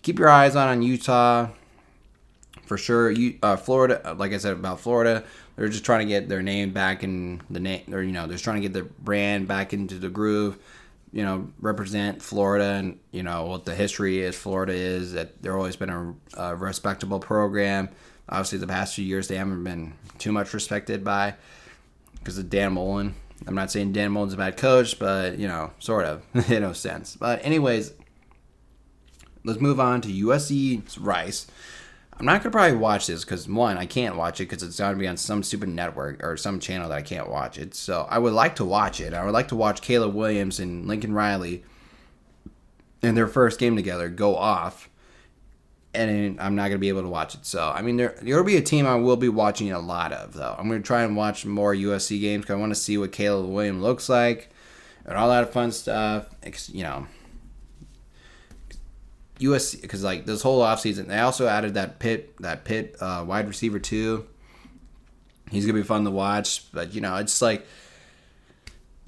keep 0.04 0.20
your 0.20 0.30
eyes 0.30 0.56
on 0.56 0.70
on 0.70 0.82
Utah 0.82 1.50
for 2.66 2.78
sure. 2.78 3.12
You, 3.12 3.38
uh, 3.44 3.56
Florida, 3.56 4.16
like 4.18 4.32
I 4.32 4.38
said 4.38 4.54
about 4.54 4.80
Florida, 4.80 5.24
they're 5.56 5.68
just 5.68 5.86
trying 5.86 6.00
to 6.00 6.12
get 6.12 6.30
their 6.30 6.42
name 6.42 6.72
back 6.72 7.04
in 7.04 7.42
the 7.50 7.60
name, 7.60 7.94
or 7.94 8.02
you 8.02 8.12
know, 8.12 8.28
they're 8.28 8.38
trying 8.38 8.58
to 8.58 8.62
get 8.62 8.74
their 8.74 8.84
brand 8.84 9.48
back 9.48 9.74
into 9.74 9.96
the 9.96 10.10
groove. 10.10 10.58
You 11.12 11.24
know, 11.24 11.50
represent 11.60 12.24
Florida 12.24 12.66
and 12.66 13.00
you 13.12 13.22
know 13.22 13.46
what 13.46 13.66
the 13.66 13.76
history 13.76 14.20
is. 14.20 14.36
Florida 14.36 14.74
is 14.74 15.14
that 15.14 15.42
they're 15.44 15.58
always 15.58 15.76
been 15.76 15.90
a, 15.90 16.16
a 16.36 16.56
respectable 16.56 17.20
program. 17.20 17.90
Obviously, 18.28 18.58
the 18.58 18.68
past 18.68 18.96
few 18.96 19.06
years 19.06 19.28
they 19.28 19.36
haven't 19.36 19.64
been 19.64 19.94
too 20.18 20.32
much 20.32 20.54
respected 20.54 21.04
by 21.04 21.36
because 22.16 22.38
of 22.38 22.50
Dan 22.50 22.74
Mullen. 22.74 23.14
I'm 23.48 23.56
not 23.56 23.72
saying 23.72 23.92
Dan 23.94 24.12
Mullen's 24.12 24.34
a 24.34 24.38
bad 24.38 24.58
coach, 24.58 25.00
but 25.00 25.38
you 25.38 25.48
know, 25.48 25.72
sort 25.80 26.06
of, 26.06 26.24
in 26.52 26.62
no 26.62 26.74
sense. 26.74 27.16
But 27.16 27.44
anyways, 27.46 27.94
let's 29.44 29.60
move 29.60 29.80
on 29.80 30.02
to 30.02 30.10
USC 30.10 30.98
Rice. 31.00 31.48
I'm 32.20 32.26
not 32.26 32.42
gonna 32.42 32.52
probably 32.52 32.78
watch 32.78 33.08
this 33.08 33.26
because 33.26 33.48
one, 33.48 33.78
I 33.78 33.86
can't 33.86 34.16
watch 34.16 34.40
it 34.40 34.46
because 34.50 34.64
it's 34.64 34.80
gonna 34.80 34.98
be 34.98 35.08
on 35.08 35.18
some 35.18 35.44
stupid 35.44 35.70
network 35.70 36.24
or 36.24 36.38
some 36.38 36.60
channel 36.60 36.90
that 36.90 36.98
I 36.98 37.02
can't 37.02 37.30
watch 37.30 37.58
it. 37.58 37.74
So 37.76 38.08
I 38.10 38.20
would 38.20 38.34
like 38.34 38.56
to 38.58 38.66
watch 38.66 39.02
it. 39.02 39.14
I 39.14 39.26
would 39.26 39.34
like 39.34 39.48
to 39.50 39.56
watch 39.56 39.82
Caleb 39.82 40.14
Williams 40.14 40.60
and 40.60 40.88
Lincoln 40.88 41.14
Riley 41.14 41.64
in 43.02 43.16
their 43.16 43.28
first 43.28 43.60
game 43.60 43.76
together 43.76 44.10
go 44.10 44.36
off, 44.36 44.90
and 45.94 46.40
I'm 46.40 46.56
not 46.56 46.70
gonna 46.70 46.80
be 46.80 46.90
able 46.90 47.04
to 47.04 47.10
watch 47.10 47.36
it. 47.36 47.46
So 47.46 47.72
I 47.74 47.82
mean, 47.82 47.98
there 47.98 48.16
there'll 48.22 48.44
be 48.44 48.58
a 48.58 48.62
team 48.62 48.86
I 48.86 48.96
will 48.96 49.18
be 49.18 49.30
watching 49.30 49.72
a 49.72 49.80
lot 49.80 50.12
of 50.12 50.34
though. 50.34 50.56
I'm 50.58 50.68
gonna 50.68 50.82
try 50.82 51.04
and 51.04 51.16
watch 51.16 51.46
more 51.46 51.74
USC 51.74 52.20
games 52.20 52.44
because 52.44 52.56
I 52.56 52.60
want 52.60 52.72
to 52.72 52.80
see 52.80 52.98
what 52.98 53.12
Caleb 53.12 53.50
Williams 53.50 53.82
looks 53.82 54.10
like 54.10 54.50
and 55.06 55.18
all 55.18 55.30
that 55.30 55.54
fun 55.54 55.72
stuff. 55.72 56.28
You 56.70 56.84
know 56.84 57.08
USC 59.40 59.82
because 59.82 60.04
like 60.04 60.26
this 60.26 60.42
whole 60.42 60.62
offseason 60.62 61.08
they 61.08 61.20
also 61.20 61.48
added 61.48 61.74
that 61.74 62.00
Pitt 62.00 62.36
that 62.40 62.64
Pitt 62.64 62.96
uh, 63.00 63.24
wide 63.28 63.48
receiver 63.48 63.80
too. 63.80 64.26
He's 65.52 65.66
gonna 65.66 65.78
be 65.78 65.84
fun 65.84 66.04
to 66.06 66.12
watch, 66.12 66.72
but 66.72 66.94
you 66.94 67.02
know 67.02 67.18
it's 67.18 67.42
like 67.42 67.66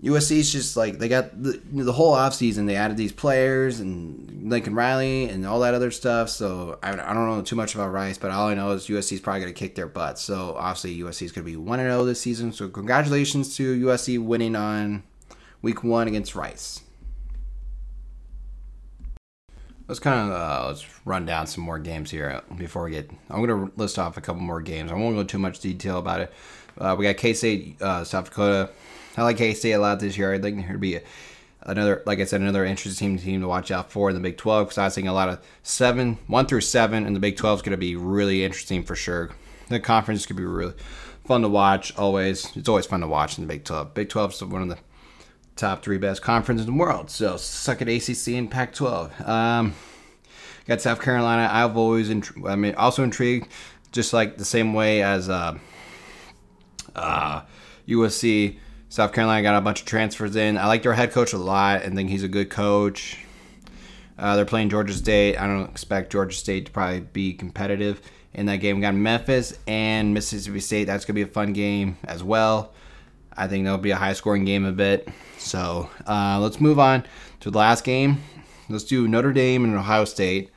USC's 0.04 0.52
just 0.52 0.76
like 0.76 1.00
they 1.00 1.08
got 1.08 1.42
the, 1.42 1.60
the 1.72 1.94
whole 1.94 2.14
offseason 2.14 2.68
they 2.68 2.76
added 2.76 2.98
these 2.98 3.14
players 3.14 3.80
and 3.80 4.50
Lincoln 4.50 4.76
Riley 4.76 5.30
and 5.30 5.46
all 5.46 5.62
that 5.62 5.74
other 5.74 5.90
stuff. 5.90 6.30
So 6.30 6.78
I, 6.84 6.92
I 6.92 7.14
don't 7.14 7.28
know 7.28 7.42
too 7.42 7.56
much 7.56 7.76
about 7.76 7.92
Rice, 7.92 8.18
but 8.18 8.32
all 8.32 8.48
I 8.48 8.54
know 8.54 8.72
is 8.72 8.88
USC's 8.88 9.22
probably 9.22 9.40
gonna 9.40 9.54
kick 9.54 9.76
their 9.76 9.88
butts. 9.88 10.22
So 10.22 10.56
obviously 10.58 10.98
USC's 10.98 11.32
gonna 11.32 11.46
be 11.46 11.56
one 11.56 11.80
and 11.80 11.88
zero 11.88 12.02
oh 12.02 12.06
this 12.06 12.22
season. 12.22 12.52
So 12.52 12.68
congratulations 12.68 13.56
to 13.58 13.86
USC 13.86 14.24
winning 14.24 14.56
on 14.56 15.04
week 15.62 15.84
one 15.84 16.08
against 16.08 16.36
Rice 16.36 16.82
let's 19.88 20.00
kind 20.00 20.32
of 20.32 20.36
uh, 20.36 20.68
let's 20.68 20.86
run 21.06 21.26
down 21.26 21.48
some 21.48 21.64
more 21.64 21.80
games 21.80 22.12
here 22.12 22.42
before 22.58 22.84
we 22.84 22.92
get. 22.92 23.10
I'm 23.30 23.46
going 23.46 23.70
to 23.70 23.72
list 23.78 24.00
off 24.00 24.18
a 24.18 24.22
couple 24.22 24.42
more 24.42 24.62
games. 24.62 24.92
I 24.92 24.96
won't 24.96 25.16
go 25.16 25.24
too 25.24 25.38
much 25.38 25.60
detail 25.60 26.00
about 26.00 26.22
it. 26.22 26.34
Uh, 26.78 26.96
we 26.98 27.06
got 27.06 27.18
K 27.18 27.34
State, 27.34 27.82
uh, 27.82 28.04
South 28.04 28.26
Dakota. 28.26 28.70
I 29.18 29.24
like 29.24 29.38
K 29.38 29.54
State 29.54 29.74
a 29.74 29.80
lot 29.80 30.00
this 30.00 30.18
year. 30.18 30.34
I 30.34 30.40
think 30.40 30.58
there 30.58 30.74
to 30.74 30.80
be 30.80 30.96
a, 30.96 31.02
another, 31.62 32.04
like 32.06 32.20
I 32.20 32.26
said, 32.26 32.42
another 32.42 32.66
interesting 32.66 33.18
team 33.18 33.42
to 33.42 33.48
watch 33.48 33.72
out 33.72 33.92
for 33.92 34.10
in 34.10 34.16
the 34.16 34.22
Big 34.22 34.38
12 34.38 34.68
because 34.68 34.78
I 34.78 34.86
was 34.86 34.96
thinking 34.96 35.10
a 35.10 35.14
lot 35.14 35.30
of 35.30 35.40
seven, 35.64 36.18
one 36.28 36.46
through 36.46 36.62
seven, 36.62 37.06
and 37.06 37.16
the 37.16 37.20
Big 37.20 37.38
12 37.38 37.60
is 37.60 37.62
going 37.62 37.72
to 37.72 37.78
be 37.78 37.96
really 37.96 38.44
interesting 38.44 38.84
for 38.84 38.96
sure. 38.96 39.32
The 39.70 39.80
conference 39.80 40.26
could 40.26 40.36
be 40.36 40.46
really 40.46 40.74
fun 41.26 41.42
to 41.42 41.50
watch. 41.50 41.96
Always, 41.98 42.56
it's 42.56 42.70
always 42.70 42.86
fun 42.86 43.02
to 43.02 43.08
watch 43.08 43.38
in 43.38 43.44
the 43.44 43.48
Big 43.48 43.64
12. 43.64 43.94
Big 43.94 44.10
12 44.10 44.34
is 44.34 44.44
one 44.44 44.62
of 44.62 44.70
the 44.70 44.78
top 45.56 45.84
three 45.84 45.98
best 45.98 46.22
conferences 46.22 46.68
in 46.68 46.74
the 46.74 46.80
world. 46.80 47.10
So 47.10 47.38
suck 47.38 47.82
at 47.82 47.88
ACC 47.88 48.36
and 48.36 48.52
Pac-12. 48.52 49.28
Um, 49.28 49.74
got 50.68 50.82
South 50.82 51.02
Carolina. 51.02 51.50
I've 51.52 51.78
always, 51.78 52.10
int- 52.10 52.32
I 52.46 52.56
mean, 52.56 52.76
also 52.76 53.04
intrigued, 53.04 53.48
just 53.92 54.14
like 54.14 54.38
the 54.38 54.46
same 54.46 54.74
way 54.74 55.02
as 55.02 55.30
uh, 55.30 55.58
uh, 56.96 57.42
USC. 57.88 58.58
South 58.96 59.12
Carolina 59.12 59.44
got 59.44 59.58
a 59.58 59.60
bunch 59.60 59.82
of 59.82 59.86
transfers 59.86 60.38
in. 60.38 60.58
I 60.58 60.68
like 60.68 60.82
their 60.82 60.94
head 60.94 61.12
coach 61.12 61.34
a 61.34 61.38
lot 61.38 61.82
and 61.82 61.98
think 61.98 62.10
he's 62.10 62.24
a 62.24 62.30
good 62.30 62.50
coach. 62.50 63.18
Uh, 64.18 64.38
they're 64.38 64.46
playing 64.46 64.70
Georgia 64.70 64.94
State. 64.94 65.36
I 65.36 65.48
don't 65.48 65.70
expect 65.70 66.14
Georgia 66.14 66.34
State 66.34 66.68
to 66.68 66.72
probably 66.72 67.02
be 67.02 67.34
competitive 67.34 68.02
in 68.34 68.46
that 68.46 68.62
game. 68.62 68.78
We 68.78 68.82
got 68.84 68.96
Memphis 68.96 69.60
and 69.68 70.14
Mississippi 70.14 70.62
State. 70.62 70.86
That's 70.86 71.04
going 71.04 71.14
to 71.14 71.26
be 71.26 71.30
a 71.30 71.34
fun 71.34 71.52
game 71.52 71.98
as 72.06 72.24
well. 72.24 72.74
I 73.36 73.50
think 73.50 73.66
that'll 73.66 73.80
be 73.80 73.92
a 73.92 73.98
high 73.98 74.14
scoring 74.14 74.46
game 74.46 74.64
a 74.64 74.72
bit. 74.72 75.10
So 75.40 75.90
uh, 76.08 76.40
let's 76.40 76.62
move 76.62 76.80
on 76.80 77.04
to 77.42 77.52
the 77.52 77.58
last 77.58 77.84
game. 77.84 78.24
let's 78.70 78.86
do 78.86 79.10
Notre 79.10 79.34
Dame 79.34 79.66
and 79.66 79.76
Ohio 79.76 80.06
State. 80.06 80.52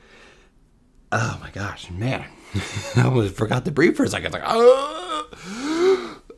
Oh 1.11 1.37
my 1.41 1.49
gosh, 1.49 1.91
man. 1.91 2.23
I 2.95 3.03
almost 3.03 3.35
forgot 3.35 3.65
to 3.65 3.71
breathe 3.71 3.97
for 3.97 4.05
a 4.05 4.07
second. 4.07 4.31
Like, 4.31 4.43
oh, 4.45 5.78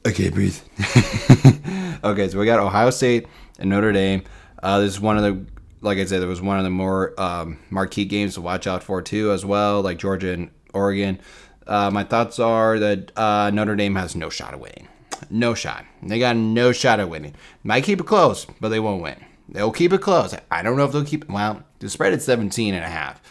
Can't 0.04 0.34
breathe. 0.34 0.58
okay, 2.04 2.28
so 2.30 2.40
we 2.40 2.46
got 2.46 2.60
Ohio 2.60 2.90
State 2.90 3.28
and 3.60 3.70
Notre 3.70 3.92
Dame. 3.92 4.24
Uh, 4.62 4.80
this 4.80 4.92
is 4.92 5.00
one 5.00 5.18
of 5.18 5.24
the, 5.24 5.46
like 5.82 5.98
I 5.98 6.06
said, 6.06 6.22
there 6.22 6.28
was 6.28 6.42
one 6.42 6.58
of 6.58 6.64
the 6.64 6.70
more 6.70 7.20
um, 7.20 7.60
marquee 7.70 8.06
games 8.06 8.34
to 8.36 8.42
watch 8.42 8.68
out 8.68 8.84
for 8.84 9.02
too, 9.02 9.32
as 9.32 9.46
well, 9.46 9.82
like 9.82 9.98
Georgia 9.98 10.34
and 10.34 10.52
Oregon. 10.74 11.20
Uh, 11.66 11.90
my 11.92 12.04
thoughts 12.04 12.40
are 12.40 12.78
that 12.80 13.18
uh, 13.18 13.52
Notre 13.52 13.76
Dame 13.76 13.96
has 13.96 14.16
no 14.16 14.30
shot 14.30 14.54
of 14.54 14.60
winning. 14.60 14.88
No 15.30 15.54
shot. 15.54 15.86
They 16.04 16.20
got 16.20 16.36
no 16.36 16.72
shot 16.72 17.00
of 17.00 17.10
winning. 17.10 17.36
Might 17.64 17.84
keep 17.84 18.00
it 18.00 18.08
close, 18.08 18.46
but 18.60 18.70
they 18.70 18.80
won't 18.80 19.02
win. 19.02 19.24
They'll 19.50 19.72
keep 19.72 19.94
it 19.94 20.02
close. 20.02 20.36
I 20.50 20.64
don't 20.64 20.78
know 20.78 20.86
if 20.86 20.92
they'll 20.92 21.06
keep. 21.06 21.30
Well, 21.30 21.64
the 21.80 21.90
spread 21.90 22.14
is 22.14 22.26
17 22.26 22.74
and 22.74 22.84
a 22.84 22.90
half, 22.90 23.22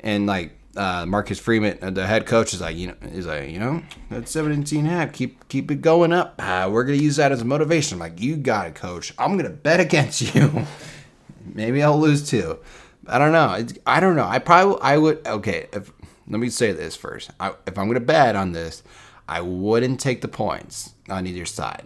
and 0.00 0.26
like 0.26 0.56
uh, 0.76 1.06
Marcus 1.06 1.38
Freeman, 1.38 1.78
uh, 1.82 1.90
the 1.90 2.06
head 2.06 2.26
coach, 2.26 2.54
is 2.54 2.60
like, 2.60 2.76
you 2.76 2.88
know, 2.88 2.94
is 3.02 3.26
like, 3.26 3.50
you 3.50 3.58
know, 3.58 3.82
that's 4.10 4.30
17 4.30 4.80
and 4.80 4.88
a 4.88 4.90
half. 4.90 5.12
Keep 5.12 5.48
keep 5.48 5.70
it 5.70 5.80
going 5.80 6.12
up. 6.12 6.34
Uh, 6.38 6.68
we're 6.70 6.84
gonna 6.84 6.98
use 6.98 7.16
that 7.16 7.32
as 7.32 7.40
a 7.40 7.44
motivation. 7.44 7.96
I'm 7.96 8.00
like, 8.00 8.20
you 8.20 8.36
got 8.36 8.66
it, 8.66 8.74
coach. 8.74 9.12
I'm 9.18 9.36
gonna 9.36 9.50
bet 9.50 9.80
against 9.80 10.34
you. 10.34 10.66
Maybe 11.44 11.82
I'll 11.82 11.98
lose 11.98 12.28
too. 12.28 12.58
I 13.06 13.18
don't 13.18 13.32
know. 13.32 13.54
It's, 13.54 13.74
I 13.86 14.00
don't 14.00 14.16
know. 14.16 14.26
I 14.26 14.38
probably 14.38 14.80
I 14.82 14.96
would. 14.96 15.26
Okay, 15.26 15.68
if, 15.72 15.92
let 16.28 16.40
me 16.40 16.48
say 16.48 16.72
this 16.72 16.96
first. 16.96 17.30
I, 17.38 17.54
if 17.66 17.78
I'm 17.78 17.86
gonna 17.86 18.00
bet 18.00 18.36
on 18.36 18.52
this, 18.52 18.82
I 19.28 19.40
wouldn't 19.40 20.00
take 20.00 20.20
the 20.20 20.28
points 20.28 20.94
on 21.08 21.26
either 21.26 21.44
side. 21.44 21.84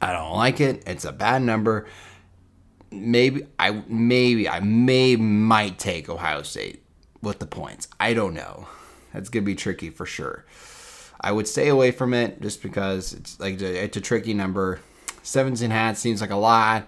I 0.00 0.12
don't 0.12 0.36
like 0.36 0.60
it. 0.60 0.82
It's 0.86 1.04
a 1.04 1.12
bad 1.12 1.42
number. 1.42 1.86
Maybe 2.90 3.46
I 3.58 3.82
maybe 3.88 4.48
I 4.48 4.60
may 4.60 5.16
might 5.16 5.78
take 5.78 6.08
Ohio 6.08 6.42
State 6.42 6.83
with 7.24 7.38
the 7.38 7.46
points. 7.46 7.88
I 7.98 8.14
don't 8.14 8.34
know. 8.34 8.68
That's 9.12 9.28
gonna 9.28 9.44
be 9.44 9.54
tricky 9.54 9.90
for 9.90 10.06
sure. 10.06 10.44
I 11.20 11.32
would 11.32 11.48
stay 11.48 11.68
away 11.68 11.90
from 11.90 12.12
it 12.12 12.40
just 12.40 12.62
because 12.62 13.12
it's 13.12 13.38
like 13.40 13.60
it's 13.60 13.96
a 13.96 14.00
tricky 14.00 14.34
number. 14.34 14.80
17 15.22 15.70
hats 15.70 16.00
seems 16.00 16.20
like 16.20 16.30
a 16.30 16.36
lot. 16.36 16.86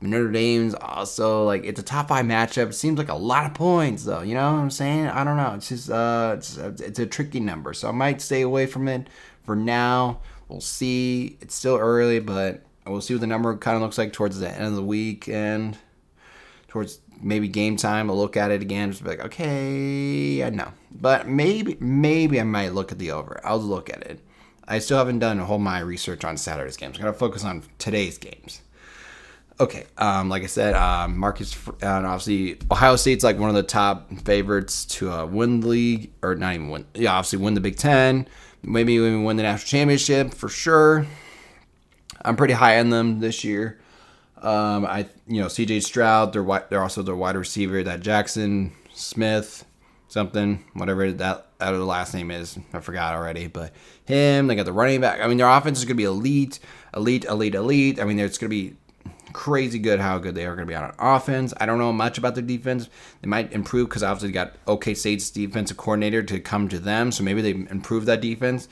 Notre 0.00 0.30
Dame's 0.30 0.74
also 0.74 1.44
like 1.44 1.64
it's 1.64 1.80
a 1.80 1.82
top 1.82 2.08
five 2.08 2.24
matchup. 2.24 2.68
It 2.68 2.74
seems 2.74 2.98
like 2.98 3.08
a 3.08 3.14
lot 3.14 3.46
of 3.46 3.54
points 3.54 4.04
though. 4.04 4.22
You 4.22 4.34
know 4.34 4.52
what 4.52 4.58
I'm 4.58 4.70
saying? 4.70 5.08
I 5.08 5.24
don't 5.24 5.36
know. 5.36 5.52
It's 5.54 5.68
just 5.68 5.90
uh, 5.90 6.34
it's 6.36 6.56
it's 6.56 6.98
a 6.98 7.06
tricky 7.06 7.40
number, 7.40 7.72
so 7.74 7.88
I 7.88 7.92
might 7.92 8.20
stay 8.20 8.42
away 8.42 8.66
from 8.66 8.88
it 8.88 9.08
for 9.44 9.56
now. 9.56 10.20
We'll 10.48 10.60
see. 10.60 11.38
It's 11.40 11.54
still 11.54 11.76
early, 11.76 12.20
but 12.20 12.62
we'll 12.86 13.00
see 13.00 13.14
what 13.14 13.20
the 13.20 13.26
number 13.26 13.56
kind 13.56 13.76
of 13.76 13.82
looks 13.82 13.98
like 13.98 14.12
towards 14.12 14.38
the 14.38 14.50
end 14.50 14.66
of 14.66 14.74
the 14.74 14.82
week 14.82 15.28
and 15.28 15.76
towards 16.74 16.98
maybe 17.22 17.46
game 17.46 17.76
time. 17.76 18.10
I'll 18.10 18.18
look 18.18 18.36
at 18.36 18.50
it 18.50 18.60
again, 18.60 18.90
just 18.90 19.04
be 19.04 19.10
like, 19.10 19.24
okay, 19.26 20.42
I 20.42 20.50
know. 20.50 20.72
But 20.90 21.28
maybe, 21.28 21.76
maybe 21.78 22.40
I 22.40 22.42
might 22.42 22.74
look 22.74 22.90
at 22.90 22.98
the 22.98 23.12
over. 23.12 23.40
I'll 23.44 23.60
look 23.60 23.88
at 23.90 24.02
it. 24.02 24.18
I 24.66 24.80
still 24.80 24.98
haven't 24.98 25.20
done 25.20 25.38
a 25.38 25.44
whole 25.44 25.60
my 25.60 25.78
research 25.78 26.24
on 26.24 26.36
Saturday's 26.36 26.76
games. 26.76 26.96
I'm 26.96 27.04
gonna 27.04 27.16
focus 27.16 27.44
on 27.44 27.62
today's 27.78 28.18
games. 28.18 28.60
Okay, 29.60 29.84
um, 29.98 30.28
like 30.28 30.42
I 30.42 30.46
said, 30.46 30.74
um, 30.74 31.16
Marcus, 31.16 31.56
and 31.80 32.06
obviously 32.06 32.58
Ohio 32.68 32.96
State's 32.96 33.22
like 33.22 33.38
one 33.38 33.50
of 33.50 33.54
the 33.54 33.62
top 33.62 34.10
favorites 34.24 34.84
to 34.96 35.12
uh, 35.12 35.26
win 35.26 35.60
the 35.60 35.68
league, 35.68 36.10
or 36.22 36.34
not 36.34 36.54
even 36.54 36.70
win. 36.70 36.86
Yeah, 36.94 37.12
obviously 37.12 37.38
win 37.38 37.54
the 37.54 37.60
Big 37.60 37.76
Ten. 37.76 38.26
Maybe 38.64 38.94
even 38.94 39.22
win 39.22 39.36
the 39.36 39.44
national 39.44 39.68
championship 39.68 40.34
for 40.34 40.48
sure. 40.48 41.06
I'm 42.24 42.34
pretty 42.34 42.54
high 42.54 42.80
on 42.80 42.90
them 42.90 43.20
this 43.20 43.44
year. 43.44 43.78
Um, 44.44 44.84
I 44.84 45.06
you 45.26 45.40
know 45.40 45.48
C.J. 45.48 45.80
Stroud, 45.80 46.32
they're 46.32 46.66
they're 46.68 46.82
also 46.82 47.02
their 47.02 47.16
wide 47.16 47.36
receiver. 47.36 47.82
That 47.82 48.00
Jackson 48.00 48.72
Smith, 48.92 49.64
something 50.08 50.64
whatever 50.74 51.10
that 51.12 51.46
that 51.58 51.70
the 51.70 51.84
last 51.84 52.14
name 52.14 52.30
is, 52.30 52.58
I 52.72 52.80
forgot 52.80 53.14
already. 53.14 53.46
But 53.46 53.72
him, 54.04 54.46
they 54.46 54.54
got 54.54 54.66
the 54.66 54.72
running 54.72 55.00
back. 55.00 55.20
I 55.20 55.28
mean, 55.28 55.38
their 55.38 55.48
offense 55.48 55.78
is 55.78 55.84
gonna 55.84 55.94
be 55.94 56.04
elite, 56.04 56.60
elite, 56.94 57.24
elite, 57.24 57.54
elite. 57.54 57.98
I 58.00 58.04
mean, 58.04 58.18
it's 58.18 58.38
gonna 58.38 58.50
be 58.50 58.76
crazy 59.34 59.78
good 59.78 60.00
how 60.00 60.16
good 60.16 60.34
they 60.34 60.46
are 60.46 60.54
going 60.54 60.66
to 60.66 60.70
be 60.70 60.76
on 60.76 60.94
offense. 60.98 61.52
I 61.58 61.66
don't 61.66 61.78
know 61.78 61.92
much 61.92 62.16
about 62.16 62.36
their 62.36 62.44
defense. 62.44 62.88
They 63.20 63.28
might 63.28 63.52
improve 63.52 63.88
because 63.88 64.02
obviously 64.02 64.28
they 64.28 64.34
got 64.34 64.54
OK 64.66 64.94
State's 64.94 65.28
defensive 65.28 65.76
coordinator 65.76 66.22
to 66.22 66.40
come 66.40 66.68
to 66.68 66.78
them, 66.78 67.12
so 67.12 67.22
maybe 67.22 67.42
they 67.42 67.50
improve 67.50 68.06
that 68.06 68.22
defense. 68.22 68.68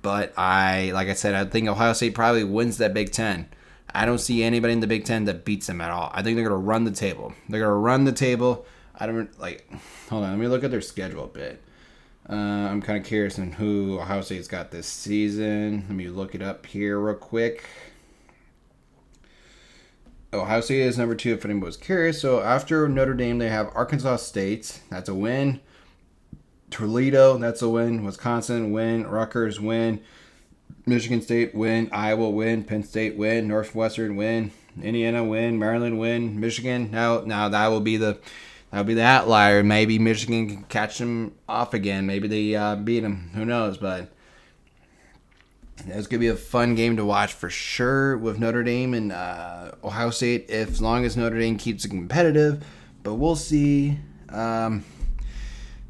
But 0.00 0.32
I, 0.38 0.92
like 0.94 1.08
I 1.08 1.14
said, 1.14 1.34
I 1.34 1.44
think 1.44 1.68
Ohio 1.68 1.92
State 1.92 2.14
probably 2.14 2.44
wins 2.44 2.78
that 2.78 2.94
Big 2.94 3.10
Ten. 3.10 3.48
I 3.94 4.04
don't 4.04 4.18
see 4.18 4.42
anybody 4.42 4.72
in 4.72 4.80
the 4.80 4.86
Big 4.86 5.04
Ten 5.04 5.24
that 5.24 5.44
beats 5.44 5.66
them 5.66 5.80
at 5.80 5.90
all. 5.90 6.10
I 6.12 6.22
think 6.22 6.36
they're 6.36 6.48
to 6.48 6.54
run 6.54 6.84
the 6.84 6.90
table. 6.90 7.32
They're 7.48 7.64
to 7.64 7.70
run 7.70 8.04
the 8.04 8.12
table. 8.12 8.66
I 8.94 9.06
don't 9.06 9.38
like. 9.38 9.68
Hold 10.10 10.24
on, 10.24 10.30
let 10.30 10.38
me 10.38 10.48
look 10.48 10.64
at 10.64 10.70
their 10.70 10.80
schedule 10.80 11.24
a 11.24 11.28
bit. 11.28 11.62
Uh, 12.28 12.34
I'm 12.34 12.82
kind 12.82 12.98
of 12.98 13.04
curious 13.04 13.38
on 13.38 13.52
who 13.52 14.00
Ohio 14.00 14.20
State's 14.20 14.48
got 14.48 14.70
this 14.70 14.86
season. 14.86 15.84
Let 15.88 15.96
me 15.96 16.08
look 16.08 16.34
it 16.34 16.42
up 16.42 16.66
here 16.66 16.98
real 16.98 17.14
quick. 17.14 17.64
Ohio 20.32 20.60
State 20.60 20.80
is 20.80 20.98
number 20.98 21.14
two 21.14 21.32
if 21.32 21.44
anyone 21.44 21.64
was 21.64 21.76
curious. 21.76 22.20
So 22.20 22.40
after 22.40 22.88
Notre 22.88 23.14
Dame, 23.14 23.38
they 23.38 23.48
have 23.48 23.70
Arkansas 23.74 24.16
State. 24.16 24.80
That's 24.90 25.08
a 25.08 25.14
win. 25.14 25.60
Toledo, 26.70 27.38
that's 27.38 27.62
a 27.62 27.68
win. 27.68 28.04
Wisconsin, 28.04 28.72
win. 28.72 29.06
Rutgers, 29.06 29.60
win. 29.60 30.00
Michigan 30.86 31.20
State 31.20 31.54
win, 31.54 31.88
Iowa 31.92 32.30
win, 32.30 32.62
Penn 32.62 32.84
State 32.84 33.16
win, 33.16 33.48
Northwestern 33.48 34.14
win, 34.14 34.52
Indiana 34.80 35.24
win, 35.24 35.58
Maryland 35.58 35.98
win, 35.98 36.38
Michigan. 36.38 36.90
Now, 36.92 37.22
now 37.22 37.48
that 37.48 37.68
will 37.68 37.80
be 37.80 37.96
the 37.96 38.18
that 38.70 38.78
will 38.78 38.84
be 38.84 38.94
the 38.94 39.02
outlier. 39.02 39.62
Maybe 39.62 39.98
Michigan 39.98 40.48
can 40.48 40.62
catch 40.64 40.98
them 40.98 41.34
off 41.48 41.74
again. 41.74 42.06
Maybe 42.06 42.28
they 42.28 42.54
uh, 42.54 42.76
beat 42.76 43.00
them. 43.00 43.30
Who 43.34 43.44
knows? 43.44 43.78
But 43.78 44.12
it's 45.86 46.06
gonna 46.06 46.20
be 46.20 46.28
a 46.28 46.36
fun 46.36 46.74
game 46.74 46.96
to 46.96 47.04
watch 47.04 47.32
for 47.32 47.50
sure 47.50 48.16
with 48.16 48.38
Notre 48.38 48.62
Dame 48.62 48.94
and 48.94 49.12
uh, 49.12 49.72
Ohio 49.82 50.10
State. 50.10 50.46
If 50.48 50.70
as 50.70 50.82
long 50.82 51.04
as 51.04 51.16
Notre 51.16 51.38
Dame 51.38 51.58
keeps 51.58 51.84
it 51.84 51.88
competitive, 51.88 52.64
but 53.02 53.14
we'll 53.14 53.36
see. 53.36 53.98
Um, 54.28 54.84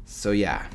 so 0.05 0.31
yeah, 0.31 0.67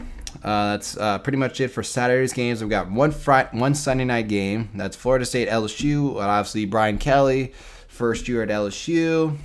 uh, 0.42 0.72
that's 0.72 0.96
uh, 0.96 1.18
pretty 1.18 1.38
much 1.38 1.60
it 1.60 1.68
for 1.68 1.82
Saturday's 1.82 2.32
games. 2.32 2.60
We've 2.60 2.70
got 2.70 2.90
one 2.90 3.12
Friday, 3.12 3.50
one 3.52 3.74
Sunday 3.74 4.04
night 4.04 4.26
game. 4.28 4.70
That's 4.74 4.96
Florida 4.96 5.24
State 5.24 5.48
LSU. 5.48 6.16
Obviously, 6.16 6.64
Brian 6.64 6.98
Kelly, 6.98 7.52
first 7.86 8.26
year 8.26 8.42
at 8.42 8.48
LSU. 8.48 9.36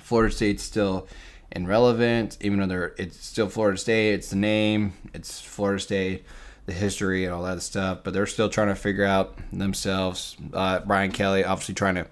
Florida 0.00 0.34
State's 0.34 0.62
still 0.62 1.06
irrelevant, 1.52 2.38
even 2.40 2.60
though 2.60 2.66
they're 2.66 2.94
it's 2.96 3.22
still 3.24 3.48
Florida 3.48 3.76
State. 3.76 4.14
It's 4.14 4.30
the 4.30 4.36
name. 4.36 4.94
It's 5.12 5.38
Florida 5.38 5.80
State, 5.80 6.24
the 6.64 6.72
history 6.72 7.26
and 7.26 7.34
all 7.34 7.42
that 7.42 7.60
stuff. 7.60 8.00
But 8.04 8.14
they're 8.14 8.26
still 8.26 8.48
trying 8.48 8.68
to 8.68 8.74
figure 8.74 9.04
out 9.04 9.36
themselves. 9.52 10.36
Uh, 10.54 10.80
Brian 10.80 11.12
Kelly, 11.12 11.44
obviously, 11.44 11.74
trying 11.74 11.96
to 11.96 12.06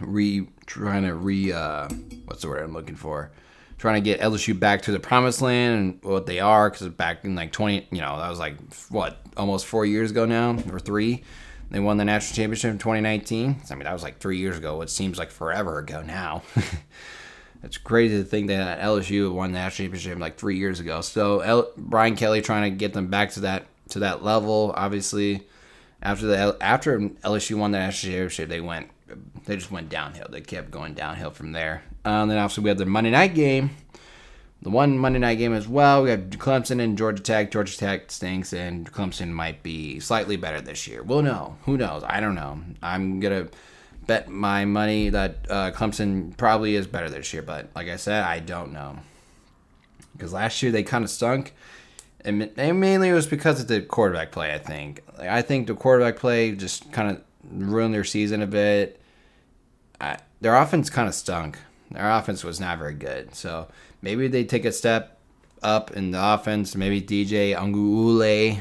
re 0.00 0.48
trying 0.64 1.04
to 1.04 1.14
re 1.14 1.52
uh, 1.52 1.88
what's 2.24 2.40
the 2.40 2.48
word 2.48 2.62
I'm 2.62 2.72
looking 2.72 2.96
for 2.96 3.30
trying 3.78 4.02
to 4.02 4.10
get 4.10 4.20
LSU 4.20 4.58
back 4.58 4.82
to 4.82 4.92
the 4.92 5.00
promised 5.00 5.42
land 5.42 5.78
and 5.78 6.04
what 6.04 6.26
they 6.26 6.40
are 6.40 6.70
because 6.70 6.88
back 6.88 7.24
in 7.24 7.34
like 7.34 7.52
20, 7.52 7.88
you 7.90 8.00
know, 8.00 8.18
that 8.18 8.28
was 8.28 8.38
like 8.38 8.56
what 8.88 9.20
almost 9.36 9.66
four 9.66 9.84
years 9.84 10.10
ago 10.10 10.24
now 10.24 10.56
or 10.72 10.78
three. 10.78 11.22
They 11.70 11.80
won 11.80 11.96
the 11.96 12.04
national 12.04 12.36
championship 12.36 12.70
in 12.70 12.78
2019. 12.78 13.62
I 13.70 13.74
mean, 13.74 13.84
that 13.84 13.92
was 13.92 14.02
like 14.02 14.18
three 14.18 14.38
years 14.38 14.56
ago. 14.56 14.80
It 14.82 14.90
seems 14.90 15.18
like 15.18 15.30
forever 15.30 15.78
ago 15.78 16.00
now. 16.00 16.42
it's 17.62 17.76
crazy 17.76 18.18
to 18.18 18.24
think 18.24 18.48
that 18.48 18.80
LSU 18.80 19.32
won 19.32 19.52
the 19.52 19.58
national 19.58 19.86
championship 19.86 20.18
like 20.18 20.38
three 20.38 20.56
years 20.56 20.78
ago. 20.78 21.00
So 21.00 21.40
L- 21.40 21.72
Brian 21.76 22.14
Kelly 22.14 22.40
trying 22.40 22.70
to 22.70 22.76
get 22.76 22.92
them 22.92 23.08
back 23.08 23.32
to 23.32 23.40
that 23.40 23.66
to 23.90 23.98
that 24.00 24.22
level. 24.22 24.72
Obviously, 24.76 25.46
after 26.02 26.26
the 26.26 26.56
after 26.60 27.00
LSU 27.00 27.56
won 27.56 27.72
the 27.72 27.78
national 27.78 28.12
championship, 28.12 28.48
they 28.48 28.60
went 28.60 28.90
they 29.44 29.56
just 29.56 29.70
went 29.70 29.88
downhill. 29.88 30.26
They 30.30 30.40
kept 30.40 30.70
going 30.70 30.94
downhill 30.94 31.30
from 31.30 31.52
there. 31.52 31.82
Um, 32.06 32.28
then 32.28 32.38
obviously 32.38 32.62
we 32.62 32.68
have 32.70 32.78
the 32.78 32.86
Monday 32.86 33.10
night 33.10 33.34
game. 33.34 33.70
The 34.62 34.70
one 34.70 34.96
Monday 34.96 35.18
night 35.18 35.38
game 35.38 35.52
as 35.52 35.66
well. 35.66 36.04
We 36.04 36.10
have 36.10 36.20
Clemson 36.30 36.80
and 36.80 36.96
Georgia 36.96 37.22
Tech. 37.22 37.50
Georgia 37.50 37.76
Tech 37.76 38.10
stinks, 38.10 38.52
and 38.52 38.90
Clemson 38.90 39.30
might 39.30 39.62
be 39.62 39.98
slightly 39.98 40.36
better 40.36 40.60
this 40.60 40.86
year. 40.86 41.02
We'll 41.02 41.22
know. 41.22 41.56
Who 41.64 41.76
knows? 41.76 42.04
I 42.06 42.20
don't 42.20 42.36
know. 42.36 42.60
I'm 42.80 43.18
gonna 43.18 43.48
bet 44.06 44.28
my 44.28 44.64
money 44.64 45.08
that 45.10 45.46
uh, 45.50 45.72
Clemson 45.72 46.36
probably 46.36 46.76
is 46.76 46.86
better 46.86 47.10
this 47.10 47.32
year, 47.32 47.42
but 47.42 47.68
like 47.74 47.88
I 47.88 47.96
said, 47.96 48.22
I 48.22 48.38
don't 48.38 48.72
know. 48.72 49.00
Because 50.12 50.32
last 50.32 50.62
year 50.62 50.72
they 50.72 50.84
kind 50.84 51.04
of 51.04 51.10
stunk, 51.10 51.52
and 52.24 52.50
mainly 52.56 53.08
it 53.08 53.14
was 53.14 53.26
because 53.26 53.60
of 53.60 53.66
the 53.68 53.82
quarterback 53.82 54.30
play. 54.30 54.54
I 54.54 54.58
think. 54.58 55.02
I 55.18 55.42
think 55.42 55.66
the 55.66 55.74
quarterback 55.74 56.16
play 56.16 56.52
just 56.52 56.90
kind 56.92 57.10
of 57.10 57.22
ruined 57.50 57.92
their 57.92 58.04
season 58.04 58.42
a 58.42 58.46
bit. 58.46 59.00
I, 60.00 60.18
their 60.40 60.54
offense 60.54 60.88
kind 60.88 61.08
of 61.08 61.14
stunk. 61.14 61.58
Their 61.90 62.10
offense 62.10 62.44
was 62.44 62.60
not 62.60 62.78
very 62.78 62.94
good. 62.94 63.34
So 63.34 63.68
maybe 64.02 64.28
they 64.28 64.44
take 64.44 64.64
a 64.64 64.72
step 64.72 65.18
up 65.62 65.90
in 65.92 66.10
the 66.10 66.34
offense. 66.34 66.74
Maybe 66.74 67.00
DJ 67.00 67.54
Uiagalelei 67.54 68.60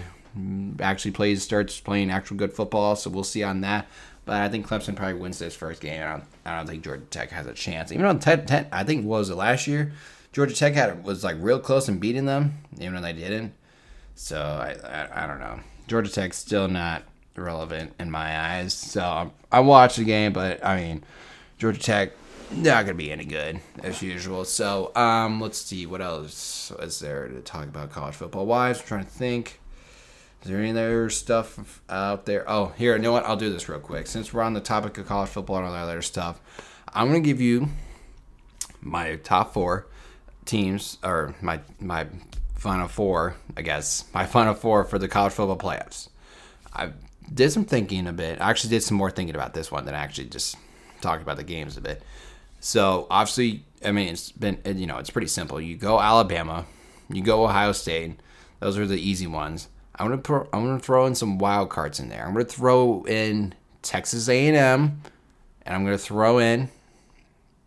actually 0.79 1.11
plays 1.11 1.43
starts 1.43 1.79
playing 1.79 2.11
actual 2.11 2.37
good 2.37 2.53
football. 2.53 2.95
So 2.95 3.09
we'll 3.09 3.23
see 3.23 3.43
on 3.43 3.61
that. 3.61 3.87
But 4.25 4.41
I 4.41 4.49
think 4.49 4.67
Clemson 4.67 4.95
probably 4.95 5.15
wins 5.15 5.37
this 5.37 5.55
first 5.55 5.81
game. 5.81 6.01
I 6.01 6.11
don't, 6.11 6.23
I 6.45 6.57
don't 6.57 6.67
think 6.67 6.83
Georgia 6.83 7.05
Tech 7.05 7.29
has 7.31 7.45
a 7.45 7.53
chance. 7.53 7.91
Even 7.91 8.05
though 8.05 8.17
Ted, 8.17 8.47
Ted, 8.47 8.67
I 8.71 8.83
think 8.83 9.05
was 9.05 9.29
it 9.29 9.35
last 9.35 9.67
year? 9.67 9.93
Georgia 10.31 10.55
Tech 10.55 10.73
had 10.73 11.03
was 11.03 11.23
like 11.23 11.37
real 11.39 11.59
close 11.59 11.87
in 11.87 11.99
beating 11.99 12.25
them, 12.25 12.57
even 12.79 12.95
though 12.95 13.01
they 13.01 13.13
didn't. 13.13 13.53
So 14.15 14.41
I, 14.41 14.75
I, 14.83 15.23
I 15.23 15.27
don't 15.27 15.39
know. 15.39 15.59
Georgia 15.87 16.11
Tech's 16.11 16.37
still 16.37 16.67
not 16.67 17.03
relevant 17.35 17.93
in 17.99 18.09
my 18.09 18.39
eyes. 18.39 18.73
So 18.73 19.01
I, 19.01 19.29
I 19.51 19.59
watched 19.59 19.97
the 19.97 20.03
game, 20.03 20.33
but 20.33 20.65
I 20.65 20.81
mean, 20.81 21.03
Georgia 21.57 21.79
Tech 21.79 22.11
not 22.51 22.85
gonna 22.85 22.95
be 22.95 23.11
any 23.11 23.25
good 23.25 23.59
as 23.83 24.01
usual. 24.01 24.45
So 24.45 24.95
um, 24.95 25.41
let's 25.41 25.59
see 25.59 25.85
what 25.85 26.01
else 26.01 26.71
is 26.79 26.99
there 26.99 27.27
to 27.27 27.41
talk 27.41 27.63
about 27.65 27.91
college 27.91 28.15
football 28.15 28.45
wise. 28.45 28.79
I'm 28.79 28.87
trying 28.87 29.05
to 29.05 29.09
think. 29.09 29.59
Is 30.41 30.49
there 30.51 30.59
any 30.59 30.71
other 30.71 31.09
stuff 31.09 31.81
out 31.89 32.27
there? 32.27 32.47
Oh, 32.47 32.73
here, 32.77 32.95
you 32.95 33.01
know 33.01 33.11
what? 33.11 33.25
I'll 33.25 33.35
do 33.35 33.51
this 33.51 33.67
real 33.67 33.79
quick. 33.79 34.05
Since 34.05 34.31
we're 34.31 34.43
on 34.43 34.53
the 34.53 34.61
topic 34.61 34.95
of 34.99 35.07
college 35.07 35.29
football 35.29 35.57
and 35.57 35.65
all 35.65 35.73
that 35.73 35.83
other 35.83 36.03
stuff, 36.03 36.39
I'm 36.93 37.07
gonna 37.07 37.19
give 37.21 37.41
you 37.41 37.69
my 38.81 39.15
top 39.15 39.53
four 39.53 39.87
teams 40.45 40.99
or 41.03 41.33
my 41.41 41.61
my 41.79 42.07
final 42.55 42.87
four, 42.87 43.35
I 43.57 43.63
guess. 43.63 44.05
My 44.13 44.25
final 44.25 44.53
four 44.53 44.83
for 44.83 44.99
the 44.99 45.07
college 45.07 45.33
football 45.33 45.57
playoffs. 45.57 46.09
I 46.73 46.91
did 47.33 47.51
some 47.51 47.65
thinking 47.65 48.05
a 48.07 48.13
bit. 48.13 48.39
I 48.39 48.49
actually 48.49 48.69
did 48.69 48.83
some 48.83 48.97
more 48.97 49.09
thinking 49.09 49.35
about 49.35 49.53
this 49.53 49.71
one 49.71 49.85
than 49.85 49.95
I 49.95 49.99
actually 49.99 50.27
just 50.27 50.57
talking 51.01 51.23
about 51.23 51.37
the 51.37 51.43
games 51.43 51.77
a 51.77 51.81
bit. 51.81 52.03
So 52.65 53.05
obviously, 53.11 53.63
I 53.85 53.91
mean, 53.91 54.07
it's 54.07 54.31
been 54.31 54.57
you 54.65 54.87
know 54.87 54.97
it's 54.97 55.11
pretty 55.11 55.27
simple. 55.27 55.61
You 55.61 55.77
go 55.77 55.99
Alabama, 55.99 56.65
you 57.11 57.21
go 57.21 57.43
Ohio 57.43 57.73
State. 57.73 58.19
Those 58.59 58.79
are 58.79 58.87
the 58.87 58.99
easy 58.99 59.27
ones. 59.27 59.67
I'm 59.93 60.07
gonna 60.07 60.17
pro, 60.19 60.49
I'm 60.51 60.65
gonna 60.65 60.79
throw 60.79 61.05
in 61.05 61.13
some 61.13 61.37
wild 61.37 61.69
cards 61.69 61.99
in 61.99 62.09
there. 62.09 62.25
I'm 62.25 62.33
gonna 62.33 62.45
throw 62.45 63.05
in 63.05 63.53
Texas 63.83 64.27
A&M, 64.27 64.55
and 64.55 65.75
I'm 65.75 65.83
gonna 65.85 65.99
throw 65.99 66.39
in 66.39 66.69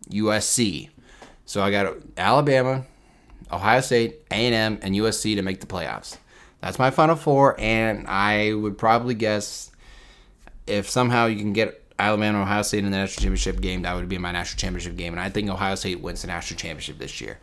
USC. 0.09 0.89
So 1.45 1.61
I 1.61 1.71
got 1.71 1.95
Alabama, 2.17 2.83
Ohio 3.53 3.79
State, 3.79 4.17
A&M, 4.31 4.79
and 4.81 4.95
USC 4.95 5.33
to 5.35 5.41
make 5.41 5.61
the 5.61 5.65
playoffs. 5.65 6.17
That's 6.59 6.77
my 6.77 6.91
final 6.91 7.15
four, 7.15 7.57
and 7.57 8.05
I 8.05 8.51
would 8.51 8.77
probably 8.77 9.15
guess 9.15 9.71
if 10.67 10.89
somehow 10.89 11.27
you 11.27 11.37
can 11.37 11.53
get 11.53 11.88
Alabama 11.99 12.41
Ohio 12.41 12.61
State 12.61 12.79
in 12.79 12.85
the 12.85 12.97
national 12.97 13.23
championship 13.23 13.61
game, 13.61 13.81
that 13.81 13.93
would 13.95 14.07
be 14.07 14.17
my 14.17 14.31
national 14.31 14.57
championship 14.57 14.95
game. 14.95 15.13
And 15.13 15.19
I 15.19 15.29
think 15.29 15.49
Ohio 15.49 15.75
State 15.75 15.99
wins 15.99 16.21
the 16.21 16.27
national 16.27 16.57
championship 16.57 16.97
this 16.97 17.19
year. 17.19 17.39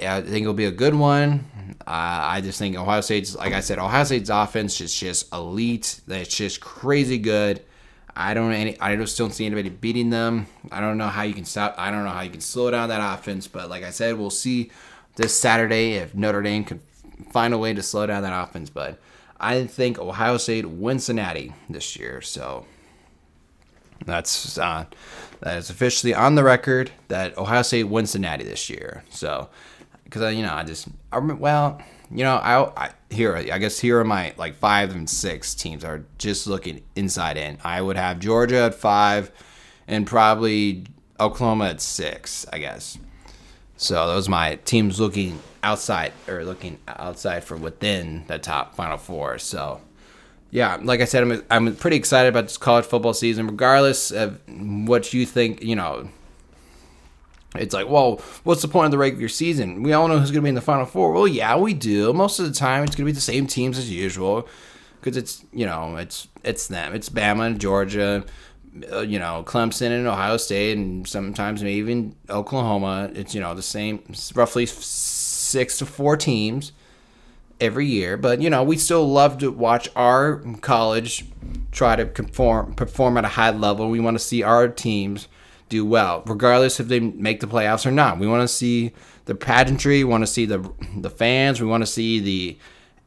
I 0.00 0.22
think 0.22 0.42
it'll 0.42 0.54
be 0.54 0.64
a 0.64 0.70
good 0.70 0.94
one. 0.94 1.44
Uh, 1.80 1.84
I 1.86 2.40
just 2.40 2.58
think 2.58 2.76
Ohio 2.76 3.00
State's, 3.02 3.36
like 3.36 3.52
I 3.52 3.60
said, 3.60 3.78
Ohio 3.78 4.04
State's 4.04 4.30
offense 4.30 4.80
is 4.80 4.94
just 4.94 5.32
elite. 5.32 6.00
That's 6.06 6.34
just 6.34 6.60
crazy 6.60 7.18
good. 7.18 7.62
I 8.16 8.32
don't 8.34 8.52
any, 8.52 8.80
I 8.80 8.96
just 8.96 9.18
don't 9.18 9.32
see 9.32 9.44
anybody 9.44 9.68
beating 9.68 10.10
them. 10.10 10.46
I 10.72 10.80
don't 10.80 10.96
know 10.96 11.08
how 11.08 11.22
you 11.22 11.34
can 11.34 11.44
stop. 11.44 11.74
I 11.76 11.90
don't 11.90 12.04
know 12.04 12.10
how 12.10 12.22
you 12.22 12.30
can 12.30 12.40
slow 12.40 12.70
down 12.70 12.88
that 12.88 13.18
offense. 13.18 13.46
But 13.46 13.68
like 13.68 13.82
I 13.82 13.90
said, 13.90 14.18
we'll 14.18 14.30
see 14.30 14.70
this 15.16 15.36
Saturday 15.36 15.94
if 15.94 16.14
Notre 16.14 16.42
Dame 16.42 16.64
can 16.64 16.80
find 17.30 17.52
a 17.52 17.58
way 17.58 17.74
to 17.74 17.82
slow 17.82 18.06
down 18.06 18.22
that 18.22 18.48
offense. 18.48 18.70
But 18.70 18.98
I 19.38 19.66
think 19.66 19.98
Ohio 19.98 20.38
State 20.38 20.66
wins 20.66 21.04
Cincinnati 21.04 21.52
this 21.68 21.96
year. 21.96 22.20
So 22.20 22.66
that's 24.04 24.58
uh, 24.58 24.86
that 25.40 25.58
is 25.58 25.70
officially 25.70 26.14
on 26.14 26.34
the 26.34 26.44
record 26.44 26.90
that 27.08 27.36
Ohio 27.38 27.62
State 27.62 27.84
wins 27.84 28.12
the 28.12 28.18
Natty 28.18 28.44
this 28.44 28.68
year. 28.68 29.04
So, 29.10 29.48
because 30.04 30.34
you 30.34 30.42
know, 30.42 30.52
I 30.52 30.64
just 30.64 30.88
I 31.12 31.16
remember, 31.16 31.40
well, 31.40 31.82
you 32.10 32.24
know, 32.24 32.36
I, 32.36 32.86
I 32.86 32.90
here 33.10 33.36
I 33.36 33.58
guess 33.58 33.78
here 33.78 34.00
are 34.00 34.04
my 34.04 34.34
like 34.36 34.54
five 34.54 34.94
and 34.94 35.08
six 35.08 35.54
teams 35.54 35.84
are 35.84 36.04
just 36.18 36.46
looking 36.46 36.82
inside 36.96 37.36
in. 37.36 37.58
I 37.64 37.80
would 37.82 37.96
have 37.96 38.18
Georgia 38.18 38.64
at 38.64 38.74
five, 38.74 39.30
and 39.86 40.06
probably 40.06 40.84
Oklahoma 41.18 41.66
at 41.66 41.80
six. 41.80 42.46
I 42.52 42.58
guess. 42.58 42.98
So 43.76 44.06
those 44.06 44.28
are 44.28 44.30
my 44.30 44.56
teams 44.56 45.00
looking 45.00 45.40
outside 45.62 46.12
or 46.28 46.44
looking 46.44 46.78
outside 46.86 47.44
from 47.44 47.62
within 47.62 48.24
the 48.26 48.38
top 48.38 48.74
final 48.74 48.98
four. 48.98 49.38
So 49.38 49.80
yeah, 50.50 50.78
like 50.82 51.00
I 51.00 51.04
said, 51.04 51.22
I'm 51.22 51.42
I'm 51.50 51.76
pretty 51.76 51.96
excited 51.96 52.28
about 52.28 52.44
this 52.44 52.58
college 52.58 52.84
football 52.84 53.14
season, 53.14 53.46
regardless 53.46 54.10
of 54.10 54.40
what 54.48 55.14
you 55.14 55.24
think. 55.24 55.62
You 55.62 55.76
know, 55.76 56.08
it's 57.54 57.72
like, 57.72 57.88
well, 57.88 58.20
what's 58.42 58.62
the 58.62 58.68
point 58.68 58.86
of 58.86 58.90
the 58.90 58.98
regular 58.98 59.28
season? 59.28 59.82
We 59.82 59.92
all 59.92 60.08
know 60.08 60.18
who's 60.18 60.30
going 60.30 60.40
to 60.40 60.46
be 60.46 60.48
in 60.48 60.54
the 60.56 60.60
final 60.60 60.86
four. 60.86 61.12
Well, 61.12 61.28
yeah, 61.28 61.56
we 61.56 61.72
do. 61.72 62.12
Most 62.12 62.40
of 62.40 62.46
the 62.46 62.52
time, 62.52 62.82
it's 62.82 62.96
going 62.96 63.06
to 63.06 63.12
be 63.12 63.14
the 63.14 63.20
same 63.20 63.46
teams 63.46 63.78
as 63.78 63.90
usual, 63.90 64.48
because 65.00 65.16
it's 65.16 65.44
you 65.52 65.66
know 65.66 65.96
it's 65.96 66.26
it's 66.42 66.66
them. 66.66 66.94
It's 66.94 67.08
Bama 67.08 67.46
and 67.46 67.60
Georgia, 67.60 68.24
uh, 68.92 69.00
you 69.00 69.20
know, 69.20 69.44
Clemson 69.46 69.92
and 69.92 70.08
Ohio 70.08 70.36
State, 70.36 70.76
and 70.76 71.06
sometimes 71.06 71.62
maybe 71.62 71.78
even 71.78 72.16
Oklahoma. 72.28 73.12
It's 73.14 73.36
you 73.36 73.40
know 73.40 73.54
the 73.54 73.62
same, 73.62 74.02
roughly 74.34 74.66
six 74.66 75.78
to 75.78 75.86
four 75.86 76.16
teams 76.16 76.72
every 77.60 77.86
year, 77.86 78.16
but 78.16 78.40
you 78.40 78.50
know, 78.50 78.62
we 78.62 78.76
still 78.76 79.06
love 79.08 79.38
to 79.38 79.50
watch 79.50 79.88
our 79.94 80.42
college 80.60 81.24
try 81.72 81.96
to 81.96 82.06
conform, 82.06 82.74
perform 82.74 83.16
at 83.16 83.24
a 83.24 83.28
high 83.28 83.50
level. 83.50 83.88
We 83.88 84.00
want 84.00 84.16
to 84.16 84.24
see 84.24 84.42
our 84.42 84.68
teams 84.68 85.28
do 85.68 85.84
well, 85.86 86.22
regardless 86.26 86.80
if 86.80 86.88
they 86.88 87.00
make 87.00 87.40
the 87.40 87.46
playoffs 87.46 87.86
or 87.86 87.90
not. 87.90 88.18
We 88.18 88.26
want 88.26 88.42
to 88.42 88.48
see 88.48 88.92
the 89.26 89.34
pageantry, 89.34 90.02
we 90.02 90.10
want 90.10 90.22
to 90.22 90.26
see 90.26 90.46
the 90.46 90.70
the 90.96 91.10
fans, 91.10 91.60
we 91.60 91.66
want 91.66 91.82
to 91.82 91.86
see 91.86 92.18
the 92.18 92.58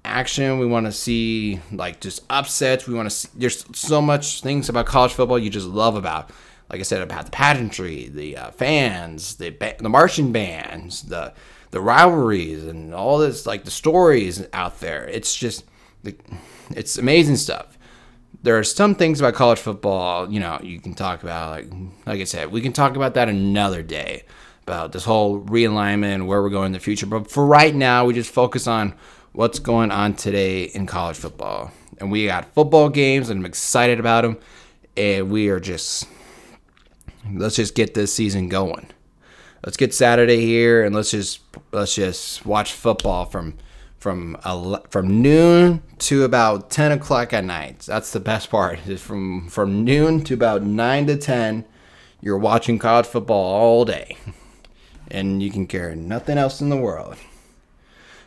action, 0.05 0.59
we 0.59 0.65
want 0.65 0.85
to 0.85 0.91
see 0.91 1.59
like 1.71 1.99
just 1.99 2.23
upsets. 2.29 2.87
We 2.87 2.93
want 2.93 3.07
to 3.07 3.15
see 3.15 3.29
there's 3.35 3.65
so 3.77 4.01
much 4.01 4.41
things 4.41 4.69
about 4.69 4.85
college 4.85 5.13
football 5.13 5.39
you 5.39 5.49
just 5.49 5.67
love 5.67 5.95
about. 5.95 6.31
Like 6.73 6.79
I 6.79 6.83
said 6.85 7.03
about 7.03 7.25
the 7.25 7.31
pageantry, 7.31 8.09
the 8.09 8.35
uh, 8.35 8.49
fans, 8.49 9.35
the 9.35 9.51
the 9.77 9.89
marching 9.89 10.31
bands, 10.31 11.03
the 11.03 11.31
the 11.69 11.79
rivalries 11.79 12.63
and 12.63 12.95
all 12.95 13.19
this 13.19 13.45
like 13.45 13.63
the 13.63 13.69
stories 13.69 14.43
out 14.53 14.79
there. 14.79 15.07
It's 15.07 15.35
just 15.35 15.65
it's 16.71 16.97
amazing 16.97 17.35
stuff. 17.35 17.77
There 18.41 18.57
are 18.57 18.63
some 18.63 18.95
things 18.95 19.19
about 19.19 19.35
college 19.35 19.59
football, 19.59 20.31
you 20.31 20.39
know, 20.39 20.59
you 20.63 20.79
can 20.79 20.95
talk 20.95 21.21
about 21.21 21.51
like 21.51 21.71
like 22.07 22.21
I 22.21 22.23
said, 22.23 22.51
we 22.51 22.59
can 22.59 22.73
talk 22.73 22.95
about 22.95 23.13
that 23.13 23.29
another 23.29 23.83
day 23.83 24.23
about 24.63 24.93
this 24.93 25.05
whole 25.05 25.41
realignment 25.41 26.15
and 26.15 26.27
where 26.27 26.41
we're 26.41 26.49
going 26.49 26.65
in 26.65 26.71
the 26.71 26.79
future. 26.79 27.05
But 27.05 27.29
for 27.29 27.45
right 27.45 27.75
now, 27.75 28.05
we 28.05 28.15
just 28.15 28.33
focus 28.33 28.65
on 28.65 28.95
what's 29.33 29.59
going 29.59 29.91
on 29.91 30.15
today 30.15 30.63
in 30.63 30.87
college 30.87 31.17
football. 31.17 31.71
And 31.99 32.11
we 32.11 32.25
got 32.25 32.51
football 32.55 32.89
games 32.89 33.29
and 33.29 33.41
I'm 33.41 33.45
excited 33.45 33.99
about 33.99 34.23
them. 34.23 34.39
And 34.97 35.29
we 35.29 35.49
are 35.49 35.59
just 35.59 36.07
let's 37.31 37.55
just 37.55 37.75
get 37.75 37.93
this 37.93 38.13
season 38.13 38.49
going 38.49 38.87
let's 39.65 39.77
get 39.77 39.93
Saturday 39.93 40.41
here 40.41 40.83
and 40.83 40.93
let's 40.93 41.11
just 41.11 41.39
let's 41.71 41.95
just 41.95 42.45
watch 42.45 42.73
football 42.73 43.25
from 43.25 43.55
from 43.97 44.37
from 44.89 45.21
noon 45.21 45.81
to 45.97 46.23
about 46.23 46.69
ten 46.69 46.91
o'clock 46.91 47.33
at 47.33 47.45
night. 47.45 47.79
That's 47.79 48.11
the 48.11 48.19
best 48.19 48.49
part. 48.49 48.85
Is 48.87 49.01
from 49.09 49.47
from 49.49 49.83
noon 49.83 50.23
to 50.25 50.33
about 50.33 50.63
nine 50.63 51.07
to 51.07 51.17
ten, 51.17 51.65
you're 52.21 52.37
watching 52.37 52.79
college 52.79 53.05
football 53.05 53.53
all 53.53 53.85
day, 53.85 54.17
and 55.09 55.41
you 55.41 55.49
can 55.51 55.67
care 55.67 55.95
nothing 55.95 56.37
else 56.37 56.61
in 56.61 56.69
the 56.69 56.77
world. 56.77 57.15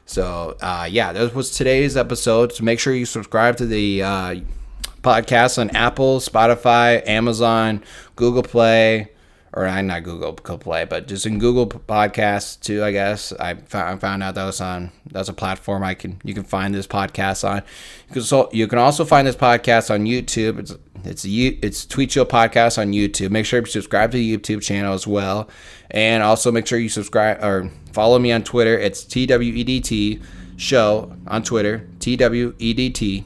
So 0.06 0.56
uh, 0.60 0.88
yeah, 0.90 1.12
that 1.12 1.34
was 1.34 1.50
today's 1.50 1.96
episode. 1.96 2.52
So 2.52 2.64
make 2.64 2.78
sure 2.80 2.94
you 2.94 3.06
subscribe 3.06 3.56
to 3.58 3.66
the 3.66 4.02
uh, 4.02 4.34
podcast 5.06 5.58
on 5.58 5.70
Apple, 5.70 6.18
Spotify, 6.18 7.06
Amazon, 7.06 7.84
Google 8.16 8.42
Play 8.42 9.10
or 9.56 9.66
I'm 9.66 9.86
not 9.86 10.02
Google 10.02 10.34
Play, 10.34 10.84
but 10.84 11.08
just 11.08 11.24
in 11.24 11.38
Google 11.38 11.66
Podcasts 11.66 12.60
too. 12.60 12.84
I 12.84 12.92
guess 12.92 13.32
I 13.32 13.54
found 13.54 14.22
out 14.22 14.34
that 14.34 14.44
was 14.44 14.60
on 14.60 14.92
that's 15.10 15.30
a 15.30 15.32
platform 15.32 15.82
I 15.82 15.94
can 15.94 16.20
you 16.24 16.34
can 16.34 16.44
find 16.44 16.74
this 16.74 16.86
podcast 16.86 17.48
on. 17.48 17.62
You 18.08 18.12
can 18.12 18.22
so 18.22 18.50
you 18.52 18.68
can 18.68 18.78
also 18.78 19.04
find 19.04 19.26
this 19.26 19.34
podcast 19.34 19.92
on 19.92 20.04
YouTube. 20.04 20.58
It's 20.58 20.74
it's 21.04 21.24
a 21.24 21.30
it's 21.30 21.86
Tweet 21.86 22.12
Show 22.12 22.26
podcast 22.26 22.76
on 22.76 22.92
YouTube. 22.92 23.30
Make 23.30 23.46
sure 23.46 23.60
you 23.60 23.66
subscribe 23.66 24.10
to 24.10 24.18
the 24.18 24.36
YouTube 24.36 24.60
channel 24.62 24.92
as 24.92 25.06
well, 25.06 25.48
and 25.90 26.22
also 26.22 26.52
make 26.52 26.66
sure 26.66 26.78
you 26.78 26.90
subscribe 26.90 27.42
or 27.42 27.70
follow 27.92 28.18
me 28.18 28.32
on 28.32 28.44
Twitter. 28.44 28.76
It's 28.78 29.04
TWEDT 29.04 30.22
Show 30.58 31.16
on 31.26 31.42
Twitter. 31.42 31.88
TWEDT 32.00 33.24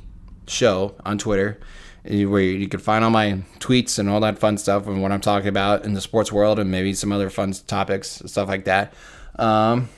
Show 0.50 0.94
on 1.04 1.18
Twitter 1.18 1.60
where 2.02 2.40
you 2.40 2.68
can 2.68 2.80
find 2.80 3.04
all 3.04 3.10
my 3.10 3.42
tweets 3.58 3.98
and 3.98 4.08
all 4.08 4.20
that 4.20 4.38
fun 4.38 4.56
stuff 4.56 4.86
and 4.86 5.02
what 5.02 5.12
I'm 5.12 5.20
talking 5.20 5.48
about 5.48 5.84
in 5.84 5.94
the 5.94 6.00
sports 6.00 6.32
world 6.32 6.58
and 6.58 6.70
maybe 6.70 6.94
some 6.94 7.12
other 7.12 7.28
fun 7.28 7.52
topics, 7.66 8.22
stuff 8.26 8.48
like 8.48 8.64
that. 8.64 8.94
Um, 9.38 9.88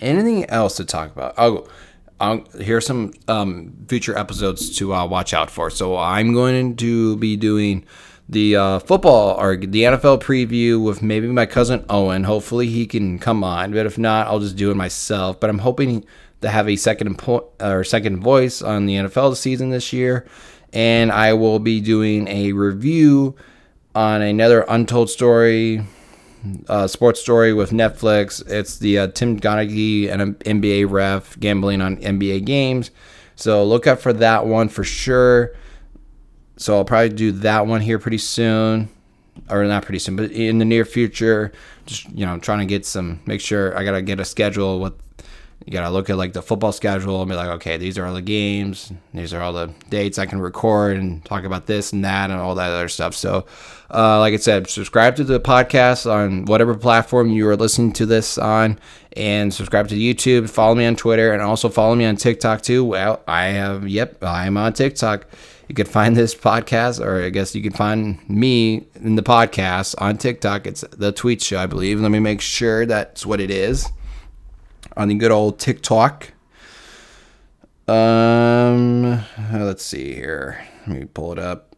anything 0.00 0.44
else 0.46 0.76
to 0.76 0.84
talk 0.84 1.10
about? 1.10 1.34
Oh, 1.38 1.66
I'll, 2.20 2.44
here's 2.60 2.86
some 2.86 3.12
um, 3.26 3.72
future 3.88 4.16
episodes 4.16 4.76
to 4.76 4.94
uh, 4.94 5.06
watch 5.06 5.34
out 5.34 5.50
for. 5.50 5.70
So 5.70 5.96
I'm 5.96 6.32
going 6.32 6.76
to 6.76 7.16
be 7.16 7.36
doing 7.36 7.84
the 8.28 8.54
uh, 8.54 8.78
football 8.78 9.38
or 9.40 9.56
the 9.56 9.82
NFL 9.82 10.22
preview 10.22 10.82
with 10.82 11.02
maybe 11.02 11.26
my 11.26 11.46
cousin 11.46 11.84
Owen. 11.90 12.22
Hopefully 12.22 12.68
he 12.68 12.86
can 12.86 13.18
come 13.18 13.42
on, 13.42 13.72
but 13.72 13.86
if 13.86 13.98
not, 13.98 14.28
I'll 14.28 14.38
just 14.38 14.56
do 14.56 14.70
it 14.70 14.76
myself. 14.76 15.40
But 15.40 15.50
I'm 15.50 15.58
hoping 15.58 16.04
to 16.42 16.50
have 16.50 16.68
a 16.68 16.76
second 16.76 17.16
impo- 17.16 17.46
or 17.60 17.82
second 17.84 18.20
voice 18.20 18.62
on 18.62 18.86
the 18.86 18.94
NFL 18.94 19.36
season 19.36 19.70
this 19.70 19.92
year 19.92 20.26
and 20.72 21.12
I 21.12 21.34
will 21.34 21.58
be 21.58 21.80
doing 21.80 22.28
a 22.28 22.52
review 22.52 23.36
on 23.94 24.22
another 24.22 24.64
untold 24.68 25.10
story, 25.10 25.84
uh, 26.68 26.86
sports 26.86 27.20
story 27.20 27.52
with 27.52 27.70
Netflix. 27.70 28.46
It's 28.50 28.78
the 28.78 28.98
uh, 29.00 29.06
Tim 29.08 29.38
Donaghy 29.38 30.10
and 30.10 30.38
NBA 30.40 30.90
ref 30.90 31.38
gambling 31.38 31.82
on 31.82 31.98
NBA 31.98 32.46
games. 32.46 32.90
So 33.36 33.64
look 33.64 33.86
out 33.86 34.00
for 34.00 34.12
that 34.14 34.46
one 34.46 34.68
for 34.68 34.84
sure. 34.84 35.54
So 36.56 36.76
I'll 36.76 36.84
probably 36.84 37.10
do 37.10 37.32
that 37.32 37.66
one 37.66 37.80
here 37.80 37.98
pretty 37.98 38.18
soon, 38.18 38.88
or 39.50 39.64
not 39.64 39.84
pretty 39.84 39.98
soon, 39.98 40.16
but 40.16 40.30
in 40.30 40.58
the 40.58 40.64
near 40.64 40.84
future. 40.84 41.52
Just 41.84 42.08
you 42.10 42.24
know, 42.24 42.38
trying 42.38 42.60
to 42.60 42.66
get 42.66 42.86
some, 42.86 43.20
make 43.26 43.40
sure 43.40 43.76
I 43.76 43.84
gotta 43.84 44.02
get 44.02 44.20
a 44.20 44.24
schedule 44.24 44.80
with 44.80 44.94
you 45.66 45.72
gotta 45.72 45.90
look 45.90 46.10
at 46.10 46.16
like 46.16 46.32
the 46.32 46.42
football 46.42 46.72
schedule 46.72 47.20
and 47.22 47.30
be 47.30 47.36
like, 47.36 47.48
okay, 47.48 47.76
these 47.76 47.98
are 47.98 48.06
all 48.06 48.14
the 48.14 48.22
games, 48.22 48.92
these 49.14 49.32
are 49.32 49.40
all 49.40 49.52
the 49.52 49.72
dates 49.90 50.18
I 50.18 50.26
can 50.26 50.40
record 50.40 50.96
and 50.96 51.24
talk 51.24 51.44
about 51.44 51.66
this 51.66 51.92
and 51.92 52.04
that 52.04 52.30
and 52.30 52.40
all 52.40 52.54
that 52.56 52.70
other 52.70 52.88
stuff. 52.88 53.14
So, 53.14 53.46
uh, 53.90 54.18
like 54.18 54.34
I 54.34 54.38
said, 54.38 54.68
subscribe 54.68 55.16
to 55.16 55.24
the 55.24 55.38
podcast 55.38 56.10
on 56.10 56.46
whatever 56.46 56.74
platform 56.74 57.30
you 57.30 57.46
are 57.48 57.56
listening 57.56 57.92
to 57.94 58.06
this 58.06 58.38
on, 58.38 58.78
and 59.16 59.52
subscribe 59.52 59.88
to 59.88 59.94
YouTube. 59.94 60.50
Follow 60.50 60.74
me 60.74 60.86
on 60.86 60.96
Twitter 60.96 61.32
and 61.32 61.42
also 61.42 61.68
follow 61.68 61.94
me 61.94 62.06
on 62.06 62.16
TikTok 62.16 62.62
too. 62.62 62.84
Well, 62.84 63.22
I 63.28 63.44
have, 63.46 63.86
yep, 63.86 64.22
I'm 64.22 64.56
on 64.56 64.72
TikTok. 64.72 65.26
You 65.68 65.74
can 65.74 65.86
find 65.86 66.16
this 66.16 66.34
podcast, 66.34 67.00
or 67.00 67.22
I 67.22 67.30
guess 67.30 67.54
you 67.54 67.62
can 67.62 67.72
find 67.72 68.28
me 68.28 68.86
in 68.96 69.14
the 69.14 69.22
podcast 69.22 69.94
on 69.98 70.18
TikTok. 70.18 70.66
It's 70.66 70.82
the 70.90 71.12
Tweet 71.12 71.40
Show, 71.40 71.60
I 71.60 71.66
believe. 71.66 72.00
Let 72.00 72.10
me 72.10 72.18
make 72.18 72.40
sure 72.40 72.84
that's 72.84 73.24
what 73.24 73.40
it 73.40 73.50
is 73.50 73.88
on 74.96 75.08
the 75.08 75.14
good 75.14 75.30
old 75.30 75.58
TikTok. 75.58 76.32
Um, 77.88 79.22
let's 79.52 79.84
see 79.84 80.14
here. 80.14 80.64
Let 80.86 80.98
me 80.98 81.04
pull 81.06 81.32
it 81.32 81.38
up. 81.38 81.74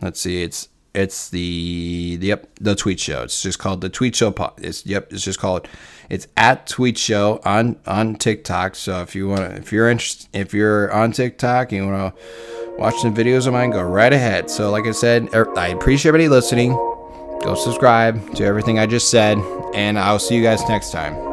Let's 0.00 0.20
see. 0.20 0.42
It's 0.42 0.68
it's 0.94 1.30
the, 1.30 2.18
yep 2.20 2.50
the 2.60 2.74
tweet 2.74 3.00
show. 3.00 3.22
It's 3.22 3.42
just 3.42 3.58
called 3.58 3.80
the 3.80 3.88
tweet 3.88 4.14
show. 4.14 4.34
It's 4.58 4.84
yep. 4.84 5.12
It's 5.12 5.24
just 5.24 5.38
called. 5.38 5.68
It's 6.10 6.28
at 6.36 6.66
tweet 6.66 6.98
show 6.98 7.40
on 7.44 7.76
on 7.86 8.16
TikTok. 8.16 8.74
So 8.74 9.00
if 9.00 9.14
you 9.14 9.28
want 9.28 9.52
if 9.54 9.72
you're 9.72 9.88
interested, 9.88 10.28
if 10.34 10.52
you're 10.52 10.92
on 10.92 11.12
TikTok 11.12 11.72
and 11.72 11.84
you 11.84 11.90
want 11.90 12.14
to 12.14 12.76
watch 12.76 12.96
some 12.96 13.14
videos 13.14 13.46
of 13.46 13.54
mine, 13.54 13.70
go 13.70 13.82
right 13.82 14.12
ahead. 14.12 14.50
So 14.50 14.70
like 14.70 14.86
I 14.86 14.92
said, 14.92 15.28
er, 15.34 15.56
I 15.58 15.68
appreciate 15.68 16.10
everybody 16.10 16.28
listening. 16.28 16.72
Go 16.72 17.54
subscribe 17.54 18.34
to 18.34 18.44
everything 18.44 18.78
I 18.78 18.86
just 18.86 19.10
said, 19.10 19.38
and 19.74 19.98
I'll 19.98 20.18
see 20.18 20.36
you 20.36 20.42
guys 20.42 20.60
next 20.68 20.92
time. 20.92 21.31